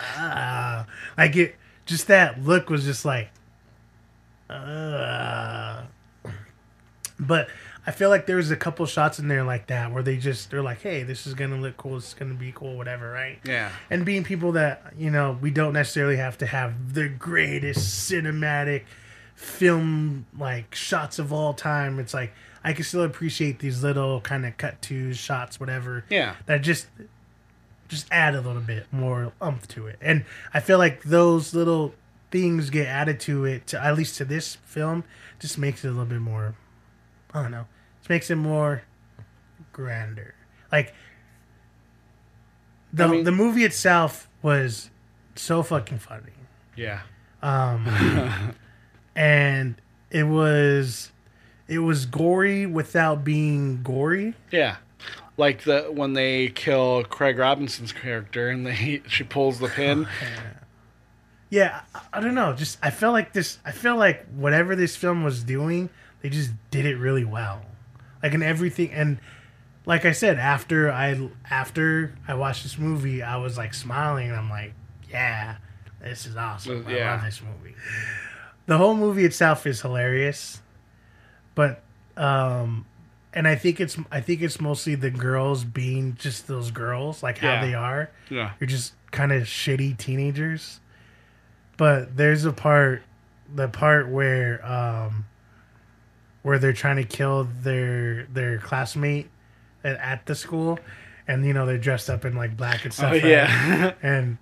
ah, 0.00 0.84
like 1.16 1.34
it. 1.36 1.56
Just 1.86 2.08
that 2.08 2.42
look 2.44 2.68
was 2.68 2.84
just 2.84 3.04
like, 3.06 3.30
uh. 4.50 5.82
But 7.20 7.48
I 7.86 7.90
feel 7.90 8.10
like 8.10 8.26
there 8.26 8.36
was 8.36 8.50
a 8.50 8.56
couple 8.56 8.84
shots 8.86 9.18
in 9.18 9.28
there 9.28 9.44
like 9.44 9.68
that 9.68 9.92
where 9.92 10.02
they 10.02 10.16
just 10.16 10.50
they're 10.50 10.62
like, 10.62 10.82
hey, 10.82 11.02
this 11.02 11.26
is 11.26 11.34
gonna 11.34 11.56
look 11.56 11.76
cool, 11.76 11.96
it's 11.96 12.14
gonna 12.14 12.34
be 12.34 12.52
cool, 12.52 12.76
whatever, 12.76 13.10
right? 13.10 13.38
Yeah. 13.44 13.70
And 13.90 14.04
being 14.04 14.24
people 14.24 14.52
that 14.52 14.92
you 14.96 15.10
know 15.10 15.38
we 15.40 15.50
don't 15.50 15.72
necessarily 15.72 16.16
have 16.16 16.38
to 16.38 16.46
have 16.46 16.94
the 16.94 17.08
greatest 17.08 18.10
cinematic 18.10 18.84
film 19.34 20.26
like 20.38 20.74
shots 20.74 21.18
of 21.18 21.32
all 21.32 21.54
time. 21.54 21.98
It's 21.98 22.14
like 22.14 22.32
I 22.62 22.72
can 22.72 22.84
still 22.84 23.04
appreciate 23.04 23.60
these 23.60 23.82
little 23.82 24.20
kind 24.20 24.44
of 24.44 24.56
cut 24.56 24.82
to 24.82 25.14
shots, 25.14 25.58
whatever. 25.58 26.04
Yeah. 26.10 26.34
That 26.46 26.58
just 26.62 26.88
just 27.88 28.06
add 28.10 28.34
a 28.34 28.40
little 28.40 28.60
bit 28.62 28.86
more 28.92 29.32
umph 29.40 29.66
to 29.68 29.86
it. 29.86 29.96
And 30.00 30.24
I 30.52 30.60
feel 30.60 30.78
like 30.78 31.04
those 31.04 31.54
little 31.54 31.94
things 32.30 32.68
get 32.70 32.86
added 32.86 33.18
to 33.20 33.44
it, 33.44 33.66
to, 33.68 33.82
at 33.82 33.96
least 33.96 34.18
to 34.18 34.24
this 34.24 34.56
film, 34.66 35.04
just 35.38 35.56
makes 35.56 35.84
it 35.84 35.88
a 35.88 35.90
little 35.92 36.04
bit 36.04 36.20
more. 36.20 36.54
I 37.34 37.42
don't 37.42 37.50
know. 37.50 37.66
It 38.02 38.08
makes 38.08 38.30
it 38.30 38.36
more 38.36 38.82
grander. 39.72 40.34
Like 40.72 40.94
the 42.92 43.04
I 43.04 43.08
mean- 43.08 43.24
the 43.24 43.32
movie 43.32 43.64
itself 43.64 44.28
was 44.42 44.90
so 45.34 45.62
fucking 45.62 45.98
funny, 45.98 46.32
Yeah. 46.76 47.00
Um, 47.42 48.54
and 49.16 49.80
it 50.10 50.24
was 50.24 51.12
it 51.68 51.78
was 51.80 52.06
gory 52.06 52.66
without 52.66 53.24
being 53.24 53.82
gory. 53.82 54.34
Yeah. 54.50 54.76
Like 55.36 55.62
the 55.62 55.82
when 55.92 56.14
they 56.14 56.48
kill 56.48 57.04
Craig 57.04 57.38
Robinson's 57.38 57.92
character 57.92 58.48
and 58.48 58.66
they 58.66 59.02
she 59.08 59.22
pulls 59.24 59.58
the 59.58 59.68
pin. 59.68 60.06
Yeah, 61.50 61.80
I, 61.94 62.00
I 62.12 62.20
don't 62.20 62.34
know. 62.34 62.52
Just 62.52 62.78
I 62.82 62.90
felt 62.90 63.14
like 63.14 63.32
this. 63.32 63.58
I 63.64 63.70
feel 63.72 63.96
like 63.96 64.26
whatever 64.34 64.76
this 64.76 64.96
film 64.96 65.24
was 65.24 65.42
doing, 65.42 65.88
they 66.22 66.28
just 66.30 66.50
did 66.70 66.86
it 66.86 66.96
really 66.96 67.24
well. 67.24 67.62
Like 68.22 68.34
in 68.34 68.42
everything, 68.42 68.90
and 68.92 69.18
like 69.86 70.04
I 70.04 70.12
said, 70.12 70.38
after 70.38 70.90
I 70.90 71.28
after 71.48 72.14
I 72.26 72.34
watched 72.34 72.62
this 72.64 72.78
movie, 72.78 73.22
I 73.22 73.36
was 73.36 73.56
like 73.56 73.74
smiling, 73.74 74.28
and 74.28 74.36
I'm 74.36 74.50
like, 74.50 74.72
yeah, 75.10 75.56
this 76.02 76.26
is 76.26 76.36
awesome. 76.36 76.84
I 76.88 76.98
love 76.98 77.22
this 77.24 77.40
movie. 77.42 77.74
The 78.66 78.76
whole 78.76 78.94
movie 78.94 79.24
itself 79.24 79.66
is 79.66 79.80
hilarious, 79.80 80.60
but 81.54 81.82
um, 82.16 82.84
and 83.32 83.46
I 83.46 83.54
think 83.54 83.80
it's 83.80 83.96
I 84.10 84.20
think 84.20 84.42
it's 84.42 84.60
mostly 84.60 84.94
the 84.96 85.10
girls 85.10 85.62
being 85.64 86.16
just 86.18 86.48
those 86.48 86.70
girls, 86.72 87.22
like 87.22 87.38
how 87.38 87.52
Yeah. 87.54 87.64
they 87.66 87.74
are. 87.74 88.10
Yeah. 88.28 88.50
You're 88.60 88.66
just 88.68 88.94
kind 89.12 89.32
of 89.32 89.44
shitty 89.44 89.96
teenagers. 89.96 90.80
But 91.76 92.16
there's 92.16 92.44
a 92.44 92.52
part, 92.52 93.02
the 93.54 93.68
part 93.68 94.08
where 94.08 94.64
um, 94.66 95.26
where 96.42 96.58
they're 96.58 96.72
trying 96.72 96.96
to 96.96 97.04
kill 97.04 97.48
their 97.62 98.24
their 98.32 98.58
classmate 98.58 99.28
at, 99.84 99.96
at 99.96 100.26
the 100.26 100.34
school, 100.34 100.78
and 101.26 101.44
you 101.44 101.52
know 101.52 101.66
they're 101.66 101.78
dressed 101.78 102.08
up 102.10 102.24
in 102.24 102.34
like 102.36 102.56
black 102.56 102.84
and 102.84 102.92
oh, 102.92 102.94
stuff. 102.94 103.10
Oh, 103.10 103.14
right? 103.14 103.24
yeah. 103.24 103.92
and 104.02 104.38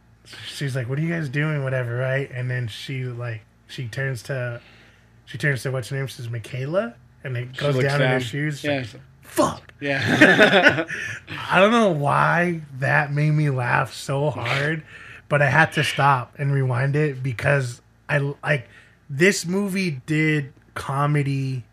she's 0.47 0.75
like, 0.77 0.89
"What 0.89 0.99
are 0.99 1.03
you 1.03 1.13
guys 1.13 1.29
doing?" 1.29 1.65
Whatever, 1.65 1.97
right? 1.97 2.31
And 2.31 2.51
then 2.51 2.69
she 2.69 3.05
like 3.05 3.43
she 3.67 3.89
turns 3.89 4.23
to 4.25 4.61
she 5.25 5.39
turns 5.39 5.63
to 5.63 5.71
what's 5.71 5.89
her 5.89 5.97
name? 5.97 6.07
She 6.07 6.15
says 6.15 6.29
McKayla, 6.29 6.95
and 7.25 7.37
it 7.37 7.57
goes 7.57 7.77
looks 7.77 7.89
down, 7.89 8.03
in 8.03 8.09
her 8.09 8.21
shoes. 8.21 8.61
She's 8.61 8.65
Yeah. 8.65 8.77
like, 8.79 8.89
Fuck. 9.23 9.75
Yeah. 9.81 10.87
I 11.51 11.61
don't 11.61 11.73
know 11.73 11.91
why 11.91 12.63
that 12.79 13.13
made 13.13 13.33
me 13.33 13.51
laugh 13.51 13.93
so 13.93 14.31
hard, 14.31 14.83
but 15.29 15.43
I 15.43 15.47
had 15.51 15.73
to 15.73 15.85
stop 15.85 16.35
and 16.39 16.53
rewind 16.53 16.97
it 16.97 17.23
because 17.23 17.83
I 18.09 18.19
like 18.43 18.69
this 19.11 19.45
movie 19.45 20.01
did 20.07 20.53
comedy 20.75 21.65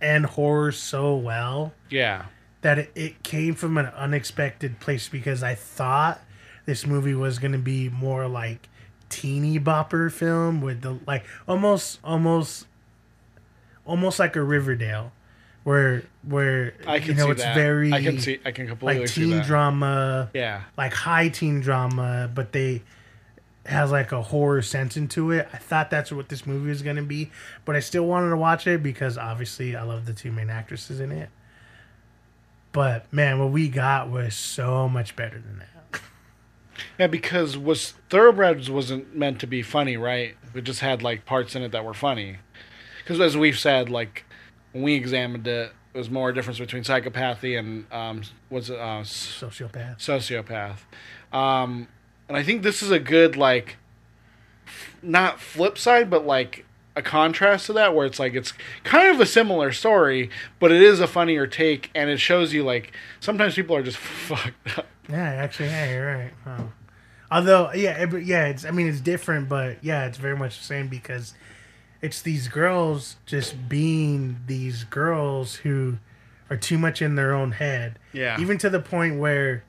and 0.00 0.24
horror 0.26 0.72
so 0.72 1.14
well 1.14 1.72
yeah. 1.90 2.26
that 2.62 2.78
it, 2.78 2.90
it 2.94 3.22
came 3.22 3.54
from 3.54 3.76
an 3.78 3.86
unexpected 3.86 4.80
place 4.80 5.08
because 5.08 5.42
I 5.42 5.54
thought 5.54 6.20
this 6.66 6.86
movie 6.86 7.14
was 7.14 7.38
going 7.38 7.52
to 7.52 7.58
be 7.58 7.88
more 7.88 8.26
like 8.28 8.68
teeny 9.08 9.58
bopper 9.58 10.10
film 10.10 10.60
with 10.60 10.82
the 10.82 10.98
like 11.06 11.24
almost 11.48 11.98
almost 12.04 12.66
almost 13.84 14.18
like 14.18 14.36
a 14.36 14.42
Riverdale 14.42 15.12
where 15.64 16.04
where 16.22 16.74
I 16.86 17.00
can 17.00 17.08
you 17.08 17.14
know 17.14 17.30
it's 17.30 17.42
that. 17.42 17.54
very 17.54 17.92
I 17.92 18.02
can 18.02 18.18
see 18.20 18.38
I 18.44 18.52
can 18.52 18.66
completely 18.68 19.02
like 19.02 19.10
teen 19.10 19.40
drama 19.42 20.30
Yeah. 20.32 20.62
like 20.76 20.92
high 20.94 21.28
teen 21.28 21.60
drama 21.60 22.30
but 22.32 22.52
they 22.52 22.82
has 23.66 23.90
like 23.92 24.12
a 24.12 24.22
horror 24.22 24.62
sense 24.62 24.96
into 24.96 25.30
it. 25.30 25.48
I 25.52 25.58
thought 25.58 25.90
that's 25.90 26.10
what 26.10 26.28
this 26.28 26.46
movie 26.46 26.68
was 26.70 26.82
gonna 26.82 27.02
be, 27.02 27.30
but 27.64 27.76
I 27.76 27.80
still 27.80 28.06
wanted 28.06 28.30
to 28.30 28.36
watch 28.36 28.66
it 28.66 28.82
because 28.82 29.18
obviously 29.18 29.76
I 29.76 29.82
love 29.82 30.06
the 30.06 30.12
two 30.14 30.32
main 30.32 30.50
actresses 30.50 31.00
in 31.00 31.12
it. 31.12 31.28
But 32.72 33.12
man, 33.12 33.38
what 33.38 33.50
we 33.50 33.68
got 33.68 34.10
was 34.10 34.34
so 34.34 34.88
much 34.88 35.16
better 35.16 35.38
than 35.38 35.58
that. 35.58 36.00
Yeah, 36.98 37.06
because 37.08 37.56
was 37.58 37.94
Thoroughbreds 38.08 38.70
wasn't 38.70 39.16
meant 39.16 39.40
to 39.40 39.46
be 39.46 39.62
funny, 39.62 39.96
right? 39.96 40.36
It 40.54 40.64
just 40.64 40.80
had 40.80 41.02
like 41.02 41.26
parts 41.26 41.54
in 41.54 41.62
it 41.62 41.72
that 41.72 41.84
were 41.84 41.94
funny. 41.94 42.38
Because 42.98 43.20
as 43.20 43.36
we've 43.36 43.58
said, 43.58 43.90
like 43.90 44.24
when 44.72 44.84
we 44.84 44.94
examined 44.94 45.46
it, 45.46 45.72
it 45.92 45.98
was 45.98 46.10
more 46.10 46.30
a 46.30 46.34
difference 46.34 46.58
between 46.58 46.84
psychopathy 46.84 47.58
and 47.58 47.90
um, 47.92 48.22
was 48.48 48.70
it 48.70 48.78
uh, 48.78 49.02
Sociopath. 49.02 49.98
sociopath. 49.98 50.78
Um, 51.36 51.88
and 52.30 52.36
I 52.36 52.44
think 52.44 52.62
this 52.62 52.80
is 52.80 52.92
a 52.92 53.00
good 53.00 53.36
like, 53.36 53.76
f- 54.64 54.94
not 55.02 55.40
flip 55.40 55.76
side, 55.76 56.08
but 56.08 56.24
like 56.24 56.64
a 56.94 57.02
contrast 57.02 57.66
to 57.66 57.72
that, 57.72 57.92
where 57.92 58.06
it's 58.06 58.20
like 58.20 58.34
it's 58.34 58.52
kind 58.84 59.12
of 59.12 59.18
a 59.18 59.26
similar 59.26 59.72
story, 59.72 60.30
but 60.60 60.70
it 60.70 60.80
is 60.80 61.00
a 61.00 61.08
funnier 61.08 61.48
take, 61.48 61.90
and 61.92 62.08
it 62.08 62.18
shows 62.18 62.52
you 62.52 62.62
like 62.62 62.92
sometimes 63.18 63.56
people 63.56 63.74
are 63.74 63.82
just 63.82 63.96
fucked 64.28 64.78
up. 64.78 64.86
Yeah, 65.08 65.24
actually, 65.24 65.70
yeah, 65.70 65.90
you're 65.90 66.30
right. 66.46 66.60
Although, 67.32 67.72
yeah, 67.72 68.06
yeah, 68.14 68.46
it's. 68.46 68.64
I 68.64 68.70
mean, 68.70 68.86
it's 68.86 69.00
different, 69.00 69.48
but 69.48 69.82
yeah, 69.82 70.06
it's 70.06 70.18
very 70.18 70.36
much 70.36 70.56
the 70.56 70.64
same 70.64 70.86
because 70.86 71.34
it's 72.00 72.22
these 72.22 72.46
girls 72.46 73.16
just 73.26 73.68
being 73.68 74.38
these 74.46 74.84
girls 74.84 75.56
who 75.56 75.98
are 76.48 76.56
too 76.56 76.78
much 76.78 77.02
in 77.02 77.16
their 77.16 77.34
own 77.34 77.50
head. 77.50 77.98
Yeah. 78.12 78.40
Even 78.40 78.56
to 78.58 78.70
the 78.70 78.78
point 78.78 79.18
where 79.18 79.64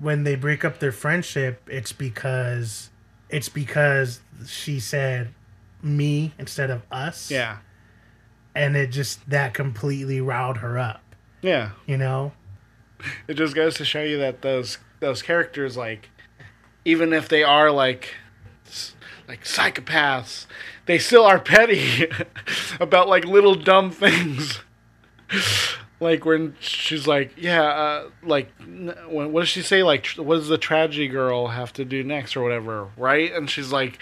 when 0.00 0.24
they 0.24 0.34
break 0.34 0.64
up 0.64 0.78
their 0.78 0.92
friendship, 0.92 1.62
it's 1.70 1.92
because 1.92 2.90
it's 3.28 3.48
because 3.48 4.20
she 4.46 4.80
said 4.80 5.32
me 5.82 6.32
instead 6.38 6.70
of 6.70 6.82
us. 6.90 7.30
Yeah, 7.30 7.58
And 8.54 8.76
it 8.76 8.88
just 8.88 9.28
that 9.30 9.54
completely 9.54 10.20
riled 10.20 10.58
her 10.58 10.78
up. 10.78 11.02
yeah. 11.42 11.70
You 11.86 11.96
know? 11.96 12.32
it 13.28 13.34
just 13.34 13.54
goes 13.54 13.74
to 13.76 13.84
show 13.84 14.02
you 14.02 14.18
that 14.18 14.42
those 14.42 14.76
those 15.00 15.22
characters 15.22 15.74
like 15.74 16.10
even 16.84 17.14
if 17.14 17.30
they 17.30 17.42
are 17.42 17.70
like 17.70 18.14
like 19.26 19.42
psychopaths 19.42 20.44
they 20.84 20.98
still 20.98 21.24
are 21.24 21.38
petty 21.38 22.06
about 22.80 23.08
like 23.08 23.24
little 23.24 23.54
dumb 23.54 23.90
things 23.90 24.60
like 26.00 26.24
when 26.24 26.56
she's 26.60 27.06
like 27.06 27.32
yeah 27.36 27.62
uh, 27.62 28.10
like 28.22 28.50
when, 28.58 29.32
what 29.32 29.40
does 29.40 29.48
she 29.48 29.62
say? 29.62 29.82
Like 29.82 30.06
what 30.16 30.36
does 30.36 30.48
the 30.48 30.58
tragedy 30.58 31.08
girl 31.08 31.48
have 31.48 31.72
to 31.74 31.84
do 31.84 32.02
next 32.02 32.36
or 32.36 32.42
whatever 32.42 32.88
right? 32.96 33.32
And 33.32 33.48
she's 33.50 33.70
like 33.72 33.98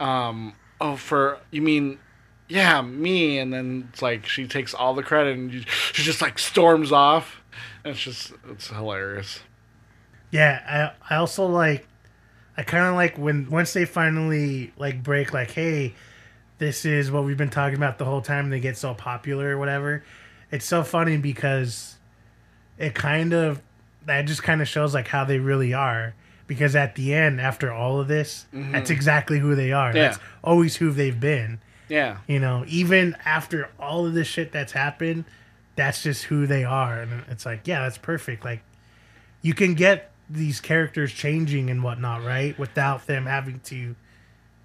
um 0.00 0.54
oh 0.80 0.96
for 0.96 1.38
you 1.50 1.62
mean 1.62 1.98
yeah 2.48 2.80
me? 2.82 3.38
And 3.38 3.52
then 3.52 3.88
it's 3.92 4.02
like 4.02 4.26
she 4.26 4.46
takes 4.46 4.74
all 4.74 4.94
the 4.94 5.02
credit 5.02 5.36
and 5.36 5.52
you- 5.52 5.64
she 5.92 6.02
just 6.02 6.20
like 6.22 6.38
storms 6.38 6.92
off. 6.92 7.40
And 7.84 7.92
it's 7.92 8.02
just 8.02 8.32
it's 8.50 8.68
hilarious. 8.68 9.40
Yeah, 10.30 10.92
I 11.08 11.14
I 11.14 11.18
also 11.18 11.46
like 11.46 11.86
I 12.56 12.62
kind 12.62 12.84
of 12.86 12.94
like 12.94 13.16
when 13.16 13.48
once 13.50 13.72
they 13.72 13.84
finally 13.84 14.72
like 14.76 15.02
break 15.02 15.32
like 15.32 15.52
hey, 15.52 15.94
this 16.58 16.84
is 16.84 17.10
what 17.10 17.24
we've 17.24 17.36
been 17.36 17.50
talking 17.50 17.76
about 17.76 17.98
the 17.98 18.04
whole 18.04 18.20
time 18.20 18.50
they 18.50 18.60
get 18.60 18.76
so 18.76 18.94
popular 18.94 19.54
or 19.56 19.58
whatever. 19.58 20.02
It's 20.50 20.64
so 20.64 20.82
funny 20.82 21.16
because 21.16 21.96
it 22.78 22.94
kind 22.94 23.32
of 23.32 23.60
that 24.06 24.22
just 24.22 24.42
kind 24.42 24.62
of 24.62 24.68
shows 24.68 24.94
like 24.94 25.08
how 25.08 25.24
they 25.24 25.38
really 25.38 25.74
are 25.74 26.14
because 26.46 26.74
at 26.74 26.94
the 26.94 27.12
end 27.14 27.40
after 27.40 27.70
all 27.72 28.00
of 28.00 28.08
this, 28.08 28.46
that's 28.52 28.90
exactly 28.90 29.38
who 29.38 29.54
they 29.54 29.72
are. 29.72 29.88
Mm-hmm. 29.88 29.96
Yeah. 29.96 30.08
That's 30.08 30.18
always 30.42 30.76
who 30.76 30.90
they've 30.90 31.18
been. 31.18 31.60
yeah 31.88 32.18
You 32.26 32.40
know, 32.40 32.64
even 32.66 33.16
after 33.24 33.68
all 33.78 34.06
of 34.06 34.14
this 34.14 34.26
shit 34.26 34.50
that's 34.50 34.72
happened, 34.72 35.24
that's 35.76 36.02
just 36.02 36.24
who 36.24 36.46
they 36.46 36.64
are. 36.64 37.00
And 37.00 37.24
it's 37.28 37.44
like, 37.44 37.66
yeah, 37.66 37.82
that's 37.82 37.98
perfect. 37.98 38.44
Like, 38.44 38.62
you 39.42 39.52
can 39.54 39.74
get 39.74 40.10
these 40.28 40.60
characters 40.60 41.12
changing 41.12 41.68
and 41.70 41.82
whatnot, 41.82 42.24
right? 42.24 42.58
Without 42.58 43.06
them 43.06 43.26
having 43.26 43.60
to 43.64 43.94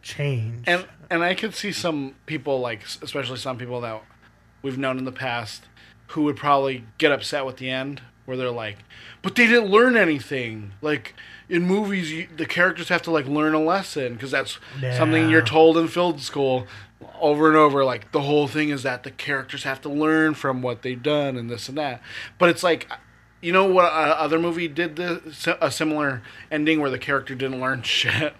change. 0.02 0.66
and 0.68 0.86
and 1.10 1.24
I 1.24 1.34
could 1.34 1.54
see 1.54 1.72
some 1.72 2.16
people 2.26 2.60
like 2.60 2.84
especially 3.02 3.38
some 3.38 3.58
people 3.58 3.80
that 3.82 4.02
we've 4.62 4.78
known 4.78 4.98
in 4.98 5.06
the 5.06 5.12
past 5.12 5.64
who 6.14 6.24
would 6.24 6.38
probably 6.38 6.84
get 6.98 7.12
upset 7.12 7.46
with 7.46 7.58
the 7.58 7.70
end 7.70 8.02
where 8.26 8.38
they're 8.38 8.50
like 8.50 8.78
but 9.24 9.36
they 9.36 9.48
didn't 9.48 9.72
learn 9.72 9.96
anything. 9.98 10.74
Like 10.82 11.16
in 11.50 11.64
movies 11.64 12.12
you, 12.12 12.28
the 12.36 12.46
characters 12.46 12.90
have 12.90 13.02
to 13.04 13.12
like 13.12 13.26
learn 13.26 13.56
a 13.56 13.60
lesson 13.60 14.14
because 14.14 14.32
that's 14.32 14.60
something 14.98 15.30
you're 15.30 15.42
told 15.42 15.78
in 15.78 15.88
film 15.88 16.20
school 16.20 16.68
over 17.20 17.48
and 17.48 17.58
over 17.58 17.84
like 17.84 18.12
the 18.12 18.22
whole 18.22 18.48
thing 18.48 18.70
is 18.70 18.84
that 18.84 19.04
the 19.04 19.12
characters 19.12 19.64
have 19.64 19.82
to 19.82 19.90
learn 19.90 20.34
from 20.34 20.62
what 20.62 20.82
they've 20.82 21.02
done 21.02 21.38
and 21.38 21.50
this 21.50 21.70
and 21.70 21.78
that. 21.78 22.02
But 22.38 22.50
it's 22.50 22.64
like 22.64 22.92
you 23.42 23.54
know 23.54 23.66
what 23.66 23.86
uh, 23.86 24.16
other 24.20 24.38
movie 24.40 24.68
did 24.68 24.98
this 24.98 25.48
a 25.62 25.72
similar 25.72 26.22
ending 26.52 26.82
where 26.82 26.92
the 26.92 27.00
character 27.00 27.34
didn't 27.36 27.62
learn 27.62 27.82
shit 27.84 28.34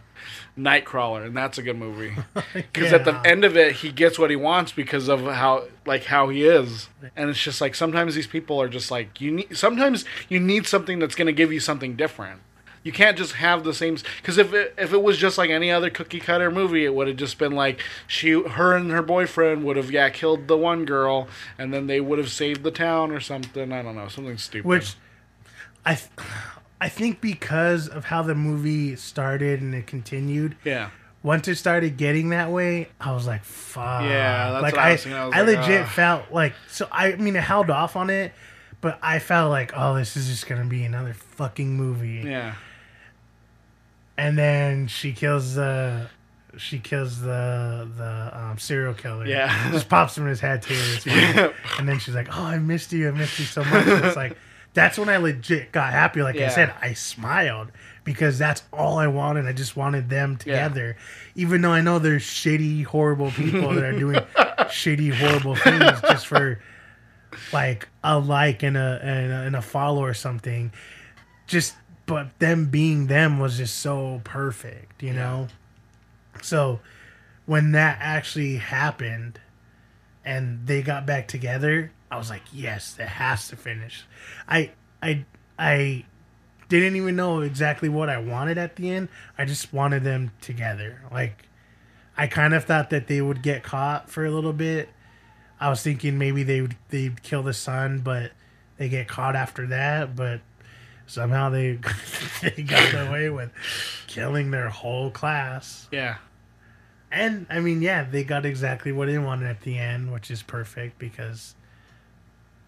nightcrawler 0.58 1.26
and 1.26 1.36
that's 1.36 1.58
a 1.58 1.64
good 1.64 1.78
movie. 1.78 2.14
Because 2.54 2.94
at 2.94 3.06
the 3.06 3.16
end 3.26 3.44
of 3.44 3.58
it 3.58 3.78
he 3.78 3.92
gets 3.92 4.20
what 4.20 4.30
he 4.30 4.36
wants 4.36 4.72
because 4.72 5.08
of 5.08 5.22
how 5.22 5.66
like 5.86 6.06
how 6.06 6.30
he 6.30 6.44
is. 6.44 6.90
And 7.16 7.30
it's 7.30 7.42
just 7.42 7.62
like 7.62 7.76
sometimes 7.76 8.16
these 8.16 8.28
people 8.28 8.62
are 8.62 8.70
just 8.70 8.92
like 8.92 9.20
you 9.20 9.32
need 9.32 9.58
sometimes 9.58 10.06
you 10.30 10.40
need 10.40 10.68
something 10.68 11.00
that's 11.00 11.16
going 11.16 11.28
to 11.28 11.34
give 11.34 11.52
you 11.52 11.60
something 11.60 11.96
different. 11.96 12.42
You 12.84 12.92
can't 12.92 13.18
just 13.18 13.34
have 13.34 13.64
the 13.64 13.74
same 13.74 13.98
because 14.18 14.38
if 14.38 14.54
it, 14.54 14.76
if 14.78 14.92
it 14.92 15.02
was 15.02 15.18
just 15.18 15.38
like 15.38 15.50
any 15.50 15.72
other 15.72 15.90
cookie 15.90 16.20
cutter 16.20 16.52
movie 16.52 16.86
it 16.86 16.94
would 16.94 17.08
have 17.08 17.18
just 17.18 17.38
been 17.38 17.54
like 17.54 17.80
she 18.08 18.32
her 18.32 18.76
and 18.76 18.92
her 18.92 19.02
boyfriend 19.02 19.64
would 19.64 19.78
have 19.78 19.90
yeah 19.90 20.10
killed 20.10 20.48
the 20.48 20.58
one 20.58 20.86
girl 20.86 21.28
and 21.58 21.74
then 21.74 21.88
they 21.88 22.02
would 22.02 22.20
have 22.20 22.30
saved 22.30 22.64
the 22.64 22.72
town 22.72 23.12
or 23.12 23.20
something. 23.20 23.72
I 23.72 23.82
don't 23.82 23.96
know 23.96 24.08
something 24.10 24.38
stupid. 24.38 24.68
Which 24.68 24.96
I 25.86 25.96
th- 25.96 26.10
I 26.82 26.90
think 26.90 27.22
because 27.22 27.88
of 27.88 28.06
how 28.06 28.24
the 28.24 28.36
movie 28.36 28.96
started 28.96 29.62
and 29.62 29.74
it 29.74 29.88
continued, 29.88 30.56
yeah 30.64 30.90
once 31.24 31.48
it 31.48 31.56
started 31.56 31.96
getting 31.96 32.30
that 32.30 32.52
way, 32.52 32.90
I 33.00 33.14
was 33.14 33.26
like, 33.26 33.44
"Fuck!" 33.46 34.04
Yeah, 34.04 34.52
that's 34.52 34.62
like 34.62 34.78
I 34.78 34.90
I. 34.90 35.16
I 35.16 35.40
I 35.40 35.42
like, 35.42 35.58
legit 35.58 35.88
felt 35.88 36.32
like 36.32 36.54
so. 36.68 36.88
I 36.92 37.16
mean, 37.16 37.38
I 37.38 37.40
held 37.40 37.70
off 37.70 37.96
on 37.96 38.10
it, 38.10 38.34
but 38.82 39.00
I 39.02 39.20
felt 39.20 39.50
like, 39.50 39.72
"Oh, 39.74 39.96
this 39.96 40.18
is 40.18 40.28
just 40.28 40.48
gonna 40.48 40.66
be 40.66 40.84
another 40.84 41.14
fucking 41.14 41.76
movie." 41.76 42.30
yeah 42.30 42.56
And 44.18 44.38
then 44.38 44.88
she 44.88 45.14
kills 45.14 45.56
the, 45.56 46.10
she 46.58 46.80
kills 46.80 47.22
the 47.22 47.88
the 47.98 48.38
um, 48.38 48.58
serial 48.60 48.94
killer. 48.94 49.26
Yeah. 49.26 49.72
just 49.72 49.88
pops 49.88 50.18
him 50.18 50.26
in 50.26 50.30
his 50.30 50.42
head 50.42 50.62
too. 50.62 50.74
And 51.80 51.88
then 51.88 52.00
she's 52.00 52.16
like, 52.16 52.28
"Oh, 52.30 52.44
I 52.44 52.58
missed 52.60 52.92
you. 52.92 53.08
I 53.08 53.12
missed 53.12 53.40
you 53.40 53.46
so 53.46 53.64
much." 53.64 53.88
And 53.88 54.06
it's 54.06 54.18
like. 54.18 54.38
That's 54.74 54.98
when 54.98 55.10
I 55.10 55.18
legit 55.18 55.72
got 55.72 55.94
happy. 55.94 56.24
Like 56.24 56.38
I 56.38 56.48
said, 56.50 56.74
I 56.82 56.94
smiled 56.94 57.72
because 58.04 58.40
that's 58.40 58.64
all 58.74 58.98
I 58.98 59.08
wanted. 59.08 59.46
I 59.46 59.54
just 59.54 59.78
wanted 59.78 60.10
them 60.10 60.36
together. 60.38 60.98
Even 61.36 61.62
though 61.62 61.72
I 61.72 61.82
know 61.82 62.00
they're 62.00 62.18
shitty, 62.18 62.84
horrible 62.86 63.32
people 63.32 63.74
that 63.74 63.84
are 63.84 63.98
doing 63.98 64.16
shitty, 64.36 65.14
horrible 65.14 65.56
things 65.56 66.02
just 66.02 66.28
for 66.28 66.60
like 67.52 67.88
a 68.04 68.18
like 68.18 68.64
and 68.64 68.76
a, 68.78 69.00
and 69.04 69.32
a 69.32 69.36
and 69.42 69.56
a 69.56 69.62
follow 69.62 70.04
or 70.04 70.14
something. 70.14 70.72
Just 71.46 71.76
but 72.06 72.38
them 72.40 72.66
being 72.66 73.08
them 73.08 73.40
was 73.40 73.58
just 73.58 73.80
so 73.80 74.22
perfect, 74.24 75.04
you 75.04 75.14
know. 75.14 75.48
So 76.42 76.80
when 77.46 77.74
that 77.74 77.98
actually 78.02 78.58
happened 78.58 79.40
and 80.26 80.66
they 80.66 80.82
got 80.82 81.06
back 81.06 81.28
together, 81.28 81.92
I 82.14 82.18
was 82.18 82.30
like, 82.30 82.44
yes, 82.54 82.96
it 83.00 83.08
has 83.08 83.48
to 83.48 83.56
finish. 83.56 84.06
I 84.48 84.72
I 85.02 85.26
I 85.58 86.06
didn't 86.70 86.96
even 86.96 87.16
know 87.16 87.42
exactly 87.42 87.90
what 87.90 88.08
I 88.08 88.20
wanted 88.20 88.60
at 88.60 88.76
the 88.76 88.92
end. 88.92 89.10
I 89.36 89.46
just 89.46 89.74
wanted 89.74 90.04
them 90.04 90.32
together. 90.40 91.02
Like 91.12 91.48
I 92.16 92.28
kind 92.28 92.54
of 92.54 92.66
thought 92.66 92.92
that 92.92 93.08
they 93.08 93.20
would 93.20 93.42
get 93.42 93.64
caught 93.64 94.12
for 94.12 94.26
a 94.26 94.30
little 94.32 94.54
bit. 94.54 94.90
I 95.60 95.70
was 95.70 95.82
thinking 95.82 96.20
maybe 96.20 96.44
they 96.44 96.62
would 96.62 96.76
they'd 96.90 97.24
kill 97.24 97.42
the 97.42 97.54
son, 97.54 98.02
but 98.04 98.32
they 98.78 98.90
get 98.90 99.08
caught 99.08 99.36
after 99.36 99.66
that. 99.68 100.16
But 100.16 100.42
somehow 101.08 101.50
they 101.50 101.80
they 102.44 102.62
got 102.62 102.94
away 103.08 103.32
with 103.32 103.52
killing 104.06 104.52
their 104.52 104.70
whole 104.70 105.10
class. 105.10 105.88
yeah 105.92 106.18
And 107.12 107.48
I 107.50 107.60
mean, 107.60 107.82
yeah, 107.82 108.04
they 108.04 108.24
got 108.24 108.46
exactly 108.46 108.92
what 108.92 109.08
they 109.08 109.18
wanted 109.18 109.48
at 109.48 109.62
the 109.62 109.80
end, 109.80 110.12
which 110.14 110.30
is 110.30 110.44
perfect 110.44 111.00
because 111.00 111.56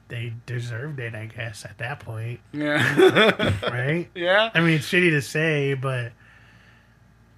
they 0.07 0.33
deserved 0.45 0.99
it, 0.99 1.15
I 1.15 1.25
guess, 1.25 1.65
at 1.65 1.77
that 1.79 1.99
point, 1.99 2.39
yeah 2.51 3.53
right? 3.69 4.09
yeah 4.13 4.51
I 4.53 4.59
mean, 4.61 4.75
it's 4.75 4.87
shitty 4.87 5.09
to 5.11 5.21
say, 5.21 5.73
but 5.73 6.11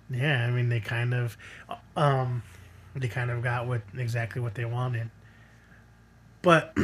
yeah, 0.09 0.45
I 0.45 0.51
mean, 0.51 0.69
they 0.69 0.79
kind 0.79 1.13
of, 1.13 1.37
um, 1.95 2.43
they 2.95 3.07
kind 3.07 3.31
of 3.31 3.41
got 3.43 3.67
what 3.67 3.81
exactly 3.97 4.41
what 4.41 4.55
they 4.55 4.65
wanted. 4.65 5.09
But, 6.41 6.75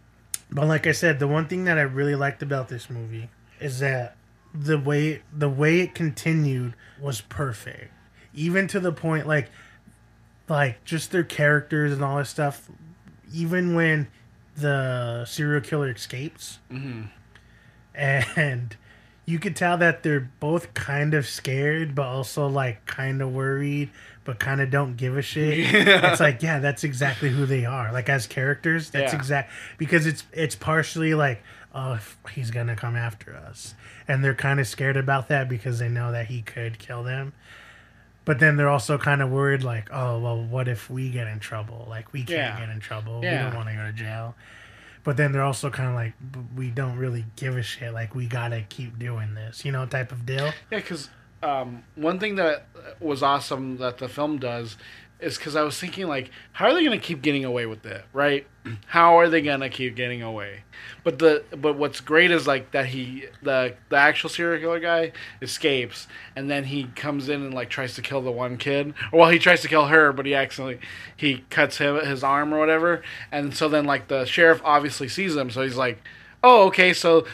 but 0.50 0.66
like 0.66 0.86
I 0.86 0.92
said, 0.92 1.18
the 1.18 1.28
one 1.28 1.46
thing 1.48 1.64
that 1.64 1.78
I 1.78 1.82
really 1.82 2.14
liked 2.14 2.42
about 2.42 2.68
this 2.68 2.88
movie 2.90 3.30
is 3.60 3.78
that 3.80 4.16
the 4.54 4.78
way 4.78 5.22
the 5.32 5.48
way 5.48 5.80
it 5.80 5.94
continued 5.94 6.74
was 7.00 7.22
perfect, 7.22 7.90
even 8.34 8.66
to 8.68 8.80
the 8.80 8.92
point 8.92 9.26
like, 9.26 9.50
like 10.48 10.84
just 10.84 11.10
their 11.10 11.24
characters 11.24 11.92
and 11.92 12.04
all 12.04 12.18
this 12.18 12.28
stuff. 12.30 12.68
Even 13.32 13.74
when 13.74 14.08
the 14.62 15.24
serial 15.26 15.60
killer 15.60 15.90
escapes, 15.90 16.58
mm-hmm. 16.70 17.02
and 17.94 18.76
you 19.26 19.38
could 19.38 19.54
tell 19.54 19.76
that 19.78 20.02
they're 20.02 20.30
both 20.40 20.74
kind 20.74 21.14
of 21.14 21.26
scared 21.26 21.94
but 21.94 22.06
also 22.06 22.46
like 22.48 22.84
kind 22.86 23.22
of 23.22 23.32
worried 23.32 23.90
but 24.24 24.38
kind 24.38 24.60
of 24.60 24.70
don't 24.70 24.96
give 24.96 25.16
a 25.16 25.22
shit. 25.22 25.58
It's 25.74 26.20
like 26.20 26.42
yeah 26.42 26.58
that's 26.58 26.84
exactly 26.84 27.28
who 27.28 27.46
they 27.46 27.64
are. 27.64 27.92
Like 27.92 28.08
as 28.08 28.26
characters 28.26 28.90
that's 28.90 29.12
Yeah. 29.12 29.18
exact 29.18 29.52
because 29.78 30.06
it's 30.06 30.24
it's 30.32 30.54
partially 30.56 31.14
like 31.14 31.42
oh 31.74 31.98
he's 32.34 32.50
gonna 32.50 32.76
come 32.76 32.96
after 32.96 33.34
us. 33.36 33.74
And 34.08 34.24
they're 34.24 34.34
kind 34.34 34.58
of 34.60 34.66
scared 34.66 34.96
about 34.96 35.28
that 35.28 35.48
because 35.48 35.78
they 35.78 35.88
know 35.88 36.10
that 36.12 36.26
he 36.26 36.42
could 36.42 36.78
kill 36.78 37.02
them 37.04 37.32
but 38.24 38.38
then 38.38 38.56
they're 38.56 38.68
also 38.68 38.98
kind 38.98 39.20
of 39.22 39.30
worried 39.30 39.62
like 39.62 39.88
oh 39.92 40.18
well 40.20 40.42
what 40.42 40.68
if 40.68 40.88
we 40.90 41.10
get 41.10 41.26
in 41.26 41.38
trouble? 41.40 41.86
Like 41.88 42.12
we 42.12 42.20
can't 42.20 42.30
Yeah. 42.30 42.60
get 42.60 42.68
in 42.68 42.80
trouble. 42.80 43.20
We 43.20 43.26
don't 43.28 43.54
want 43.54 43.68
to 43.68 43.74
go 43.74 43.84
to 43.86 43.92
jail. 43.92 44.34
But 45.04 45.16
then 45.16 45.32
they're 45.32 45.42
also 45.42 45.68
kind 45.70 45.88
of 45.88 45.94
like 45.96 46.12
we 46.56 46.68
don't 46.70 46.96
really 46.96 47.24
give 47.36 47.56
a 47.56 47.62
shit. 47.62 47.92
Like 47.92 48.14
we 48.14 48.26
gotta 48.26 48.64
keep 48.68 48.98
doing 48.98 49.34
this 49.34 49.64
you 49.64 49.72
know 49.72 49.84
type 49.86 50.12
of 50.12 50.24
deal. 50.24 50.46
Yeah, 50.70 50.78
because 50.78 51.10
um, 51.42 51.82
one 51.96 52.20
thing 52.20 52.36
that 52.36 52.66
was 53.00 53.20
awesome 53.20 53.78
that 53.78 53.98
the 53.98 54.08
film 54.08 54.38
does 54.38 54.76
is 55.22 55.38
because 55.38 55.56
I 55.56 55.62
was 55.62 55.78
thinking 55.78 56.06
like, 56.08 56.30
how 56.52 56.66
are 56.66 56.74
they 56.74 56.84
to 56.84 56.98
keep 56.98 57.22
getting 57.22 57.44
away 57.44 57.66
with 57.66 57.86
it, 57.86 58.04
right? 58.12 58.46
How 58.86 59.18
are 59.18 59.28
they 59.28 59.42
to 59.60 59.68
keep 59.70 59.96
getting 59.96 60.22
away? 60.22 60.62
But 61.04 61.18
the 61.18 61.44
but 61.56 61.76
what's 61.76 62.00
great 62.00 62.30
is 62.30 62.46
like 62.46 62.70
that 62.72 62.86
he 62.86 63.24
the 63.42 63.74
the 63.88 63.96
actual 63.96 64.30
serial 64.30 64.60
killer 64.60 64.80
guy 64.80 65.12
escapes 65.40 66.06
and 66.36 66.48
then 66.48 66.64
he 66.64 66.84
comes 66.84 67.28
in 67.28 67.42
and 67.42 67.54
like 67.54 67.70
tries 67.70 67.94
to 67.94 68.02
kill 68.02 68.22
the 68.22 68.30
one 68.30 68.56
kid. 68.56 68.94
Or, 69.12 69.20
well, 69.20 69.30
he 69.30 69.38
tries 69.38 69.62
to 69.62 69.68
kill 69.68 69.86
her, 69.86 70.12
but 70.12 70.26
he 70.26 70.34
accidentally 70.34 70.80
he 71.16 71.44
cuts 71.50 71.78
him 71.78 71.96
his 72.04 72.22
arm 72.22 72.54
or 72.54 72.58
whatever. 72.58 73.02
And 73.32 73.54
so 73.54 73.68
then 73.68 73.84
like 73.84 74.08
the 74.08 74.24
sheriff 74.26 74.60
obviously 74.64 75.08
sees 75.08 75.34
him, 75.34 75.50
so 75.50 75.62
he's 75.62 75.76
like, 75.76 76.02
oh 76.44 76.66
okay, 76.66 76.92
so 76.92 77.26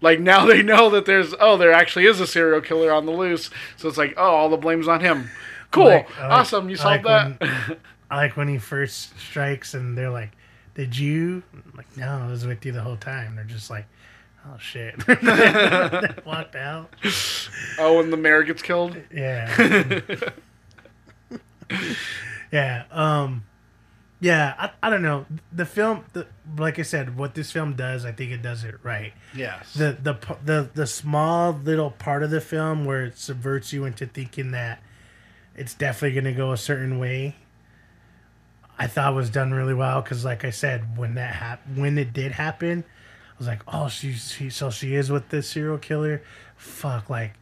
like 0.00 0.20
now 0.20 0.46
they 0.46 0.62
know 0.64 0.90
that 0.90 1.06
there's 1.06 1.34
oh 1.40 1.56
there 1.56 1.72
actually 1.72 2.06
is 2.06 2.20
a 2.20 2.26
serial 2.26 2.60
killer 2.60 2.92
on 2.92 3.06
the 3.06 3.12
loose 3.12 3.50
so 3.76 3.88
it's 3.88 3.98
like 3.98 4.14
oh 4.16 4.22
all 4.22 4.48
the 4.48 4.56
blame's 4.56 4.86
on 4.86 5.00
him 5.00 5.30
cool. 5.74 5.84
Like- 5.86 6.08
like- 6.18 6.30
awesome. 6.30 6.68
You 6.70 6.76
solved 6.76 7.04
like 7.04 7.38
that. 7.38 7.78
i 8.10 8.16
like 8.16 8.36
when 8.36 8.48
he 8.48 8.58
first 8.58 9.18
strikes 9.18 9.74
and 9.74 9.96
they're 9.98 10.10
like 10.10 10.30
did 10.74 10.96
you? 10.98 11.42
I'm 11.52 11.72
like 11.76 11.96
no 11.96 12.08
i 12.08 12.26
was 12.30 12.46
with 12.46 12.64
you 12.66 12.72
the 12.72 12.82
whole 12.82 12.96
time. 12.96 13.36
They're 13.36 13.44
just 13.44 13.70
like 13.70 13.86
oh 14.46 14.56
shit. 14.58 14.94
Walked 16.26 16.56
out. 16.56 16.90
Oh 17.78 17.96
when 17.98 18.10
the 18.10 18.16
mayor 18.16 18.42
gets 18.42 18.62
killed? 18.62 18.96
Yeah. 19.12 20.00
Yeah 22.52 22.84
um 22.92 23.44
yeah 24.20 24.54
I, 24.58 24.70
I 24.86 24.90
don't 24.90 25.02
know. 25.02 25.26
The 25.52 25.64
film 25.66 26.04
the, 26.12 26.26
like 26.56 26.78
i 26.78 26.82
said 26.82 27.16
what 27.16 27.34
this 27.34 27.50
film 27.50 27.74
does 27.74 28.04
i 28.04 28.12
think 28.12 28.30
it 28.30 28.42
does 28.42 28.64
it 28.64 28.76
right. 28.82 29.12
Yes. 29.34 29.74
The 29.74 29.96
the 30.00 30.14
the 30.44 30.70
the 30.74 30.86
small 30.86 31.52
little 31.52 31.90
part 31.90 32.22
of 32.22 32.30
the 32.30 32.40
film 32.40 32.84
where 32.84 33.04
it 33.04 33.18
subverts 33.18 33.72
you 33.72 33.84
into 33.86 34.06
thinking 34.06 34.52
that 34.52 34.80
it's 35.56 35.74
definitely 35.74 36.12
going 36.12 36.32
to 36.32 36.36
go 36.36 36.52
a 36.52 36.56
certain 36.56 36.98
way 36.98 37.36
i 38.78 38.86
thought 38.86 39.14
was 39.14 39.30
done 39.30 39.52
really 39.52 39.74
well 39.74 40.00
because 40.02 40.24
like 40.24 40.44
i 40.44 40.50
said 40.50 40.96
when 40.96 41.14
that 41.14 41.34
hap- 41.34 41.66
when 41.74 41.96
it 41.98 42.12
did 42.12 42.32
happen 42.32 42.84
i 43.28 43.38
was 43.38 43.46
like 43.46 43.62
oh 43.68 43.88
she's 43.88 44.32
she 44.32 44.50
so 44.50 44.70
she 44.70 44.94
is 44.94 45.10
with 45.10 45.28
this 45.28 45.48
serial 45.48 45.78
killer 45.78 46.22
fuck 46.56 47.08
like 47.08 47.34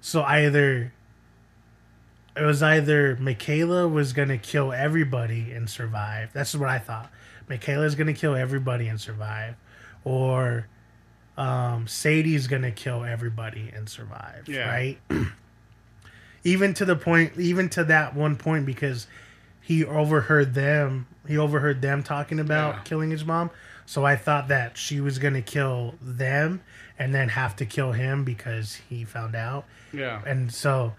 so 0.00 0.22
either 0.22 0.92
it 2.36 2.42
was 2.42 2.62
either 2.62 3.16
McKayla 3.16 3.90
was 3.90 4.12
gonna 4.12 4.38
kill 4.38 4.72
everybody 4.72 5.52
and 5.52 5.70
survive. 5.70 6.30
That's 6.32 6.54
what 6.54 6.68
I 6.68 6.78
thought. 6.78 7.10
McKayla's 7.48 7.94
gonna 7.94 8.12
kill 8.12 8.34
everybody 8.34 8.88
and 8.88 9.00
survive, 9.00 9.54
or 10.02 10.66
um, 11.36 11.86
Sadie's 11.86 12.46
gonna 12.46 12.72
kill 12.72 13.04
everybody 13.04 13.70
and 13.74 13.88
survive. 13.88 14.48
Yeah. 14.48 14.68
Right. 14.68 14.98
even 16.44 16.74
to 16.74 16.84
the 16.84 16.96
point, 16.96 17.32
even 17.38 17.68
to 17.70 17.84
that 17.84 18.14
one 18.14 18.36
point, 18.36 18.66
because 18.66 19.06
he 19.60 19.84
overheard 19.84 20.54
them. 20.54 21.06
He 21.26 21.38
overheard 21.38 21.80
them 21.82 22.02
talking 22.02 22.38
about 22.38 22.74
Yeah. 22.76 22.80
killing 22.82 23.10
his 23.10 23.24
mom. 23.24 23.50
So 23.86 24.04
I 24.04 24.16
thought 24.16 24.48
that 24.48 24.76
she 24.78 25.00
was 25.00 25.18
gonna 25.18 25.42
kill 25.42 25.94
them 26.00 26.60
and 26.98 27.14
then 27.14 27.30
have 27.30 27.56
to 27.56 27.66
kill 27.66 27.92
him 27.92 28.24
because 28.24 28.76
he 28.88 29.04
found 29.04 29.34
out 29.34 29.64
yeah 29.92 30.20
and 30.26 30.52
so 30.52 30.94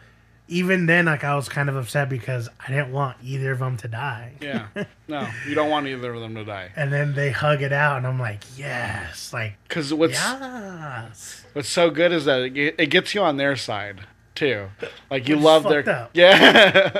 even 0.47 0.85
then, 0.85 1.05
like 1.05 1.23
I 1.23 1.35
was 1.35 1.49
kind 1.49 1.69
of 1.69 1.75
upset 1.75 2.07
because 2.07 2.47
I 2.59 2.67
didn't 2.69 2.91
want 2.91 3.17
either 3.23 3.51
of 3.51 3.57
them 3.59 3.77
to 3.77 3.87
die. 3.87 4.33
Yeah. 4.41 4.67
No, 5.07 5.27
you 5.47 5.53
don't 5.55 5.69
want 5.71 5.87
either 5.87 6.13
of 6.13 6.19
them 6.21 6.33
to 6.35 6.43
die. 6.45 6.69
And 6.75 6.91
then 6.93 7.13
they 7.15 7.29
hug 7.31 7.61
it 7.63 7.71
out, 7.73 7.97
and 7.97 8.07
I'm 8.07 8.19
like, 8.19 8.43
yes, 8.57 9.31
like 9.33 9.53
Because 9.67 9.91
what's 9.93 10.13
yes. 10.13 11.45
what's 11.53 11.69
so 11.69 11.89
good 11.89 12.11
is 12.11 12.25
that 12.25 12.41
it, 12.41 12.75
it 12.77 12.87
gets 12.91 13.13
you 13.15 13.21
on 13.21 13.37
their 13.37 13.55
side 13.55 14.01
too. 14.35 14.67
Like 15.09 15.27
you 15.27 15.37
love 15.37 15.63
their 15.63 15.87
up. 15.89 16.11
yeah. 16.13 16.99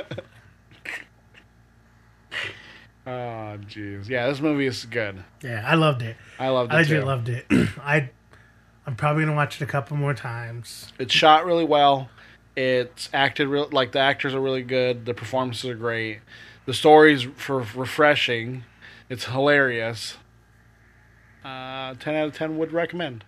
oh 3.06 3.58
jeez, 3.68 4.08
yeah. 4.08 4.28
This 4.28 4.40
movie 4.40 4.66
is 4.66 4.84
good. 4.84 5.22
Yeah, 5.42 5.62
I 5.64 5.74
loved 5.74 6.02
it. 6.02 6.16
I 6.38 6.48
loved 6.48 6.72
it 6.72 6.76
legit 6.76 7.00
too. 7.00 7.06
loved 7.06 7.28
it. 7.28 7.46
I, 7.80 8.10
I'm 8.86 8.96
probably 8.96 9.24
gonna 9.24 9.36
watch 9.36 9.60
it 9.60 9.64
a 9.64 9.66
couple 9.66 9.96
more 9.96 10.14
times. 10.14 10.92
It's 10.98 11.12
shot 11.12 11.44
really 11.44 11.64
well. 11.64 12.08
It's 12.56 13.10
acted 13.12 13.48
real 13.48 13.68
like 13.70 13.92
the 13.92 13.98
actors 13.98 14.34
are 14.34 14.40
really 14.40 14.62
good. 14.62 15.04
The 15.04 15.14
performances 15.14 15.68
are 15.68 15.74
great. 15.74 16.20
The 16.64 16.74
story's 16.74 17.22
for 17.22 17.58
refreshing. 17.74 18.64
It's 19.08 19.26
hilarious. 19.26 20.16
Uh, 21.44 21.94
ten 21.94 22.14
out 22.14 22.28
of 22.28 22.34
ten 22.34 22.58
would 22.58 22.72
recommend. 22.72 23.24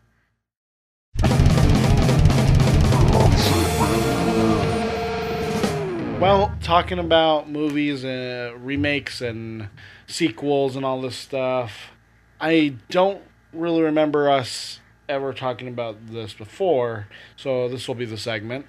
Well, 6.20 6.52
talking 6.60 6.98
about 6.98 7.48
movies, 7.48 8.02
and 8.02 8.66
remakes, 8.66 9.20
and 9.20 9.68
sequels, 10.08 10.74
and 10.74 10.84
all 10.84 11.00
this 11.00 11.14
stuff, 11.14 11.92
I 12.40 12.74
don't 12.90 13.22
really 13.52 13.82
remember 13.82 14.28
us 14.28 14.80
ever 15.08 15.32
talking 15.32 15.68
about 15.68 16.08
this 16.08 16.32
before, 16.32 17.06
so 17.36 17.68
this 17.68 17.86
will 17.86 17.94
be 17.94 18.04
the 18.04 18.18
segment. 18.18 18.66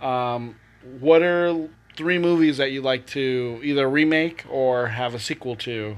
Um, 0.00 0.54
what 1.00 1.20
are 1.22 1.68
three 1.96 2.18
movies 2.20 2.58
that 2.58 2.70
you'd 2.70 2.84
like 2.84 3.06
to 3.08 3.60
either 3.64 3.90
remake 3.90 4.44
or 4.48 4.86
have 4.86 5.14
a 5.14 5.18
sequel 5.18 5.56
to? 5.56 5.96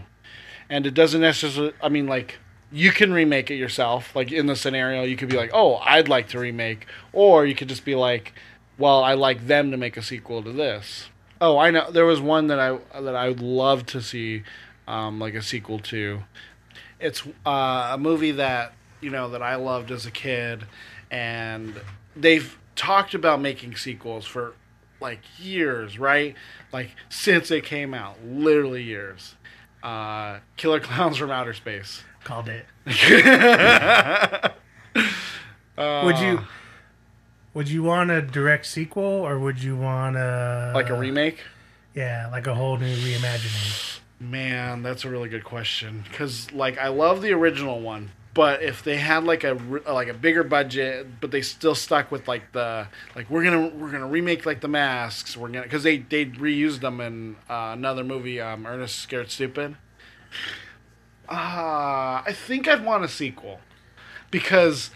And 0.70 0.86
it 0.86 0.94
doesn't 0.94 1.20
necessarily, 1.20 1.74
I 1.82 1.90
mean, 1.90 2.06
like, 2.06 2.38
you 2.72 2.90
can 2.90 3.12
remake 3.12 3.50
it 3.50 3.56
yourself. 3.56 4.16
Like, 4.16 4.32
in 4.32 4.46
the 4.46 4.56
scenario, 4.56 5.02
you 5.02 5.16
could 5.16 5.28
be 5.28 5.36
like, 5.36 5.50
oh, 5.52 5.76
I'd 5.76 6.08
like 6.08 6.28
to 6.30 6.38
remake. 6.38 6.86
Or 7.12 7.44
you 7.44 7.54
could 7.54 7.68
just 7.68 7.84
be 7.84 7.94
like, 7.94 8.32
well, 8.78 9.02
I 9.02 9.14
like 9.14 9.46
them 9.46 9.70
to 9.70 9.76
make 9.76 9.96
a 9.96 10.02
sequel 10.02 10.42
to 10.42 10.52
this. 10.52 11.08
Oh, 11.40 11.58
I 11.58 11.70
know. 11.70 11.90
There 11.90 12.06
was 12.06 12.20
one 12.20 12.46
that 12.48 12.58
I 12.58 12.78
that 13.00 13.14
I 13.14 13.28
would 13.28 13.40
love 13.40 13.86
to 13.86 14.00
see, 14.00 14.42
um, 14.88 15.18
like 15.18 15.34
a 15.34 15.42
sequel 15.42 15.78
to. 15.80 16.22
It's 16.98 17.22
uh, 17.44 17.90
a 17.92 17.98
movie 17.98 18.32
that 18.32 18.72
you 19.00 19.10
know 19.10 19.28
that 19.30 19.42
I 19.42 19.56
loved 19.56 19.90
as 19.90 20.06
a 20.06 20.10
kid, 20.10 20.64
and 21.10 21.74
they've 22.14 22.58
talked 22.74 23.14
about 23.14 23.40
making 23.40 23.76
sequels 23.76 24.24
for 24.24 24.54
like 25.00 25.20
years, 25.38 25.98
right? 25.98 26.34
Like 26.72 26.90
since 27.08 27.50
it 27.50 27.64
came 27.64 27.92
out, 27.92 28.16
literally 28.24 28.82
years. 28.82 29.34
Uh, 29.82 30.38
Killer 30.56 30.80
Clowns 30.80 31.16
from 31.16 31.30
Outer 31.30 31.52
Space. 31.52 32.02
Called 32.24 32.48
it. 32.48 32.66
Uh, 35.78 36.02
Would 36.04 36.18
you? 36.18 36.40
Would 37.56 37.70
you 37.70 37.84
want 37.84 38.10
a 38.10 38.20
direct 38.20 38.66
sequel, 38.66 39.02
or 39.02 39.38
would 39.38 39.62
you 39.62 39.78
want 39.78 40.18
a 40.18 40.72
like 40.74 40.90
a 40.90 40.94
remake? 40.94 41.38
Yeah, 41.94 42.28
like 42.30 42.46
a 42.46 42.54
whole 42.54 42.76
new 42.76 42.94
reimagining. 42.96 44.00
Man, 44.20 44.82
that's 44.82 45.06
a 45.06 45.08
really 45.08 45.30
good 45.30 45.42
question. 45.42 46.04
Because 46.06 46.52
like 46.52 46.76
I 46.76 46.88
love 46.88 47.22
the 47.22 47.32
original 47.32 47.80
one, 47.80 48.10
but 48.34 48.62
if 48.62 48.84
they 48.84 48.98
had 48.98 49.24
like 49.24 49.42
a 49.42 49.56
like 49.90 50.08
a 50.08 50.12
bigger 50.12 50.44
budget, 50.44 51.18
but 51.18 51.30
they 51.30 51.40
still 51.40 51.74
stuck 51.74 52.12
with 52.12 52.28
like 52.28 52.52
the 52.52 52.88
like 53.14 53.30
we're 53.30 53.42
gonna 53.42 53.68
we're 53.68 53.90
gonna 53.90 54.06
remake 54.06 54.44
like 54.44 54.60
the 54.60 54.68
masks, 54.68 55.34
we're 55.34 55.48
gonna 55.48 55.62
because 55.62 55.82
they 55.82 55.96
they 55.96 56.26
reused 56.26 56.80
them 56.80 57.00
in 57.00 57.36
uh, 57.48 57.70
another 57.72 58.04
movie, 58.04 58.38
um, 58.38 58.66
Ernest 58.66 58.98
Scared 58.98 59.30
Stupid. 59.30 59.76
Ah, 61.26 62.22
I 62.26 62.34
think 62.34 62.68
I'd 62.68 62.84
want 62.84 63.02
a 63.02 63.08
sequel 63.08 63.60
because 64.30 64.90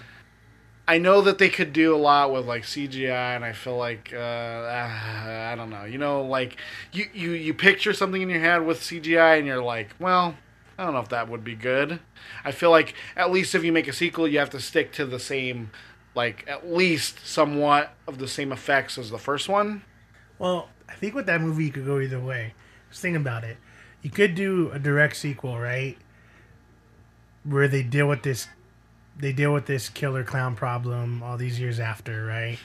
I 0.91 0.99
know 0.99 1.21
that 1.21 1.39
they 1.39 1.51
could 1.51 1.73
do 1.73 1.95
a 1.95 1.97
lot 1.97 2.33
with 2.33 2.47
like 2.47 2.65
CGI, 2.65 3.37
and 3.37 3.45
I 3.45 3.53
feel 3.53 3.77
like 3.77 4.13
uh, 4.13 4.19
I 4.19 5.55
don't 5.57 5.71
know. 5.71 5.85
You 5.85 5.99
know, 5.99 6.23
like 6.23 6.57
you, 6.93 7.07
you 7.15 7.31
you 7.31 7.55
picture 7.55 7.93
something 7.93 8.21
in 8.21 8.29
your 8.29 8.41
head 8.41 8.67
with 8.67 8.81
CGI, 8.81 9.39
and 9.39 9.47
you're 9.47 9.63
like, 9.63 9.95
well, 10.01 10.35
I 10.77 10.85
don't 10.85 10.93
know 10.93 10.99
if 10.99 11.09
that 11.11 11.29
would 11.29 11.45
be 11.45 11.55
good. 11.55 12.01
I 12.45 12.51
feel 12.51 12.73
like 12.73 12.95
at 13.15 13.31
least 13.31 13.55
if 13.55 13.63
you 13.63 13.71
make 13.71 13.87
a 13.87 13.93
sequel, 13.93 14.27
you 14.27 14.41
have 14.41 14.51
to 14.51 14.59
stick 14.59 14.91
to 14.95 15.07
the 15.07 15.21
same, 15.21 15.71
like 16.17 16.45
at 16.49 16.69
least 16.69 17.25
somewhat 17.25 17.95
of 18.09 18.19
the 18.19 18.27
same 18.27 18.51
effects 18.51 18.99
as 18.99 19.11
the 19.11 19.19
first 19.19 19.49
one. 19.49 19.85
Well, 20.41 20.71
I 20.89 20.95
think 20.95 21.15
with 21.15 21.27
that 21.27 21.41
movie 21.41 21.67
you 21.67 21.71
could 21.71 21.87
go 21.87 22.01
either 22.01 22.19
way. 22.19 22.55
Just 22.91 23.01
think 23.01 23.17
about 23.17 23.45
it. 23.45 23.59
You 24.03 24.11
could 24.11 24.35
do 24.35 24.73
a 24.73 24.81
direct 24.81 25.15
sequel, 25.15 25.57
right? 25.57 25.97
Where 27.45 27.69
they 27.69 27.85
deal 27.85 28.09
with 28.09 28.25
this 28.25 28.49
they 29.21 29.33
deal 29.33 29.53
with 29.53 29.67
this 29.67 29.89
killer 29.89 30.25
clown 30.25 30.55
problem 30.57 31.23
all 31.23 31.37
these 31.37 31.61
years 31.61 31.79
after, 31.81 32.25
right? 32.25 32.59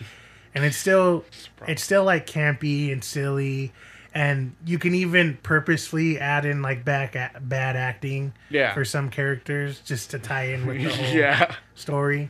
And 0.53 0.63
it's 0.63 0.77
still 0.77 1.25
it's 1.67 1.83
still 1.83 2.03
like 2.03 2.25
campy 2.25 2.91
and 2.91 3.03
silly 3.03 3.73
and 4.13 4.55
you 4.65 4.79
can 4.79 4.95
even 4.95 5.37
purposefully 5.43 6.17
add 6.17 6.45
in 6.45 6.61
like 6.61 6.85
back 6.85 7.13
bad 7.41 7.75
acting 7.75 8.33
Yeah. 8.49 8.73
for 8.73 8.85
some 8.85 9.09
characters 9.09 9.81
just 9.81 10.11
to 10.11 10.19
tie 10.19 10.45
in 10.53 10.65
with 10.65 10.81
the 10.81 10.89
whole 10.95 11.13
yeah, 11.15 11.55
story. 11.75 12.29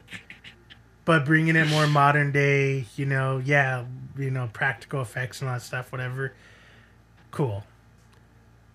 But 1.05 1.23
bringing 1.25 1.55
it 1.55 1.67
more 1.67 1.85
modern 1.85 2.31
day, 2.31 2.85
you 2.95 3.05
know, 3.05 3.37
yeah, 3.37 3.85
you 4.17 4.31
know, 4.31 4.49
practical 4.51 5.01
effects 5.03 5.41
and 5.41 5.49
all 5.49 5.55
that 5.57 5.61
stuff, 5.61 5.91
whatever. 5.91 6.33
Cool. 7.29 7.63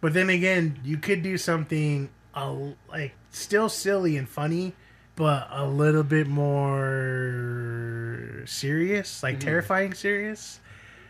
But 0.01 0.13
then 0.15 0.31
again, 0.31 0.79
you 0.85 0.97
could 0.97 1.23
do 1.25 1.37
something 1.37 2.09
uh, 2.33 2.55
like 2.89 3.15
still 3.31 3.69
silly 3.69 4.17
and 4.17 4.29
funny, 4.29 4.75
but 5.21 5.47
a 5.51 5.67
little 5.67 6.03
bit 6.03 6.27
more 6.27 8.43
serious, 8.47 9.23
like 9.23 9.39
terrifying 9.39 9.93
serious, 9.93 10.61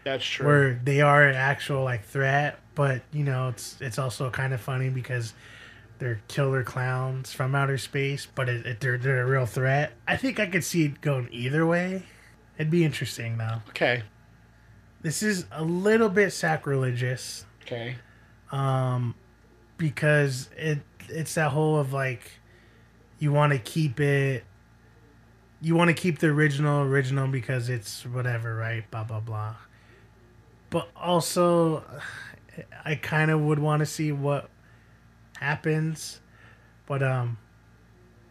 that's 0.03 0.25
true. 0.25 0.45
where 0.45 0.81
they 0.83 1.01
are 1.01 1.29
an 1.29 1.37
actual 1.37 1.85
like 1.85 2.05
threat, 2.05 2.59
but 2.75 3.03
you 3.13 3.23
know, 3.23 3.51
it's 3.51 3.81
it's 3.81 4.01
also 4.01 4.29
kind 4.29 4.53
of 4.53 4.61
funny 4.61 4.89
because 4.89 5.33
they're 6.01 6.21
killer 6.27 6.65
clowns 6.65 7.33
from 7.33 7.55
outer 7.55 7.79
space, 7.79 8.27
but 8.35 8.49
it, 8.49 8.67
it, 8.67 8.81
they're 8.81 8.99
they're 8.99 9.23
a 9.23 9.27
real 9.27 9.47
threat. 9.47 9.93
I 10.09 10.17
think 10.17 10.41
I 10.41 10.47
could 10.47 10.65
see 10.65 10.87
it 10.87 11.01
going 11.01 11.29
either 11.31 11.65
way. 11.65 12.03
It'd 12.59 12.69
be 12.69 12.85
interesting 12.85 13.39
though. 13.39 13.59
okay, 13.69 14.03
This 15.03 15.23
is 15.23 15.47
a 15.53 15.63
little 15.63 16.09
bit 16.09 16.33
sacrilegious 16.33 17.47
okay, 17.63 17.95
um, 18.51 19.15
because 19.77 20.51
it 20.57 20.81
it's 21.09 21.35
that 21.35 21.53
whole 21.53 21.79
of 21.79 21.93
like 21.93 22.40
you 23.21 23.31
want 23.33 23.53
to 23.53 23.59
keep 23.59 24.01
it 24.01 24.45
you 25.63 25.77
want 25.77 25.89
to 25.89 25.95
keep 25.95 26.19
the 26.19 26.27
original 26.27 26.83
original 26.83 27.29
because 27.29 27.69
it's 27.69 28.05
whatever 28.05 28.57
right 28.57 28.91
blah 28.91 29.05
blah 29.05 29.21
blah 29.21 29.55
but 30.71 30.89
also 30.97 31.85
i 32.85 32.97
kind 32.97 33.31
of 33.31 33.41
would 33.41 33.61
want 33.61 33.81
to 33.81 33.87
see 33.87 34.11
what 34.11 34.49
happens 35.39 36.21
but 36.87 37.03
um 37.03 37.39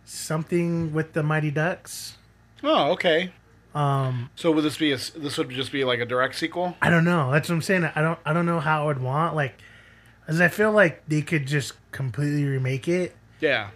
something 0.06 0.92
with 0.92 1.14
the 1.14 1.24
mighty 1.24 1.52
ducks 1.52 2.18
oh, 2.64 2.92
okay. 2.92 3.32
um 3.76 4.30
So 4.36 4.52
would 4.52 4.64
this 4.64 4.78
be 4.78 4.92
a 4.92 4.98
this 4.98 5.38
would 5.38 5.50
just 5.52 5.72
be 5.72 5.84
like 5.84 6.00
a 6.00 6.06
direct 6.06 6.36
sequel? 6.36 6.76
I 6.82 6.90
don't 6.90 7.06
know. 7.06 7.32
That's 7.32 7.48
what 7.48 7.56
I'm 7.56 7.62
saying. 7.62 7.86
I 7.96 8.02
don't. 8.02 8.20
I 8.26 8.34
don't 8.34 8.46
know 8.46 8.60
how 8.60 8.84
I 8.84 8.86
would 8.88 9.02
want 9.02 9.36
like, 9.36 9.62
as 10.28 10.42
I 10.42 10.48
feel 10.48 10.72
like 10.72 11.08
they 11.08 11.22
could 11.22 11.46
just 11.46 11.74
completely 11.92 12.44
remake 12.44 12.88
it 12.88 13.16
Yeah, 13.40 13.70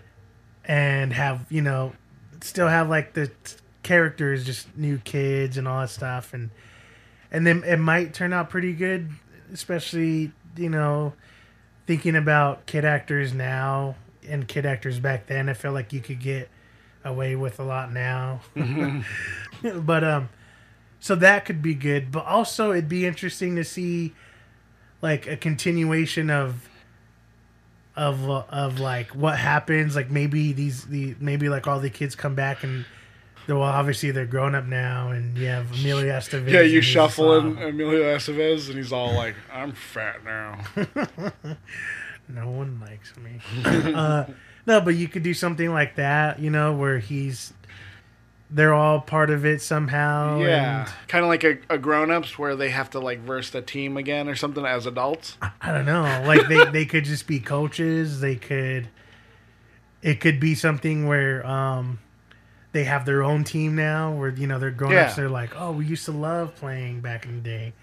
and 0.66 1.14
have 1.14 1.46
you 1.50 1.62
know, 1.62 1.94
still 2.42 2.68
have 2.68 2.90
like 2.90 3.14
the 3.14 3.28
t- 3.28 3.56
characters 3.84 4.46
just 4.46 4.76
new 4.78 4.98
kids 5.00 5.58
and 5.58 5.68
all 5.68 5.82
that 5.82 5.90
stuff, 5.90 6.34
and 6.34 6.50
and 7.32 7.46
then 7.46 7.64
it 7.66 7.78
might 7.78 8.14
turn 8.14 8.34
out 8.34 8.50
pretty 8.50 8.74
good, 8.74 9.10
especially 9.52 10.32
you 10.56 10.70
know, 10.70 11.14
thinking 11.88 12.16
about 12.16 12.66
kid 12.66 12.86
actors 12.86 13.34
now 13.34 13.96
and 14.28 14.48
kid 14.48 14.66
actors 14.66 15.00
back 15.00 15.28
then. 15.28 15.50
I 15.50 15.54
feel 15.54 15.72
like 15.72 15.92
you 15.94 16.00
could 16.00 16.20
get 16.20 16.50
away 17.04 17.36
with 17.36 17.60
a 17.60 17.64
lot 17.64 17.92
now, 17.92 18.42
but 19.64 20.04
um 20.04 20.30
so 21.04 21.16
that 21.16 21.44
could 21.44 21.62
be 21.62 21.76
good. 21.76 22.14
But 22.14 22.26
also 22.26 22.72
it'd 22.72 22.88
be 22.88 23.06
interesting 23.06 23.58
to 23.58 23.66
see 23.66 24.14
like 25.02 25.28
a 25.28 25.36
continuation 25.36 26.30
of 26.30 26.70
of 27.96 28.30
of 28.30 28.80
like 28.80 29.10
what 29.10 29.38
happens 29.38 29.96
like 29.96 30.10
maybe 30.10 30.52
these 30.52 30.86
the 30.86 31.16
maybe 31.20 31.48
like 31.50 31.68
all 31.68 31.80
the 31.80 31.90
kids 31.90 32.16
come 32.16 32.34
back 32.34 32.64
and 32.64 32.86
well 33.48 33.62
obviously 33.62 34.10
they're 34.10 34.26
grown 34.26 34.56
up 34.56 34.66
now 34.66 35.10
and 35.12 35.38
you 35.38 35.46
have 35.46 35.72
Emilio 35.80 36.12
Estevez 36.12 36.52
yeah. 36.52 36.62
You 36.62 36.82
shuffle 36.82 37.34
in 37.38 37.58
Emilio 37.58 38.04
Estevez, 38.16 38.68
and 38.68 38.78
he's 38.78 38.94
all 38.94 39.14
like, 39.14 39.36
"I'm 39.52 39.74
fat 39.74 40.24
now." 40.24 40.60
no 42.30 42.50
one 42.50 42.80
likes 42.80 43.14
me 43.18 43.42
uh 43.94 44.24
no 44.66 44.80
but 44.80 44.96
you 44.96 45.10
could 45.10 45.24
do 45.24 45.34
something 45.34 45.74
like 45.74 45.96
that 45.98 46.40
you 46.40 46.50
know 46.50 46.74
where 46.74 46.98
he's 47.00 47.52
they're 48.54 48.74
all 48.74 49.02
part 49.02 49.30
of 49.30 49.46
it 49.46 49.62
somehow. 49.62 50.40
Yeah, 50.40 50.82
and 50.86 50.94
kind 51.08 51.24
of 51.26 51.30
like 51.30 51.44
a, 51.44 51.58
a 51.70 51.78
grown 51.78 52.12
ups 52.12 52.38
where 52.38 52.56
they 52.56 52.70
have 52.70 52.90
to 52.92 53.00
like 53.00 53.20
verse 53.20 53.50
the 53.50 53.62
team 53.62 53.98
again 53.98 54.30
or 54.30 54.36
something 54.36 54.66
as 54.66 54.86
adults. 54.86 55.38
I 55.62 55.72
don't 55.72 55.86
know. 55.86 56.04
Like 56.26 56.48
they, 56.48 56.64
they 56.72 56.86
could 56.86 57.06
just 57.06 57.28
be 57.28 57.40
coaches. 57.40 58.22
They 58.22 58.36
could. 58.36 58.90
It 60.02 60.20
could 60.20 60.40
be 60.40 60.54
something 60.54 61.08
where 61.08 61.46
um, 61.48 62.00
they 62.74 62.84
have 62.84 63.06
their 63.06 63.24
own 63.24 63.44
team 63.44 63.76
now, 63.76 64.12
where 64.14 64.30
you 64.30 64.48
know 64.48 64.60
they're 64.60 64.72
grown 64.72 64.94
ups. 64.96 65.12
Yeah. 65.12 65.16
They're 65.16 65.30
like, 65.30 65.60
oh, 65.60 65.72
we 65.72 65.86
used 65.86 66.06
to 66.06 66.12
love 66.12 66.56
playing 66.56 67.02
back 67.02 67.26
in 67.26 67.36
the 67.36 67.42
day. 67.42 67.74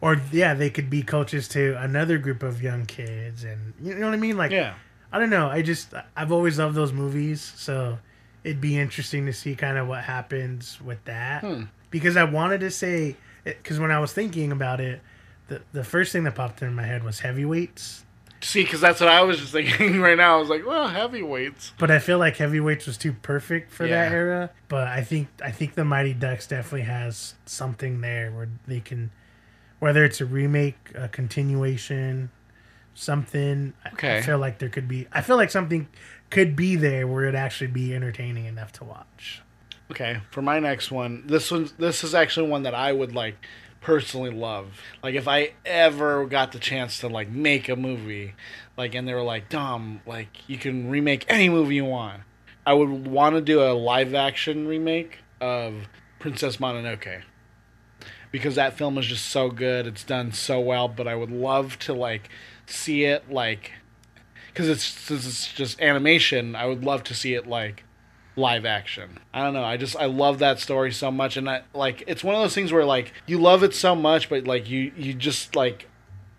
Or 0.00 0.20
yeah, 0.32 0.54
they 0.54 0.68
could 0.68 0.90
be 0.90 1.02
coaches 1.02 1.46
to 1.48 1.80
another 1.80 2.18
group 2.18 2.42
of 2.42 2.60
young 2.60 2.86
kids, 2.86 3.44
and 3.44 3.72
you 3.80 3.94
know 3.94 4.06
what 4.06 4.14
I 4.14 4.18
mean. 4.18 4.36
Like, 4.36 4.50
Yeah. 4.50 4.74
I 5.12 5.18
don't 5.20 5.30
know. 5.30 5.48
I 5.48 5.62
just 5.62 5.94
I've 6.16 6.32
always 6.32 6.58
loved 6.58 6.74
those 6.74 6.92
movies, 6.92 7.40
so 7.56 7.98
it'd 8.44 8.60
be 8.60 8.78
interesting 8.78 9.26
to 9.26 9.32
see 9.32 9.54
kind 9.54 9.78
of 9.78 9.88
what 9.88 10.04
happens 10.04 10.80
with 10.80 11.04
that. 11.04 11.42
Hmm. 11.42 11.64
Because 11.90 12.16
I 12.16 12.24
wanted 12.24 12.60
to 12.60 12.70
say, 12.70 13.16
because 13.44 13.78
when 13.78 13.90
I 13.90 13.98
was 13.98 14.12
thinking 14.12 14.52
about 14.52 14.80
it, 14.80 15.00
the 15.48 15.62
the 15.72 15.84
first 15.84 16.12
thing 16.12 16.24
that 16.24 16.34
popped 16.34 16.62
in 16.62 16.74
my 16.74 16.84
head 16.84 17.04
was 17.04 17.20
heavyweights. 17.20 18.04
See, 18.40 18.64
because 18.64 18.80
that's 18.80 19.00
what 19.00 19.08
I 19.08 19.22
was 19.22 19.38
just 19.38 19.52
thinking 19.52 20.00
right 20.00 20.16
now. 20.16 20.36
I 20.36 20.40
was 20.40 20.48
like, 20.48 20.66
well, 20.66 20.88
heavyweights. 20.88 21.74
But 21.78 21.92
I 21.92 22.00
feel 22.00 22.18
like 22.18 22.38
heavyweights 22.38 22.86
was 22.86 22.98
too 22.98 23.12
perfect 23.12 23.70
for 23.70 23.86
that 23.86 24.12
era. 24.12 24.50
But 24.68 24.88
I 24.88 25.02
think 25.02 25.28
I 25.42 25.50
think 25.50 25.74
the 25.74 25.84
Mighty 25.84 26.12
Ducks 26.12 26.46
definitely 26.46 26.82
has 26.82 27.34
something 27.46 28.00
there 28.00 28.32
where 28.32 28.48
they 28.66 28.80
can, 28.80 29.12
whether 29.78 30.04
it's 30.04 30.20
a 30.20 30.26
remake, 30.26 30.90
a 30.94 31.08
continuation, 31.08 32.30
something. 32.94 33.72
I- 33.84 33.88
I 34.18 34.20
feel 34.22 34.38
like 34.38 34.58
there 34.58 34.68
could 34.68 34.88
be. 34.88 35.06
I 35.12 35.20
feel 35.20 35.36
like 35.36 35.50
something 35.50 35.88
could 36.30 36.56
be 36.56 36.76
there 36.76 37.06
where 37.06 37.24
it 37.26 37.34
actually 37.34 37.68
be 37.68 37.94
entertaining 37.94 38.46
enough 38.46 38.72
to 38.72 38.84
watch. 38.84 39.42
Okay, 39.90 40.20
for 40.30 40.40
my 40.40 40.58
next 40.58 40.90
one, 40.90 41.22
this 41.26 41.50
one, 41.50 41.68
this 41.78 42.02
is 42.02 42.14
actually 42.14 42.48
one 42.48 42.62
that 42.62 42.74
I 42.74 42.92
would 42.92 43.14
like 43.14 43.36
personally 43.82 44.30
love. 44.30 44.80
Like 45.02 45.14
if 45.14 45.28
I 45.28 45.52
ever 45.66 46.24
got 46.24 46.52
the 46.52 46.58
chance 46.58 46.98
to 47.00 47.08
like 47.08 47.28
make 47.28 47.68
a 47.68 47.76
movie, 47.76 48.34
like 48.76 48.94
and 48.94 49.06
they 49.06 49.12
were 49.12 49.22
like, 49.22 49.48
Dom, 49.50 50.00
like 50.06 50.48
you 50.48 50.56
can 50.56 50.88
remake 50.88 51.26
any 51.28 51.48
movie 51.48 51.74
you 51.74 51.84
want. 51.84 52.22
I 52.64 52.72
would 52.74 53.06
want 53.08 53.34
to 53.34 53.40
do 53.42 53.60
a 53.60 53.72
live 53.74 54.14
action 54.14 54.66
remake 54.68 55.18
of 55.40 55.88
Princess 56.20 56.56
Mononoke. 56.58 57.22
Because 58.30 58.54
that 58.54 58.78
film 58.78 58.96
is 58.96 59.06
just 59.06 59.26
so 59.26 59.50
good, 59.50 59.86
it's 59.86 60.04
done 60.04 60.32
so 60.32 60.58
well, 60.58 60.88
but 60.88 61.06
I 61.06 61.14
would 61.14 61.30
love 61.30 61.78
to 61.80 61.92
like 61.92 62.30
see 62.72 63.04
it 63.04 63.30
like 63.30 63.72
because 64.48 64.68
it's 64.68 65.10
it's 65.10 65.52
just 65.52 65.80
animation, 65.80 66.54
I 66.54 66.66
would 66.66 66.84
love 66.84 67.04
to 67.04 67.14
see 67.14 67.34
it 67.34 67.46
like 67.46 67.84
live 68.36 68.64
action. 68.64 69.18
I 69.32 69.42
don't 69.42 69.54
know. 69.54 69.64
I 69.64 69.76
just 69.76 69.96
I 69.96 70.06
love 70.06 70.38
that 70.40 70.58
story 70.58 70.92
so 70.92 71.10
much, 71.10 71.36
and 71.36 71.48
I 71.48 71.62
like 71.74 72.04
it's 72.06 72.24
one 72.24 72.34
of 72.34 72.40
those 72.42 72.54
things 72.54 72.72
where 72.72 72.84
like 72.84 73.12
you 73.26 73.38
love 73.38 73.62
it 73.62 73.74
so 73.74 73.94
much, 73.94 74.28
but 74.28 74.44
like 74.44 74.68
you 74.68 74.92
you 74.96 75.14
just 75.14 75.56
like 75.56 75.88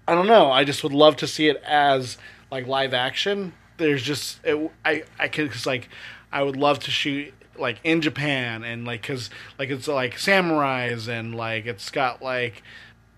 I 0.08 0.16
don't 0.16 0.28
know. 0.28 0.52
I 0.52 0.64
just 0.64 0.84
would 0.84 0.94
love 0.94 1.16
to 1.18 1.28
see 1.28 1.48
it 1.48 1.62
as 1.66 2.18
like 2.52 2.68
live 2.68 2.94
action. 2.94 3.54
There's 3.78 4.04
just 4.04 4.40
it, 4.44 4.72
I 4.86 5.04
I 5.20 5.28
could 5.28 5.52
cause 5.52 5.66
like 5.66 5.90
I 6.32 6.44
would 6.44 6.58
love 6.58 6.80
to 6.80 6.92
shoot 6.92 7.34
like 7.58 7.80
in 7.84 8.02
Japan 8.02 8.64
and 8.64 8.86
like 8.86 9.04
cause 9.04 9.30
like 9.60 9.70
it's 9.70 9.88
like 9.88 10.16
samurais 10.16 11.08
and 11.08 11.36
like 11.36 11.66
it's 11.66 11.90
got 11.90 12.22
like 12.22 12.64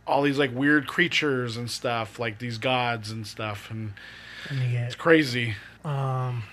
all 0.07 0.21
these 0.21 0.37
like 0.37 0.53
weird 0.53 0.87
creatures 0.87 1.57
and 1.57 1.69
stuff 1.69 2.19
like 2.19 2.39
these 2.39 2.57
gods 2.57 3.09
and 3.11 3.25
stuff 3.25 3.69
and 3.71 3.93
And 4.49 4.59
you 4.71 4.77
it's 4.77 4.95
crazy. 4.95 5.55
um, 5.83 6.43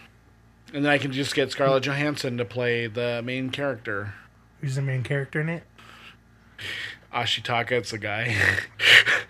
And 0.72 0.84
then 0.84 0.92
I 0.92 0.98
can 0.98 1.12
just 1.12 1.34
get 1.34 1.50
Scarlett 1.50 1.84
Johansson 1.84 2.38
to 2.38 2.44
play 2.44 2.86
the 2.86 3.20
main 3.22 3.50
character. 3.50 4.14
who's 4.61 4.76
the 4.76 4.82
main 4.82 5.03
character 5.03 5.40
in 5.40 5.48
it? 5.48 5.64
Ashitaka, 7.12 7.72
it's 7.72 7.92
a 7.92 7.98
guy. 7.98 8.34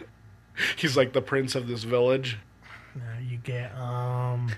He's 0.76 0.96
like 0.96 1.12
the 1.12 1.22
prince 1.22 1.54
of 1.54 1.66
this 1.66 1.82
village. 1.82 2.38
Uh, 2.94 3.00
you 3.26 3.38
get 3.38 3.74
um, 3.76 4.50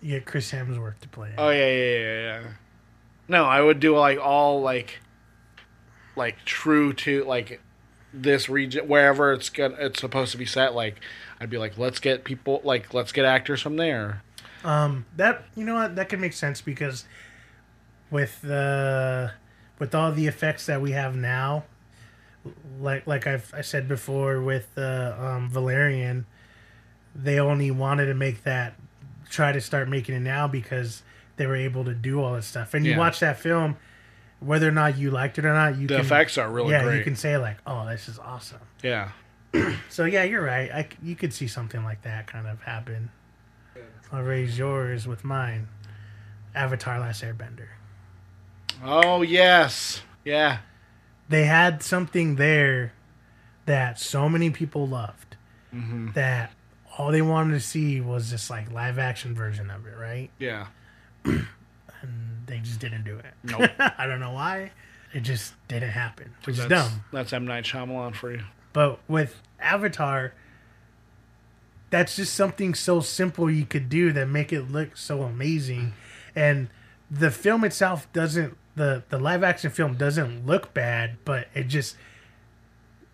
you 0.00 0.10
get 0.12 0.24
Chris 0.26 0.50
Hemsworth 0.52 0.98
to 1.00 1.08
play 1.08 1.28
it. 1.30 1.34
Oh 1.36 1.50
yeah, 1.50 1.66
yeah, 1.70 1.98
yeah, 1.98 2.20
yeah. 2.42 2.48
No, 3.28 3.44
I 3.44 3.60
would 3.60 3.80
do 3.80 3.96
like 3.96 4.18
all 4.18 4.62
like, 4.62 5.00
like 6.16 6.36
true 6.44 6.92
to 6.94 7.24
like 7.24 7.60
this 8.12 8.48
region 8.48 8.88
wherever 8.88 9.32
it's 9.32 9.48
gonna 9.48 9.76
it's 9.78 10.00
supposed 10.00 10.32
to 10.32 10.38
be 10.38 10.46
set. 10.46 10.74
Like, 10.74 11.00
I'd 11.40 11.50
be 11.50 11.58
like, 11.58 11.78
let's 11.78 11.98
get 11.98 12.24
people 12.24 12.60
like 12.64 12.92
let's 12.94 13.12
get 13.12 13.24
actors 13.24 13.62
from 13.62 13.76
there. 13.76 14.22
Um, 14.64 15.06
that 15.16 15.44
you 15.56 15.64
know 15.64 15.74
what 15.74 15.96
that 15.96 16.08
could 16.08 16.20
make 16.20 16.32
sense 16.32 16.60
because 16.60 17.04
with 18.10 18.40
the 18.42 19.32
with 19.78 19.94
all 19.94 20.12
the 20.12 20.26
effects 20.26 20.66
that 20.66 20.80
we 20.82 20.92
have 20.92 21.16
now, 21.16 21.64
like 22.80 23.06
like 23.06 23.26
I've 23.26 23.52
I 23.54 23.62
said 23.62 23.88
before 23.88 24.40
with 24.40 24.68
uh, 24.76 25.14
um, 25.18 25.48
Valerian, 25.48 26.26
they 27.14 27.38
only 27.38 27.70
wanted 27.70 28.06
to 28.06 28.14
make 28.14 28.42
that 28.44 28.74
try 29.28 29.52
to 29.52 29.60
start 29.60 29.88
making 29.88 30.14
it 30.14 30.20
now 30.20 30.48
because 30.48 31.02
they 31.36 31.46
were 31.46 31.56
able 31.56 31.84
to 31.84 31.94
do 31.94 32.20
all 32.20 32.34
this 32.34 32.46
stuff. 32.46 32.74
And 32.74 32.84
you 32.84 32.98
watch 32.98 33.20
that 33.20 33.38
film, 33.38 33.76
whether 34.40 34.66
or 34.68 34.72
not 34.72 34.96
you 34.98 35.10
liked 35.10 35.38
it 35.38 35.44
or 35.44 35.52
not, 35.52 35.76
you 35.78 35.86
The 35.86 35.96
can, 35.96 36.04
effects 36.04 36.36
are 36.38 36.50
really 36.50 36.72
yeah, 36.72 36.92
you 36.92 37.04
can 37.04 37.14
say 37.16 37.36
like, 37.36 37.58
oh, 37.66 37.86
this 37.88 38.08
is 38.08 38.18
awesome. 38.18 38.60
Yeah. 38.82 39.10
So 39.88 40.04
yeah, 40.04 40.24
you're 40.24 40.42
right. 40.42 40.70
I 40.72 40.82
c 40.84 40.88
you 41.02 41.16
could 41.16 41.32
see 41.32 41.46
something 41.48 41.82
like 41.84 42.02
that 42.02 42.26
kind 42.26 42.46
of 42.46 42.62
happen. 42.62 43.10
I'll 44.12 44.22
raise 44.22 44.56
yours 44.58 45.06
with 45.06 45.24
mine. 45.24 45.68
Avatar: 46.54 46.98
Last 47.00 47.22
Airbender. 47.22 47.68
Oh 48.84 49.22
yes. 49.22 50.02
Yeah. 50.24 50.58
They 51.28 51.44
had 51.44 51.82
something 51.82 52.36
there 52.36 52.92
that 53.66 53.98
so 54.00 54.28
many 54.28 54.50
people 54.50 54.86
loved 54.88 55.36
Mm-hmm. 55.74 56.12
that 56.14 56.52
all 56.98 57.12
they 57.12 57.22
wanted 57.22 57.54
to 57.54 57.60
see 57.60 58.00
was 58.00 58.32
this 58.32 58.50
like 58.50 58.72
live 58.72 58.98
action 58.98 59.34
version 59.36 59.70
of 59.70 59.86
it, 59.86 59.96
right? 59.96 60.30
Yeah. 60.38 60.66
They 62.50 62.58
just 62.58 62.80
didn't 62.80 63.04
do 63.04 63.16
it. 63.16 63.32
Nope. 63.44 63.70
I 63.78 64.06
don't 64.06 64.20
know 64.20 64.32
why. 64.32 64.72
It 65.12 65.20
just 65.20 65.54
didn't 65.68 65.90
happen, 65.90 66.34
which 66.44 66.58
is 66.58 66.68
That's, 66.68 66.88
dumb. 66.90 67.04
That's 67.12 67.32
M 67.32 67.46
Night 67.46 67.64
Shyamalan 67.64 68.14
for 68.14 68.32
you. 68.32 68.42
But 68.72 69.00
with 69.08 69.40
Avatar, 69.60 70.32
that's 71.90 72.16
just 72.16 72.34
something 72.34 72.74
so 72.74 73.00
simple 73.00 73.50
you 73.50 73.64
could 73.64 73.88
do 73.88 74.12
that 74.12 74.26
make 74.28 74.52
it 74.52 74.70
look 74.70 74.96
so 74.96 75.22
amazing. 75.22 75.92
And 76.34 76.68
the 77.10 77.30
film 77.30 77.64
itself 77.64 78.12
doesn't 78.12 78.56
the 78.76 79.02
the 79.10 79.18
live 79.18 79.42
action 79.42 79.70
film 79.70 79.94
doesn't 79.94 80.46
look 80.46 80.74
bad, 80.74 81.18
but 81.24 81.48
it 81.54 81.68
just 81.68 81.96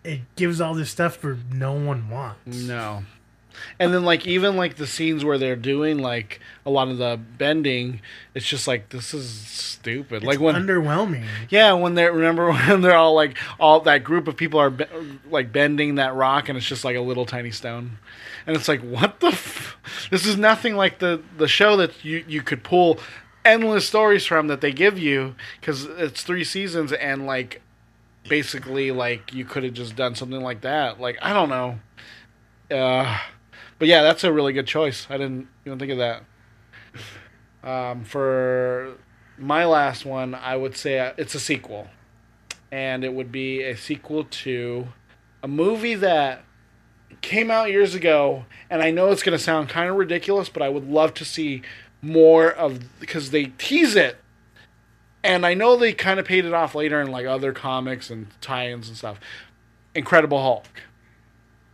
it 0.03 0.21
gives 0.35 0.61
all 0.61 0.73
this 0.73 0.89
stuff 0.89 1.15
for 1.15 1.37
no 1.51 1.73
one 1.73 2.09
wants. 2.09 2.57
No. 2.63 3.03
And 3.79 3.93
then 3.93 4.03
like 4.03 4.25
even 4.27 4.55
like 4.55 4.75
the 4.75 4.87
scenes 4.87 5.23
where 5.25 5.37
they're 5.37 5.55
doing 5.55 5.99
like 5.99 6.39
a 6.65 6.69
lot 6.69 6.87
of 6.87 6.97
the 6.97 7.19
bending, 7.37 8.01
it's 8.33 8.45
just 8.45 8.67
like 8.67 8.89
this 8.89 9.13
is 9.13 9.29
stupid. 9.29 10.23
like 10.23 10.35
It's 10.35 10.41
when 10.41 10.55
underwhelming. 10.55 11.25
yeah, 11.49 11.73
when 11.73 11.95
they 11.95 12.05
remember 12.09 12.51
when 12.51 12.81
they're 12.81 12.95
all 12.95 13.13
like 13.15 13.37
all 13.59 13.79
that 13.81 14.03
group 14.03 14.27
of 14.27 14.35
people 14.37 14.59
are 14.59 14.69
be- 14.69 14.85
like 15.29 15.51
bending 15.51 15.95
that 15.95 16.13
rock 16.15 16.49
and 16.49 16.57
it's 16.57 16.67
just 16.67 16.83
like 16.85 16.95
a 16.95 17.01
little 17.01 17.25
tiny 17.25 17.51
stone. 17.51 17.97
And 18.45 18.55
it's 18.55 18.67
like 18.67 18.81
what 18.81 19.19
the 19.19 19.27
f- 19.27 19.77
This 20.09 20.25
is 20.25 20.37
nothing 20.37 20.75
like 20.75 20.99
the 20.99 21.21
the 21.37 21.47
show 21.47 21.75
that 21.77 22.03
you 22.05 22.23
you 22.27 22.41
could 22.41 22.63
pull 22.63 22.99
endless 23.45 23.87
stories 23.87 24.25
from 24.25 24.47
that 24.47 24.59
they 24.61 24.71
give 24.73 24.99
you 24.99 25.35
cuz 25.61 25.85
it's 25.85 26.21
3 26.23 26.43
seasons 26.43 26.91
and 26.91 27.25
like 27.25 27.61
basically 28.27 28.91
like 28.91 29.33
you 29.33 29.45
could 29.45 29.63
have 29.63 29.73
just 29.73 29.95
done 29.95 30.15
something 30.15 30.41
like 30.41 30.61
that. 30.61 30.99
Like 30.99 31.17
I 31.21 31.31
don't 31.33 31.49
know. 31.49 31.79
Uh, 32.69 33.17
but 33.79 33.87
yeah, 33.87 34.01
that's 34.01 34.23
a 34.23 34.31
really 34.31 34.53
good 34.53 34.67
choice. 34.67 35.07
I 35.09 35.17
didn't 35.17 35.47
even 35.65 35.79
think 35.79 35.91
of 35.91 35.97
that. 35.97 36.23
Um, 37.63 38.03
for 38.03 38.95
my 39.37 39.65
last 39.65 40.05
one, 40.05 40.35
I 40.35 40.55
would 40.55 40.77
say 40.77 40.99
uh, 40.99 41.13
it's 41.17 41.35
a 41.35 41.39
sequel, 41.39 41.87
and 42.71 43.03
it 43.03 43.13
would 43.13 43.31
be 43.31 43.63
a 43.63 43.75
sequel 43.75 44.23
to 44.23 44.87
a 45.43 45.47
movie 45.47 45.95
that 45.95 46.43
came 47.21 47.51
out 47.51 47.69
years 47.69 47.93
ago, 47.93 48.45
and 48.69 48.81
I 48.81 48.91
know 48.91 49.11
it's 49.11 49.23
going 49.23 49.37
to 49.37 49.43
sound 49.43 49.69
kind 49.69 49.89
of 49.89 49.95
ridiculous, 49.95 50.49
but 50.49 50.61
I 50.61 50.69
would 50.69 50.87
love 50.87 51.13
to 51.15 51.25
see 51.25 51.61
more 52.01 52.51
of 52.51 52.99
because 52.99 53.31
they 53.31 53.45
tease 53.57 53.95
it 53.95 54.17
and 55.27 55.45
I 55.45 55.53
know 55.53 55.75
they 55.75 55.93
kind 55.93 56.19
of 56.19 56.25
paid 56.25 56.45
it 56.45 56.53
off 56.53 56.73
later 56.73 57.01
in 57.01 57.11
like 57.11 57.25
other 57.25 57.51
comics 57.51 58.09
and 58.09 58.27
tie-ins 58.39 58.87
and 58.87 58.97
stuff. 58.97 59.19
Incredible 59.93 60.41
Hulk. 60.41 60.65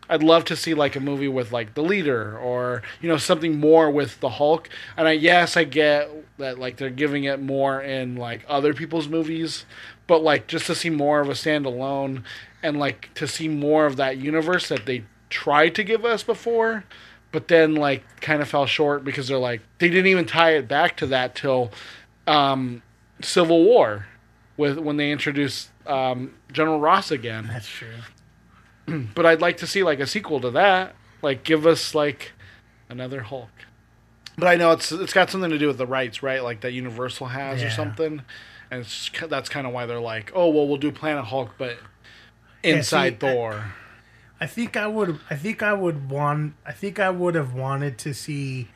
I'd 0.09 0.23
love 0.23 0.45
to 0.45 0.55
see 0.55 0.73
like 0.73 0.95
a 0.95 0.99
movie 0.99 1.27
with 1.27 1.51
like 1.51 1.73
the 1.73 1.83
leader 1.83 2.37
or 2.37 2.81
you 3.01 3.09
know 3.09 3.17
something 3.17 3.59
more 3.59 3.89
with 3.89 4.19
the 4.19 4.29
Hulk. 4.29 4.69
And 4.97 5.07
I 5.07 5.11
yes, 5.13 5.57
I 5.57 5.63
get 5.63 6.09
that 6.37 6.59
like 6.59 6.77
they're 6.77 6.89
giving 6.89 7.23
it 7.23 7.41
more 7.41 7.81
in 7.81 8.15
like 8.15 8.45
other 8.47 8.73
people's 8.73 9.07
movies, 9.07 9.65
but 10.07 10.21
like 10.21 10.47
just 10.47 10.67
to 10.67 10.75
see 10.75 10.89
more 10.89 11.21
of 11.21 11.29
a 11.29 11.33
standalone 11.33 12.23
and 12.61 12.79
like 12.79 13.13
to 13.15 13.27
see 13.27 13.47
more 13.47 13.85
of 13.85 13.97
that 13.97 14.17
universe 14.17 14.69
that 14.69 14.85
they 14.85 15.03
tried 15.29 15.75
to 15.75 15.83
give 15.83 16.05
us 16.05 16.23
before, 16.23 16.83
but 17.31 17.47
then 17.47 17.75
like 17.75 18.03
kind 18.21 18.41
of 18.41 18.47
fell 18.47 18.65
short 18.65 19.03
because 19.03 19.27
they're 19.27 19.37
like 19.37 19.61
they 19.79 19.89
didn't 19.89 20.07
even 20.07 20.25
tie 20.25 20.51
it 20.51 20.67
back 20.67 20.95
to 20.97 21.05
that 21.07 21.35
till 21.35 21.71
um 22.27 22.81
Civil 23.21 23.63
War, 23.63 24.07
with 24.57 24.77
when 24.77 24.97
they 24.97 25.11
introduced 25.11 25.69
um, 25.87 26.33
General 26.51 26.79
Ross 26.79 27.11
again. 27.11 27.47
That's 27.47 27.67
true. 27.67 27.87
But 29.15 29.25
I'd 29.25 29.41
like 29.41 29.57
to 29.57 29.67
see 29.67 29.83
like 29.83 29.99
a 29.99 30.07
sequel 30.07 30.39
to 30.41 30.51
that. 30.51 30.95
Like, 31.21 31.43
give 31.43 31.65
us 31.65 31.95
like 31.95 32.33
another 32.89 33.21
Hulk. 33.21 33.49
But 34.37 34.47
I 34.47 34.55
know 34.55 34.71
it's 34.71 34.91
it's 34.91 35.13
got 35.13 35.29
something 35.29 35.51
to 35.51 35.59
do 35.59 35.67
with 35.67 35.77
the 35.77 35.85
rights, 35.87 36.23
right? 36.23 36.43
Like 36.43 36.61
that 36.61 36.73
Universal 36.73 37.27
has 37.27 37.61
or 37.63 37.69
something. 37.69 38.21
And 38.71 38.81
it's, 38.81 39.09
ki- 39.09 39.27
that's 39.27 39.47
kind 39.49 39.67
of 39.67 39.73
why 39.73 39.85
they're 39.85 39.99
like, 40.01 40.31
oh 40.35 40.49
well, 40.49 40.67
we'll 40.67 40.77
do 40.77 40.91
Planet 40.91 41.25
Hulk, 41.25 41.51
but 41.57 41.77
Yeah, 42.63 42.77
inside 42.77 43.13
see, 43.21 43.27
Thor. 43.27 43.73
I 44.41 44.47
think 44.47 44.75
I 44.75 44.87
would. 44.87 45.19
I 45.29 45.35
think 45.35 45.61
I 45.63 45.73
would 45.73 46.09
want. 46.09 46.55
I 46.65 46.71
think 46.73 46.99
I 46.99 47.09
would 47.11 47.35
have 47.35 47.53
wanted 47.53 47.97
to 47.99 48.13
see 48.13 48.69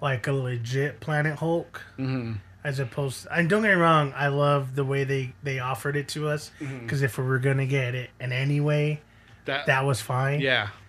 like 0.00 0.26
a 0.28 0.32
legit 0.32 1.00
Planet 1.00 1.38
Hulk, 1.38 1.82
Mm-hmm. 1.98 2.34
as 2.62 2.78
opposed. 2.78 3.26
And 3.32 3.48
don't 3.48 3.62
get 3.62 3.74
me 3.74 3.80
wrong, 3.82 4.12
I 4.14 4.28
love 4.28 4.74
the 4.76 4.84
way 4.84 5.02
they 5.04 5.32
they 5.42 5.58
offered 5.58 5.96
it 5.96 6.06
to 6.08 6.28
us 6.28 6.52
Mm-hmm. 6.60 6.80
because 6.80 7.02
if 7.02 7.16
we 7.18 7.24
were 7.24 7.38
gonna 7.40 7.66
get 7.66 7.94
it 7.96 8.10
in 8.20 8.30
any 8.30 8.60
way, 8.60 9.00
that, 9.48 9.66
that 9.66 9.84
was 9.84 10.00
fine. 10.00 10.40
yeah, 10.40 10.68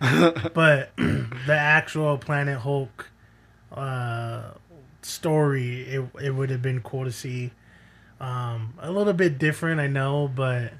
But 0.54 0.90
the 0.96 1.56
actual 1.56 2.16
Planet 2.18 2.58
Hulk 2.58 3.08
uh, 3.72 4.52
story, 5.02 5.82
it 5.82 6.04
it 6.22 6.30
would 6.30 6.50
have 6.50 6.62
been 6.62 6.80
cool 6.82 7.04
to 7.04 7.12
see. 7.12 7.50
Um, 8.20 8.74
a 8.78 8.90
little 8.90 9.14
bit 9.14 9.38
different, 9.38 9.80
I 9.80 9.86
know, 9.86 10.30
but 10.34 10.74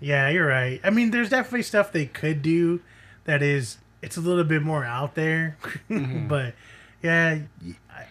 yeah, 0.00 0.28
you're 0.28 0.46
right. 0.46 0.80
I 0.84 0.90
mean, 0.90 1.10
there's 1.10 1.30
definitely 1.30 1.62
stuff 1.62 1.92
they 1.92 2.04
could 2.04 2.42
do 2.42 2.82
that 3.24 3.40
is 3.42 3.78
it's 4.02 4.18
a 4.18 4.20
little 4.20 4.44
bit 4.44 4.60
more 4.62 4.84
out 4.84 5.14
there, 5.14 5.56
but 5.88 6.54
yeah, 7.02 7.38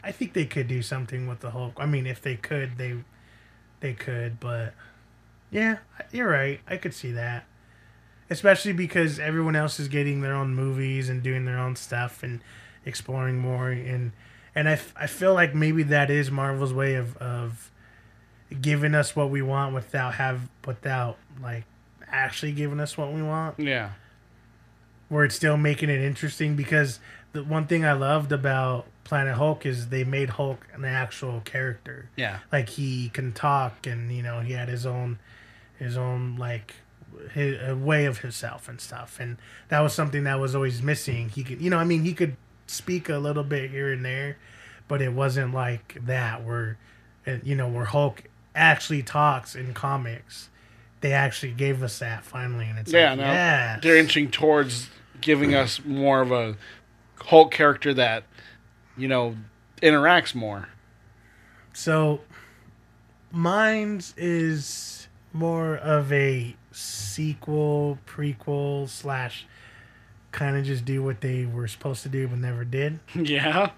I 0.03 0.11
think 0.11 0.33
they 0.33 0.45
could 0.45 0.67
do 0.67 0.81
something 0.81 1.27
with 1.27 1.41
the 1.41 1.51
Hulk. 1.51 1.73
I 1.77 1.85
mean, 1.85 2.07
if 2.07 2.19
they 2.21 2.35
could, 2.35 2.77
they 2.77 2.95
they 3.79 3.93
could, 3.93 4.39
but 4.39 4.73
yeah, 5.51 5.77
you're 6.11 6.29
right. 6.29 6.61
I 6.67 6.77
could 6.77 6.95
see 6.95 7.11
that 7.11 7.45
especially 8.31 8.73
because 8.73 9.19
everyone 9.19 9.55
else 9.55 9.79
is 9.79 9.87
getting 9.87 10.21
their 10.21 10.33
own 10.33 10.55
movies 10.55 11.09
and 11.09 11.21
doing 11.21 11.45
their 11.45 11.59
own 11.59 11.75
stuff 11.75 12.23
and 12.23 12.39
exploring 12.85 13.37
more. 13.37 13.69
And 13.69 14.13
and 14.55 14.67
I, 14.67 14.73
f- 14.73 14.93
I 14.97 15.05
feel 15.05 15.33
like 15.35 15.53
maybe 15.53 15.83
that 15.83 16.09
is 16.09 16.31
Marvel's 16.31 16.73
way 16.73 16.95
of 16.95 17.15
of 17.17 17.69
giving 18.59 18.95
us 18.95 19.15
what 19.15 19.29
we 19.29 19.41
want 19.41 19.75
without 19.75 20.15
have 20.15 20.49
without 20.65 21.17
like 21.41 21.65
actually 22.07 22.53
giving 22.53 22.79
us 22.79 22.97
what 22.97 23.13
we 23.13 23.21
want. 23.21 23.59
Yeah, 23.59 23.91
where 25.09 25.25
it's 25.25 25.35
still 25.35 25.57
making 25.57 25.89
it 25.89 26.01
interesting 26.01 26.55
because 26.55 26.99
the 27.33 27.43
one 27.43 27.67
thing 27.67 27.85
I 27.85 27.93
loved 27.93 28.31
about 28.31 28.85
Planet 29.03 29.35
Hulk 29.35 29.65
is 29.65 29.89
they 29.89 30.03
made 30.03 30.31
Hulk 30.31 30.65
an 30.73 30.85
actual 30.85 31.41
character. 31.41 32.09
Yeah. 32.15 32.39
like 32.51 32.69
he 32.69 33.09
can 33.09 33.33
talk 33.33 33.85
and 33.85 34.11
you 34.11 34.23
know 34.23 34.39
he 34.39 34.53
had 34.53 34.69
his 34.69 34.85
own 34.85 35.19
his 35.79 35.97
own 35.97 36.35
like 36.37 36.75
his, 37.33 37.57
a 37.67 37.75
way 37.75 38.05
of 38.05 38.19
himself 38.19 38.67
and 38.69 38.79
stuff 38.81 39.17
and 39.19 39.37
that 39.69 39.79
was 39.79 39.93
something 39.93 40.23
that 40.23 40.39
was 40.39 40.55
always 40.55 40.81
missing 40.81 41.29
he 41.29 41.43
could 41.43 41.61
you 41.61 41.69
know 41.69 41.77
i 41.77 41.83
mean 41.83 42.03
he 42.03 42.13
could 42.13 42.35
speak 42.67 43.09
a 43.09 43.17
little 43.17 43.43
bit 43.43 43.69
here 43.71 43.91
and 43.91 44.03
there 44.05 44.37
but 44.87 45.01
it 45.01 45.13
wasn't 45.13 45.53
like 45.53 45.97
that 46.05 46.43
where 46.43 46.77
uh, 47.27 47.35
you 47.43 47.55
know 47.55 47.67
where 47.67 47.85
hulk 47.85 48.23
actually 48.55 49.01
talks 49.03 49.55
in 49.55 49.73
comics 49.73 50.49
they 51.01 51.13
actually 51.13 51.51
gave 51.51 51.81
us 51.83 51.99
that 51.99 52.23
finally 52.23 52.65
and 52.67 52.77
it's 52.79 52.91
Yeah, 52.93 53.09
like, 53.11 53.19
no, 53.19 53.25
yes. 53.25 53.79
they're 53.81 53.97
inching 53.97 54.29
towards 54.29 54.89
giving 55.19 55.55
us 55.55 55.83
more 55.85 56.21
of 56.21 56.31
a 56.31 56.55
Hulk 57.25 57.51
character 57.51 57.93
that, 57.93 58.23
you 58.97 59.07
know, 59.07 59.35
interacts 59.81 60.33
more. 60.33 60.69
So, 61.73 62.21
mine's 63.31 64.13
is 64.17 65.07
more 65.33 65.75
of 65.75 66.11
a 66.11 66.55
sequel, 66.71 67.97
prequel 68.07 68.87
slash 68.87 69.45
kind 70.31 70.55
of 70.55 70.63
just 70.63 70.85
do 70.85 71.03
what 71.03 71.21
they 71.21 71.45
were 71.45 71.67
supposed 71.67 72.03
to 72.03 72.09
do 72.09 72.27
but 72.27 72.39
never 72.39 72.63
did. 72.63 72.99
Yeah, 73.15 73.71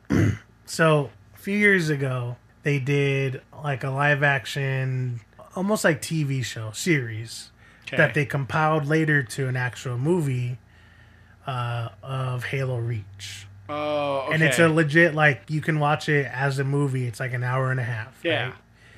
So, 0.66 1.10
a 1.34 1.38
few 1.38 1.58
years 1.58 1.90
ago, 1.90 2.38
they 2.64 2.80
did 2.80 3.42
like 3.64 3.84
a 3.84 3.90
live 3.90 4.24
action, 4.24 5.20
almost 5.56 5.84
like 5.84 6.02
TV 6.02 6.44
show 6.44 6.72
series 6.72 7.52
okay. 7.88 7.98
that 7.98 8.14
they 8.14 8.26
compiled 8.26 8.86
later 8.88 9.24
to 9.24 9.48
an 9.48 9.56
actual 9.58 9.98
movie 9.98 10.58
uh, 11.46 11.90
of 12.02 12.46
Halo 12.46 12.78
Reach. 12.78 13.48
Oh, 13.68 14.24
okay. 14.26 14.36
And 14.36 14.44
it's 14.44 14.60
a 14.60 14.70
legit, 14.70 15.16
like, 15.16 15.50
you 15.50 15.60
can 15.62 15.80
watch 15.80 16.08
it 16.08 16.26
as 16.28 16.60
a 16.60 16.64
movie. 16.64 17.08
It's 17.08 17.20
like 17.20 17.34
an 17.34 17.44
hour 17.44 17.72
and 17.72 17.80
a 17.80 17.84
half. 17.84 18.20
yeah, 18.24 18.46
right? 18.46 18.54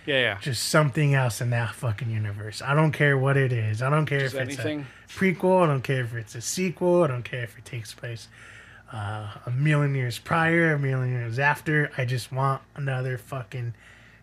Yeah, 0.05 0.19
yeah. 0.19 0.37
just 0.39 0.69
something 0.69 1.13
else 1.13 1.41
in 1.41 1.49
that 1.51 1.73
fucking 1.75 2.09
universe. 2.09 2.61
I 2.61 2.75
don't 2.75 2.91
care 2.91 3.17
what 3.17 3.37
it 3.37 3.51
is. 3.51 3.81
I 3.81 3.89
don't 3.89 4.05
care 4.05 4.21
Just 4.21 4.35
if 4.35 4.49
it's 4.49 4.59
anything? 4.59 4.87
a 5.07 5.11
prequel. 5.11 5.63
I 5.63 5.67
don't 5.67 5.83
care 5.83 6.01
if 6.03 6.13
it's 6.13 6.35
a 6.35 6.41
sequel. 6.41 7.03
I 7.03 7.07
don't 7.07 7.23
care 7.23 7.43
if 7.43 7.57
it 7.57 7.65
takes 7.65 7.93
place 7.93 8.27
uh, 8.93 9.31
a 9.45 9.51
million 9.51 9.95
years 9.95 10.19
prior, 10.19 10.73
a 10.73 10.79
million 10.79 11.13
years 11.13 11.39
after. 11.39 11.91
I 11.97 12.05
just 12.05 12.31
want 12.31 12.61
another 12.75 13.17
fucking 13.17 13.73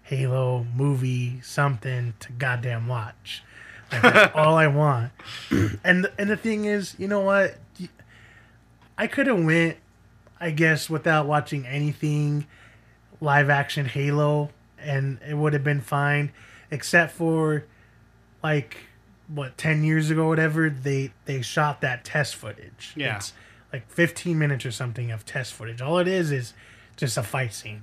Halo 0.05 0.66
movie, 0.74 1.41
something 1.43 2.14
to 2.20 2.33
goddamn 2.33 2.89
watch. 2.89 3.43
Like, 3.91 4.03
that's 4.03 4.33
all 4.37 4.57
I 4.57 4.66
want. 4.66 5.12
And 5.85 6.07
and 6.18 6.30
the 6.30 6.37
thing 6.37 6.64
is, 6.64 6.95
you 6.99 7.09
know 7.09 7.20
what? 7.20 7.57
I 8.99 9.07
could 9.07 9.26
have 9.26 9.43
went, 9.43 9.78
I 10.41 10.51
guess, 10.51 10.89
without 10.91 11.26
watching 11.26 11.66
anything 11.66 12.47
live 13.20 13.49
action 13.51 13.87
Halo, 13.87 14.51
and 14.83 15.18
it 15.26 15.35
would 15.35 15.53
have 15.53 15.64
been 15.64 15.80
fine, 15.80 16.33
except 16.70 17.12
for 17.12 17.64
like 18.43 18.76
what 19.28 19.57
ten 19.57 19.85
years 19.85 20.11
ago, 20.11 20.28
whatever 20.28 20.68
they 20.68 21.12
they 21.24 21.43
shot 21.43 21.80
that 21.80 22.05
test 22.05 22.35
footage. 22.35 22.93
Yeah. 22.97 23.16
it's 23.16 23.33
like 23.72 23.91
fifteen 23.91 24.39
minutes 24.39 24.66
or 24.66 24.70
something 24.72 25.11
of 25.11 25.24
test 25.24 25.53
footage. 25.53 25.80
All 25.80 25.99
it 25.99 26.09
is 26.09 26.30
is 26.30 26.55
just 26.97 27.16
a 27.16 27.22
fight 27.22 27.55
scene. 27.55 27.83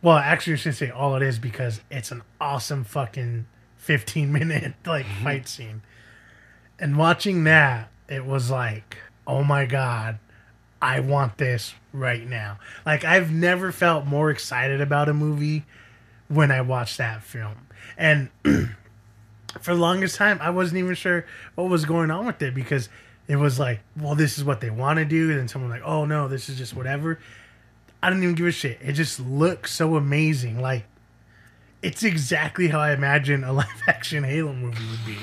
Well, 0.00 0.16
actually, 0.16 0.54
I 0.54 0.56
should 0.56 0.76
say 0.76 0.90
all 0.90 1.16
it 1.16 1.22
is 1.22 1.38
because 1.38 1.80
it's 1.90 2.10
an 2.10 2.22
awesome 2.40 2.84
fucking 2.84 3.46
fifteen 3.76 4.32
minute 4.32 4.74
like 4.86 5.06
mm-hmm. 5.06 5.24
fight 5.24 5.48
scene. 5.48 5.82
And 6.80 6.96
watching 6.96 7.44
that, 7.44 7.90
it 8.08 8.24
was 8.24 8.50
like, 8.50 8.98
oh 9.26 9.42
my 9.42 9.66
god, 9.66 10.18
I 10.80 11.00
want 11.00 11.38
this 11.38 11.74
right 11.92 12.26
now. 12.26 12.58
Like 12.86 13.04
I've 13.04 13.32
never 13.32 13.72
felt 13.72 14.06
more 14.06 14.30
excited 14.30 14.80
about 14.80 15.08
a 15.08 15.14
movie 15.14 15.64
when 16.28 16.50
I 16.50 16.60
watched 16.60 16.98
that 16.98 17.22
film. 17.22 17.66
And 17.96 18.30
for 19.60 19.74
the 19.74 19.80
longest 19.80 20.16
time 20.16 20.38
I 20.40 20.50
wasn't 20.50 20.78
even 20.78 20.94
sure 20.94 21.26
what 21.54 21.68
was 21.68 21.84
going 21.84 22.10
on 22.10 22.26
with 22.26 22.40
it 22.42 22.54
because 22.54 22.88
it 23.26 23.36
was 23.36 23.58
like, 23.58 23.80
well, 23.96 24.14
this 24.14 24.38
is 24.38 24.44
what 24.44 24.60
they 24.60 24.70
want 24.70 24.98
to 24.98 25.04
do, 25.04 25.30
and 25.30 25.38
then 25.38 25.48
someone 25.48 25.70
like, 25.70 25.82
oh 25.84 26.06
no, 26.06 26.28
this 26.28 26.48
is 26.48 26.56
just 26.56 26.74
whatever. 26.74 27.18
I 28.02 28.10
didn't 28.10 28.22
even 28.22 28.34
give 28.34 28.46
a 28.46 28.52
shit. 28.52 28.78
It 28.80 28.92
just 28.92 29.20
looks 29.20 29.72
so 29.72 29.96
amazing. 29.96 30.60
Like 30.60 30.84
it's 31.82 32.02
exactly 32.02 32.68
how 32.68 32.80
I 32.80 32.92
imagine 32.92 33.44
a 33.44 33.52
live 33.60 33.82
action 33.86 34.24
Halo 34.24 34.52
movie 34.52 34.84
would 34.90 35.06
be. 35.06 35.18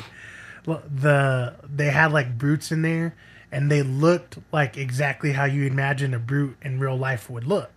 The 0.96 1.56
they 1.64 1.92
had 1.92 2.12
like 2.12 2.38
brutes 2.38 2.72
in 2.72 2.82
there, 2.82 3.16
and 3.52 3.72
they 3.72 3.84
looked 3.84 4.38
like 4.52 4.78
exactly 4.78 5.34
how 5.34 5.46
you 5.46 5.66
imagine 5.66 6.14
a 6.14 6.20
brute 6.20 6.58
in 6.62 6.80
real 6.80 6.98
life 6.98 7.30
would 7.30 7.46
look, 7.46 7.72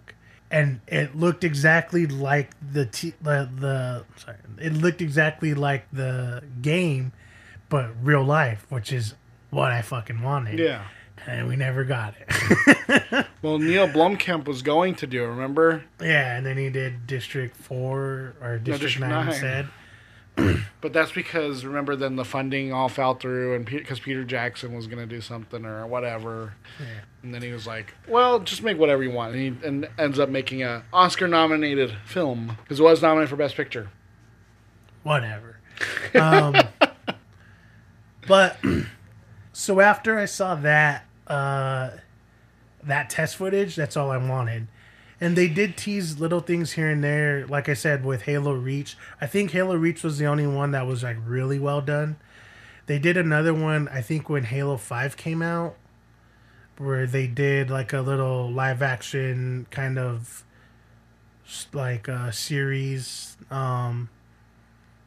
and 0.50 0.80
it 0.86 1.14
looked 1.16 1.44
exactly 1.44 2.06
like 2.06 2.50
the 2.72 2.86
t- 2.86 3.14
the 3.22 3.48
the 3.58 4.04
sorry, 4.16 4.36
it 4.60 4.72
looked 4.72 5.00
exactly 5.02 5.54
like 5.54 5.86
the 5.92 6.42
game, 6.62 7.12
but 7.68 7.90
real 8.02 8.24
life, 8.24 8.66
which 8.68 8.92
is 8.92 9.14
what 9.50 9.72
I 9.72 9.82
fucking 9.82 10.22
wanted. 10.22 10.58
Yeah. 10.58 10.84
and 11.26 11.48
we 11.48 11.56
never 11.56 11.84
got 11.84 12.14
it. 12.18 13.26
Well, 13.40 13.58
Neill 13.58 13.86
Blomkamp 13.86 14.46
was 14.46 14.62
going 14.62 14.96
to 14.96 15.06
do. 15.06 15.24
Remember? 15.24 15.84
yeah, 16.00 16.36
and 16.36 16.44
then 16.44 16.56
he 16.56 16.70
did 16.70 17.06
District 17.06 17.54
Four 17.56 18.34
or 18.42 18.58
District, 18.58 18.80
District 18.82 19.00
Nine, 19.08 19.10
Nine. 19.10 19.28
instead. 19.28 19.68
But 20.80 20.92
that's 20.92 21.10
because 21.10 21.64
remember 21.64 21.96
then 21.96 22.14
the 22.14 22.24
funding 22.24 22.72
all 22.72 22.88
fell 22.88 23.14
through, 23.14 23.56
and 23.56 23.66
because 23.66 23.98
Peter 23.98 24.22
Jackson 24.22 24.74
was 24.76 24.86
going 24.86 25.00
to 25.00 25.06
do 25.12 25.20
something 25.20 25.64
or 25.64 25.84
whatever, 25.88 26.54
and 27.24 27.34
then 27.34 27.42
he 27.42 27.50
was 27.50 27.66
like, 27.66 27.94
"Well, 28.06 28.38
just 28.38 28.62
make 28.62 28.78
whatever 28.78 29.02
you 29.02 29.10
want," 29.10 29.34
and 29.34 29.42
he 29.60 29.66
and 29.66 29.88
ends 29.98 30.20
up 30.20 30.28
making 30.28 30.62
a 30.62 30.84
Oscar-nominated 30.92 31.92
film 32.04 32.56
because 32.62 32.78
it 32.78 32.82
was 32.84 33.02
nominated 33.02 33.28
for 33.28 33.34
Best 33.34 33.56
Picture. 33.56 33.88
whatever. 35.02 35.58
Um, 36.14 36.54
but 38.28 38.58
so 39.52 39.80
after 39.80 40.16
I 40.16 40.26
saw 40.26 40.54
that 40.54 41.06
uh, 41.26 41.90
that 42.84 43.10
test 43.10 43.34
footage, 43.34 43.74
that's 43.74 43.96
all 43.96 44.12
I 44.12 44.16
wanted. 44.16 44.68
And 45.20 45.36
they 45.36 45.48
did 45.48 45.76
tease 45.76 46.20
little 46.20 46.40
things 46.40 46.72
here 46.72 46.88
and 46.88 47.02
there, 47.02 47.46
like 47.46 47.68
I 47.68 47.74
said 47.74 48.04
with 48.04 48.22
Halo 48.22 48.52
Reach. 48.52 48.96
I 49.20 49.26
think 49.26 49.50
Halo 49.50 49.74
Reach 49.74 50.04
was 50.04 50.18
the 50.18 50.26
only 50.26 50.46
one 50.46 50.70
that 50.70 50.86
was 50.86 51.02
like 51.02 51.16
really 51.24 51.58
well 51.58 51.80
done. 51.80 52.16
They 52.86 52.98
did 52.98 53.16
another 53.16 53.52
one, 53.52 53.88
I 53.88 54.00
think 54.00 54.28
when 54.30 54.44
Halo 54.44 54.76
Five 54.76 55.16
came 55.16 55.42
out, 55.42 55.76
where 56.78 57.06
they 57.06 57.26
did 57.26 57.68
like 57.68 57.92
a 57.92 58.00
little 58.00 58.50
live 58.50 58.80
action 58.80 59.66
kind 59.70 59.98
of 59.98 60.44
like 61.72 62.08
uh, 62.08 62.30
series. 62.30 63.36
Um, 63.50 64.08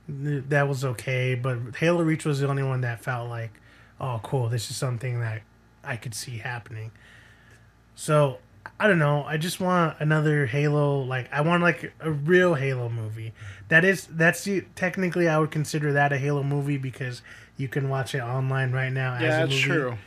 that 0.07 0.68
was 0.68 0.84
okay. 0.84 1.36
But 1.36 1.76
Halo 1.78 2.03
Reach 2.03 2.26
was 2.26 2.39
the 2.39 2.47
only 2.47 2.64
one 2.64 2.82
that 2.82 3.01
felt 3.01 3.30
like, 3.30 3.53
oh, 3.99 4.20
cool. 4.24 4.49
This 4.49 4.70
is 4.70 4.78
something 4.78 5.20
that 5.22 5.41
I 5.84 5.95
could 5.95 6.14
see 6.14 6.38
happening. 6.39 6.91
So 7.95 8.39
I 8.84 8.88
don't 8.88 8.98
know. 8.98 9.24
I 9.24 9.38
just 9.38 9.60
want 9.60 9.98
another 10.00 10.48
Halo. 10.48 11.02
Like 11.02 11.32
I 11.32 11.42
want 11.42 11.62
like 11.62 11.94
a 12.00 12.10
real 12.10 12.56
Halo 12.56 12.90
movie. 12.90 13.32
That 13.68 13.86
is 13.86 14.08
that's 14.08 14.44
the, 14.44 14.62
technically 14.76 15.30
I 15.30 15.38
would 15.38 15.52
consider 15.52 15.94
that 15.94 16.12
a 16.12 16.18
Halo 16.18 16.42
movie 16.42 16.78
because 16.78 17.22
you 17.58 17.68
can 17.68 17.90
watch 17.90 18.16
it 18.16 18.22
online 18.22 18.72
right 18.72 18.92
now. 18.92 19.14
as 19.14 19.22
Yeah, 19.22 19.28
a 19.28 19.40
that's 19.42 19.52
movie. 19.52 19.62
true. 19.62 19.98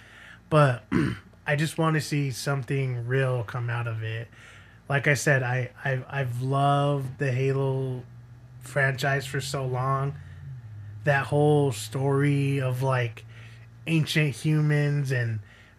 But 0.50 0.84
I 1.46 1.54
just 1.54 1.78
want 1.78 1.94
to 1.94 2.00
see 2.00 2.32
something 2.32 3.06
real 3.06 3.44
come 3.44 3.70
out 3.70 3.86
of 3.86 4.02
it. 4.02 4.26
Like 4.88 5.06
I 5.06 5.14
said, 5.14 5.44
I 5.44 5.70
I've, 5.84 6.04
I've 6.10 6.42
loved 6.42 7.18
the 7.18 7.30
Halo 7.30 8.02
franchise 8.60 9.24
for 9.24 9.40
so 9.40 9.64
long. 9.64 10.14
That 11.04 11.26
whole 11.26 11.70
story 11.70 12.60
of 12.60 12.82
like 12.82 13.24
ancient 13.86 14.34
humans 14.34 15.12
and 15.12 15.38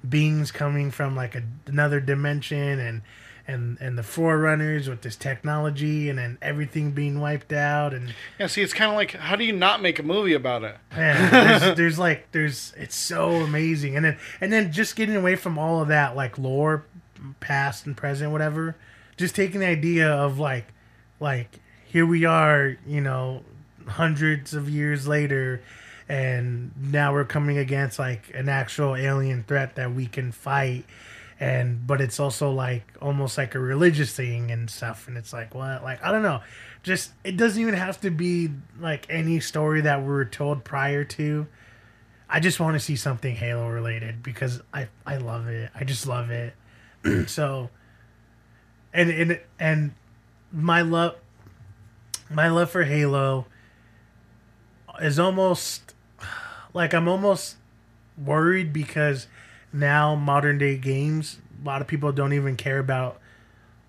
beings 0.09 0.51
coming 0.51 0.91
from 0.91 1.15
like 1.15 1.35
a, 1.35 1.43
another 1.67 1.99
dimension 1.99 2.79
and 2.79 3.01
and 3.47 3.77
and 3.79 3.97
the 3.97 4.03
forerunners 4.03 4.89
with 4.89 5.01
this 5.01 5.15
technology 5.15 6.09
and 6.09 6.17
then 6.17 6.37
everything 6.41 6.91
being 6.91 7.19
wiped 7.19 7.53
out 7.53 7.93
and 7.93 8.13
Yeah, 8.39 8.47
see, 8.47 8.61
it's 8.63 8.73
kind 8.73 8.89
of 8.89 8.97
like, 8.97 9.11
how 9.11 9.35
do 9.35 9.43
you 9.43 9.53
not 9.53 9.81
make 9.81 9.99
a 9.99 10.03
movie 10.03 10.33
about 10.33 10.63
it? 10.63 10.75
Man, 10.95 11.31
there's, 11.31 11.77
there's 11.77 11.99
like 11.99 12.31
there's 12.31 12.73
it's 12.75 12.95
so 12.95 13.31
amazing, 13.35 13.95
and 13.95 14.03
then 14.05 14.17
and 14.41 14.51
then 14.51 14.71
just 14.71 14.95
getting 14.95 15.15
away 15.15 15.35
from 15.35 15.57
all 15.59 15.81
of 15.81 15.89
that 15.89 16.15
like 16.15 16.37
lore, 16.39 16.85
past 17.39 17.85
and 17.85 17.95
present, 17.95 18.31
whatever. 18.31 18.75
Just 19.17 19.35
taking 19.35 19.59
the 19.61 19.67
idea 19.67 20.11
of 20.11 20.39
like, 20.39 20.73
like 21.19 21.59
here 21.85 22.05
we 22.05 22.25
are, 22.25 22.77
you 22.85 22.99
know, 22.99 23.43
hundreds 23.87 24.53
of 24.53 24.69
years 24.69 25.07
later, 25.07 25.61
and 26.07 26.71
now 26.77 27.13
we're 27.13 27.25
coming 27.25 27.57
against 27.57 27.97
like 27.99 28.31
an 28.33 28.49
actual 28.49 28.95
alien 28.95 29.43
threat 29.43 29.75
that 29.75 29.93
we 29.93 30.05
can 30.05 30.31
fight, 30.31 30.85
and 31.39 31.85
but 31.85 32.01
it's 32.01 32.19
also 32.19 32.51
like 32.51 32.83
almost 33.01 33.37
like 33.37 33.55
a 33.55 33.59
religious 33.59 34.15
thing 34.15 34.51
and 34.51 34.69
stuff, 34.69 35.07
and 35.07 35.17
it's 35.17 35.33
like 35.33 35.55
what, 35.55 35.83
like 35.83 36.03
I 36.03 36.11
don't 36.11 36.23
know, 36.23 36.41
just 36.83 37.11
it 37.23 37.37
doesn't 37.37 37.61
even 37.61 37.73
have 37.73 37.99
to 38.01 38.11
be 38.11 38.49
like 38.79 39.05
any 39.09 39.39
story 39.39 39.81
that 39.81 40.01
we 40.01 40.07
were 40.07 40.25
told 40.25 40.63
prior 40.63 41.03
to. 41.03 41.47
I 42.29 42.39
just 42.39 42.59
want 42.59 42.73
to 42.75 42.79
see 42.79 42.95
something 42.95 43.35
Halo 43.35 43.67
related 43.69 44.21
because 44.21 44.61
I 44.73 44.89
I 45.05 45.17
love 45.17 45.47
it. 45.47 45.71
I 45.73 45.83
just 45.83 46.05
love 46.05 46.29
it. 46.29 46.53
so 47.27 47.69
and 48.93 49.09
and 49.09 49.39
and 49.59 49.93
my 50.51 50.81
love 50.81 51.15
my 52.29 52.47
love 52.47 52.69
for 52.69 52.83
Halo 52.83 53.45
is 55.01 55.19
almost 55.19 55.94
like 56.75 56.93
I'm 56.93 57.07
almost 57.07 57.55
worried 58.23 58.71
because 58.71 59.27
now 59.73 60.13
modern 60.13 60.57
day 60.59 60.77
games 60.77 61.39
a 61.61 61.65
lot 61.65 61.81
of 61.81 61.87
people 61.87 62.11
don't 62.11 62.33
even 62.33 62.55
care 62.55 62.79
about 62.79 63.19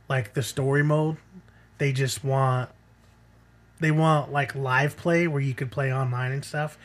like 0.08 0.34
the 0.34 0.42
story 0.42 0.82
mode. 0.82 1.16
They 1.78 1.92
just 1.92 2.24
want 2.24 2.70
they 3.80 3.90
want 3.90 4.32
like 4.32 4.54
live 4.54 4.96
play 4.96 5.26
where 5.26 5.42
you 5.42 5.52
could 5.52 5.70
play 5.70 5.92
online 5.92 6.32
and 6.32 6.44
stuff. 6.44 6.78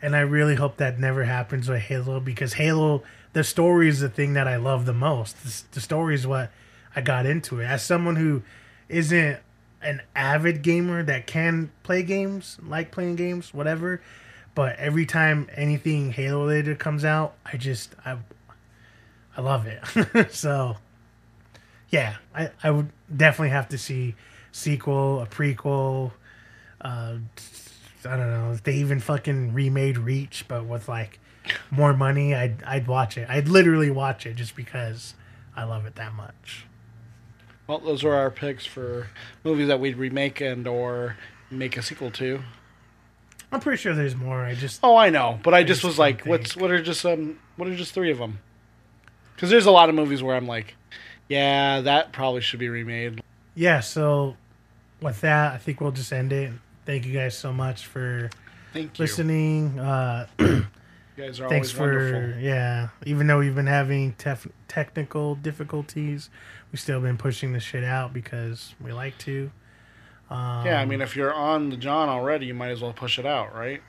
And 0.00 0.14
I 0.14 0.20
really 0.20 0.54
hope 0.54 0.76
that 0.76 1.00
never 1.00 1.24
happens 1.24 1.68
with 1.68 1.80
Halo 1.80 2.20
because 2.20 2.52
Halo, 2.52 3.02
the 3.32 3.42
story 3.42 3.88
is 3.88 3.98
the 3.98 4.08
thing 4.08 4.34
that 4.34 4.46
I 4.46 4.56
love 4.56 4.86
the 4.86 4.92
most. 4.92 5.42
The, 5.42 5.62
the 5.72 5.80
story 5.80 6.14
is 6.14 6.26
what 6.26 6.52
I 6.94 7.00
got 7.00 7.26
into 7.26 7.58
it. 7.58 7.64
As 7.64 7.82
someone 7.82 8.14
who 8.14 8.42
isn't 8.88 9.40
an 9.82 10.02
avid 10.14 10.62
gamer 10.62 11.02
that 11.02 11.26
can 11.26 11.72
play 11.82 12.04
games, 12.04 12.58
like 12.62 12.92
playing 12.92 13.16
games, 13.16 13.52
whatever, 13.52 14.00
but 14.58 14.76
every 14.76 15.06
time 15.06 15.48
anything 15.54 16.10
Halo 16.10 16.40
related 16.40 16.80
comes 16.80 17.04
out, 17.04 17.34
I 17.46 17.56
just 17.56 17.94
I 18.04 18.16
I 19.36 19.40
love 19.40 19.68
it. 19.68 20.32
so 20.34 20.78
yeah, 21.90 22.16
I, 22.34 22.50
I 22.64 22.72
would 22.72 22.90
definitely 23.16 23.50
have 23.50 23.68
to 23.68 23.78
see 23.78 24.16
sequel, 24.50 25.20
a 25.20 25.26
prequel. 25.26 26.10
Uh, 26.80 27.18
I 28.04 28.16
don't 28.16 28.32
know 28.32 28.50
if 28.50 28.64
they 28.64 28.74
even 28.74 28.98
fucking 28.98 29.54
remade 29.54 29.96
Reach, 29.96 30.44
but 30.48 30.64
with 30.64 30.88
like 30.88 31.20
more 31.70 31.92
money, 31.96 32.34
I'd 32.34 32.60
I'd 32.64 32.88
watch 32.88 33.16
it. 33.16 33.30
I'd 33.30 33.46
literally 33.46 33.92
watch 33.92 34.26
it 34.26 34.34
just 34.34 34.56
because 34.56 35.14
I 35.54 35.62
love 35.62 35.86
it 35.86 35.94
that 35.94 36.14
much. 36.14 36.66
Well, 37.68 37.78
those 37.78 38.02
are 38.02 38.16
our 38.16 38.32
picks 38.32 38.66
for 38.66 39.06
movies 39.44 39.68
that 39.68 39.78
we'd 39.78 39.98
remake 39.98 40.40
and 40.40 40.66
or 40.66 41.16
make 41.48 41.76
a 41.76 41.82
sequel 41.82 42.10
to. 42.10 42.40
I'm 43.50 43.60
pretty 43.60 43.80
sure 43.80 43.94
there's 43.94 44.16
more. 44.16 44.44
I 44.44 44.54
just 44.54 44.80
Oh, 44.82 44.96
I 44.96 45.10
know, 45.10 45.38
but 45.42 45.54
I 45.54 45.62
just 45.62 45.80
just 45.80 45.84
was 45.84 45.98
like, 45.98 46.24
what's 46.26 46.56
what 46.56 46.70
are 46.70 46.82
just 46.82 47.04
um 47.06 47.38
what 47.56 47.68
are 47.68 47.74
just 47.76 47.92
three 47.94 48.10
of 48.10 48.18
them? 48.18 48.38
Because 49.34 49.50
there's 49.50 49.66
a 49.66 49.70
lot 49.70 49.88
of 49.88 49.94
movies 49.94 50.22
where 50.22 50.36
I'm 50.36 50.46
like, 50.46 50.74
yeah, 51.28 51.80
that 51.82 52.12
probably 52.12 52.40
should 52.40 52.60
be 52.60 52.68
remade. 52.68 53.22
yeah. 53.54 53.80
So 53.80 54.36
with 55.00 55.20
that, 55.22 55.52
I 55.54 55.58
think 55.58 55.80
we'll 55.80 55.92
just 55.92 56.12
end 56.12 56.32
it. 56.32 56.52
Thank 56.84 57.06
you 57.06 57.12
guys 57.12 57.36
so 57.38 57.52
much 57.52 57.86
for 57.86 58.30
Thank 58.72 58.98
you. 58.98 59.02
listening. 59.04 59.78
Uh, 59.78 60.26
You 61.18 61.24
guys 61.24 61.40
are 61.40 61.48
thanks 61.48 61.74
always 61.76 61.98
for 62.00 62.12
wonderful. 62.12 62.40
yeah. 62.42 62.88
Even 63.04 63.26
though 63.26 63.40
we've 63.40 63.54
been 63.54 63.66
having 63.66 64.12
tef- 64.14 64.52
technical 64.68 65.34
difficulties, 65.34 66.30
we've 66.70 66.78
still 66.78 67.00
been 67.00 67.16
pushing 67.18 67.52
the 67.52 67.58
shit 67.58 67.82
out 67.82 68.12
because 68.12 68.76
we 68.80 68.92
like 68.92 69.18
to. 69.18 69.50
Um, 70.30 70.66
Yeah, 70.66 70.80
I 70.80 70.84
mean, 70.84 71.00
if 71.00 71.16
you're 71.16 71.32
on 71.34 71.70
the 71.70 71.76
John 71.76 72.08
already, 72.08 72.46
you 72.46 72.54
might 72.54 72.70
as 72.70 72.80
well 72.82 72.92
push 72.92 73.18
it 73.18 73.26
out, 73.26 73.54
right? 73.54 73.80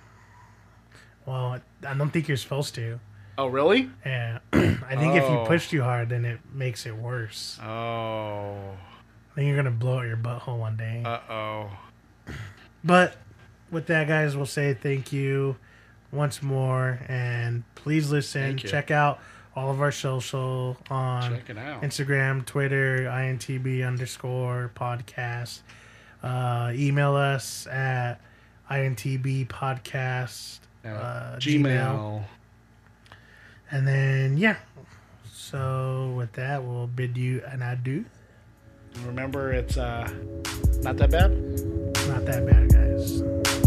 Well, 1.26 1.60
I 1.86 1.94
don't 1.94 2.10
think 2.12 2.28
you're 2.28 2.38
supposed 2.38 2.76
to. 2.76 3.00
Oh, 3.38 3.48
really? 3.48 3.90
Yeah, 4.06 4.40
I 4.54 4.96
think 4.96 5.16
if 5.16 5.24
you 5.30 5.38
Oh. 5.40 5.46
push 5.46 5.70
too 5.70 5.82
hard, 5.82 6.10
then 6.10 6.26
it 6.26 6.40
makes 6.54 6.86
it 6.86 6.96
worse. 6.96 7.58
Oh, 7.62 8.56
I 9.32 9.36
think 9.36 9.48
you're 9.48 9.56
gonna 9.56 9.72
blow 9.72 10.00
out 10.00 10.06
your 10.08 10.18
butthole 10.18 10.58
one 10.60 10.76
day. 10.76 11.04
uh 11.06 11.20
oh. 11.30 11.70
But 12.84 13.18
with 13.72 13.88
that, 13.88 14.08
guys, 14.08 14.36
we'll 14.38 14.46
say 14.46 14.74
thank 14.74 15.12
you 15.14 15.58
once 16.12 16.42
more, 16.42 17.00
and 17.08 17.64
please 17.76 18.10
listen. 18.12 18.58
Check 18.58 18.90
out 18.92 19.20
all 19.56 19.70
of 19.70 19.82
our 19.82 19.92
social 19.92 20.78
on 20.90 21.32
Check 21.36 21.50
it 21.50 21.58
out. 21.58 21.82
Instagram, 21.82 22.46
Twitter, 22.46 23.04
INTB 23.04 23.86
underscore 23.86 24.72
podcast. 24.76 25.60
Uh, 26.22 26.72
email 26.76 27.16
us 27.16 27.68
at 27.68 28.16
INTB 28.70 29.48
podcast. 29.48 30.60
Uh, 30.84 30.90
uh, 30.90 31.40
Gmail. 31.40 32.24
And 33.72 33.88
then, 33.88 34.38
yeah. 34.38 34.58
So 35.32 36.14
with 36.16 36.34
that, 36.34 36.64
we'll 36.64 36.88
bid 36.88 37.18
you 37.18 37.42
an 37.48 37.62
adieu. 37.62 38.06
Remember, 39.06 39.52
it's 39.52 39.78
uh 39.78 40.10
not 40.82 40.98
that 40.98 41.12
bad. 41.12 41.32
Not 42.08 42.26
that 42.26 42.46
bad, 42.46 42.74
guys. 42.74 43.59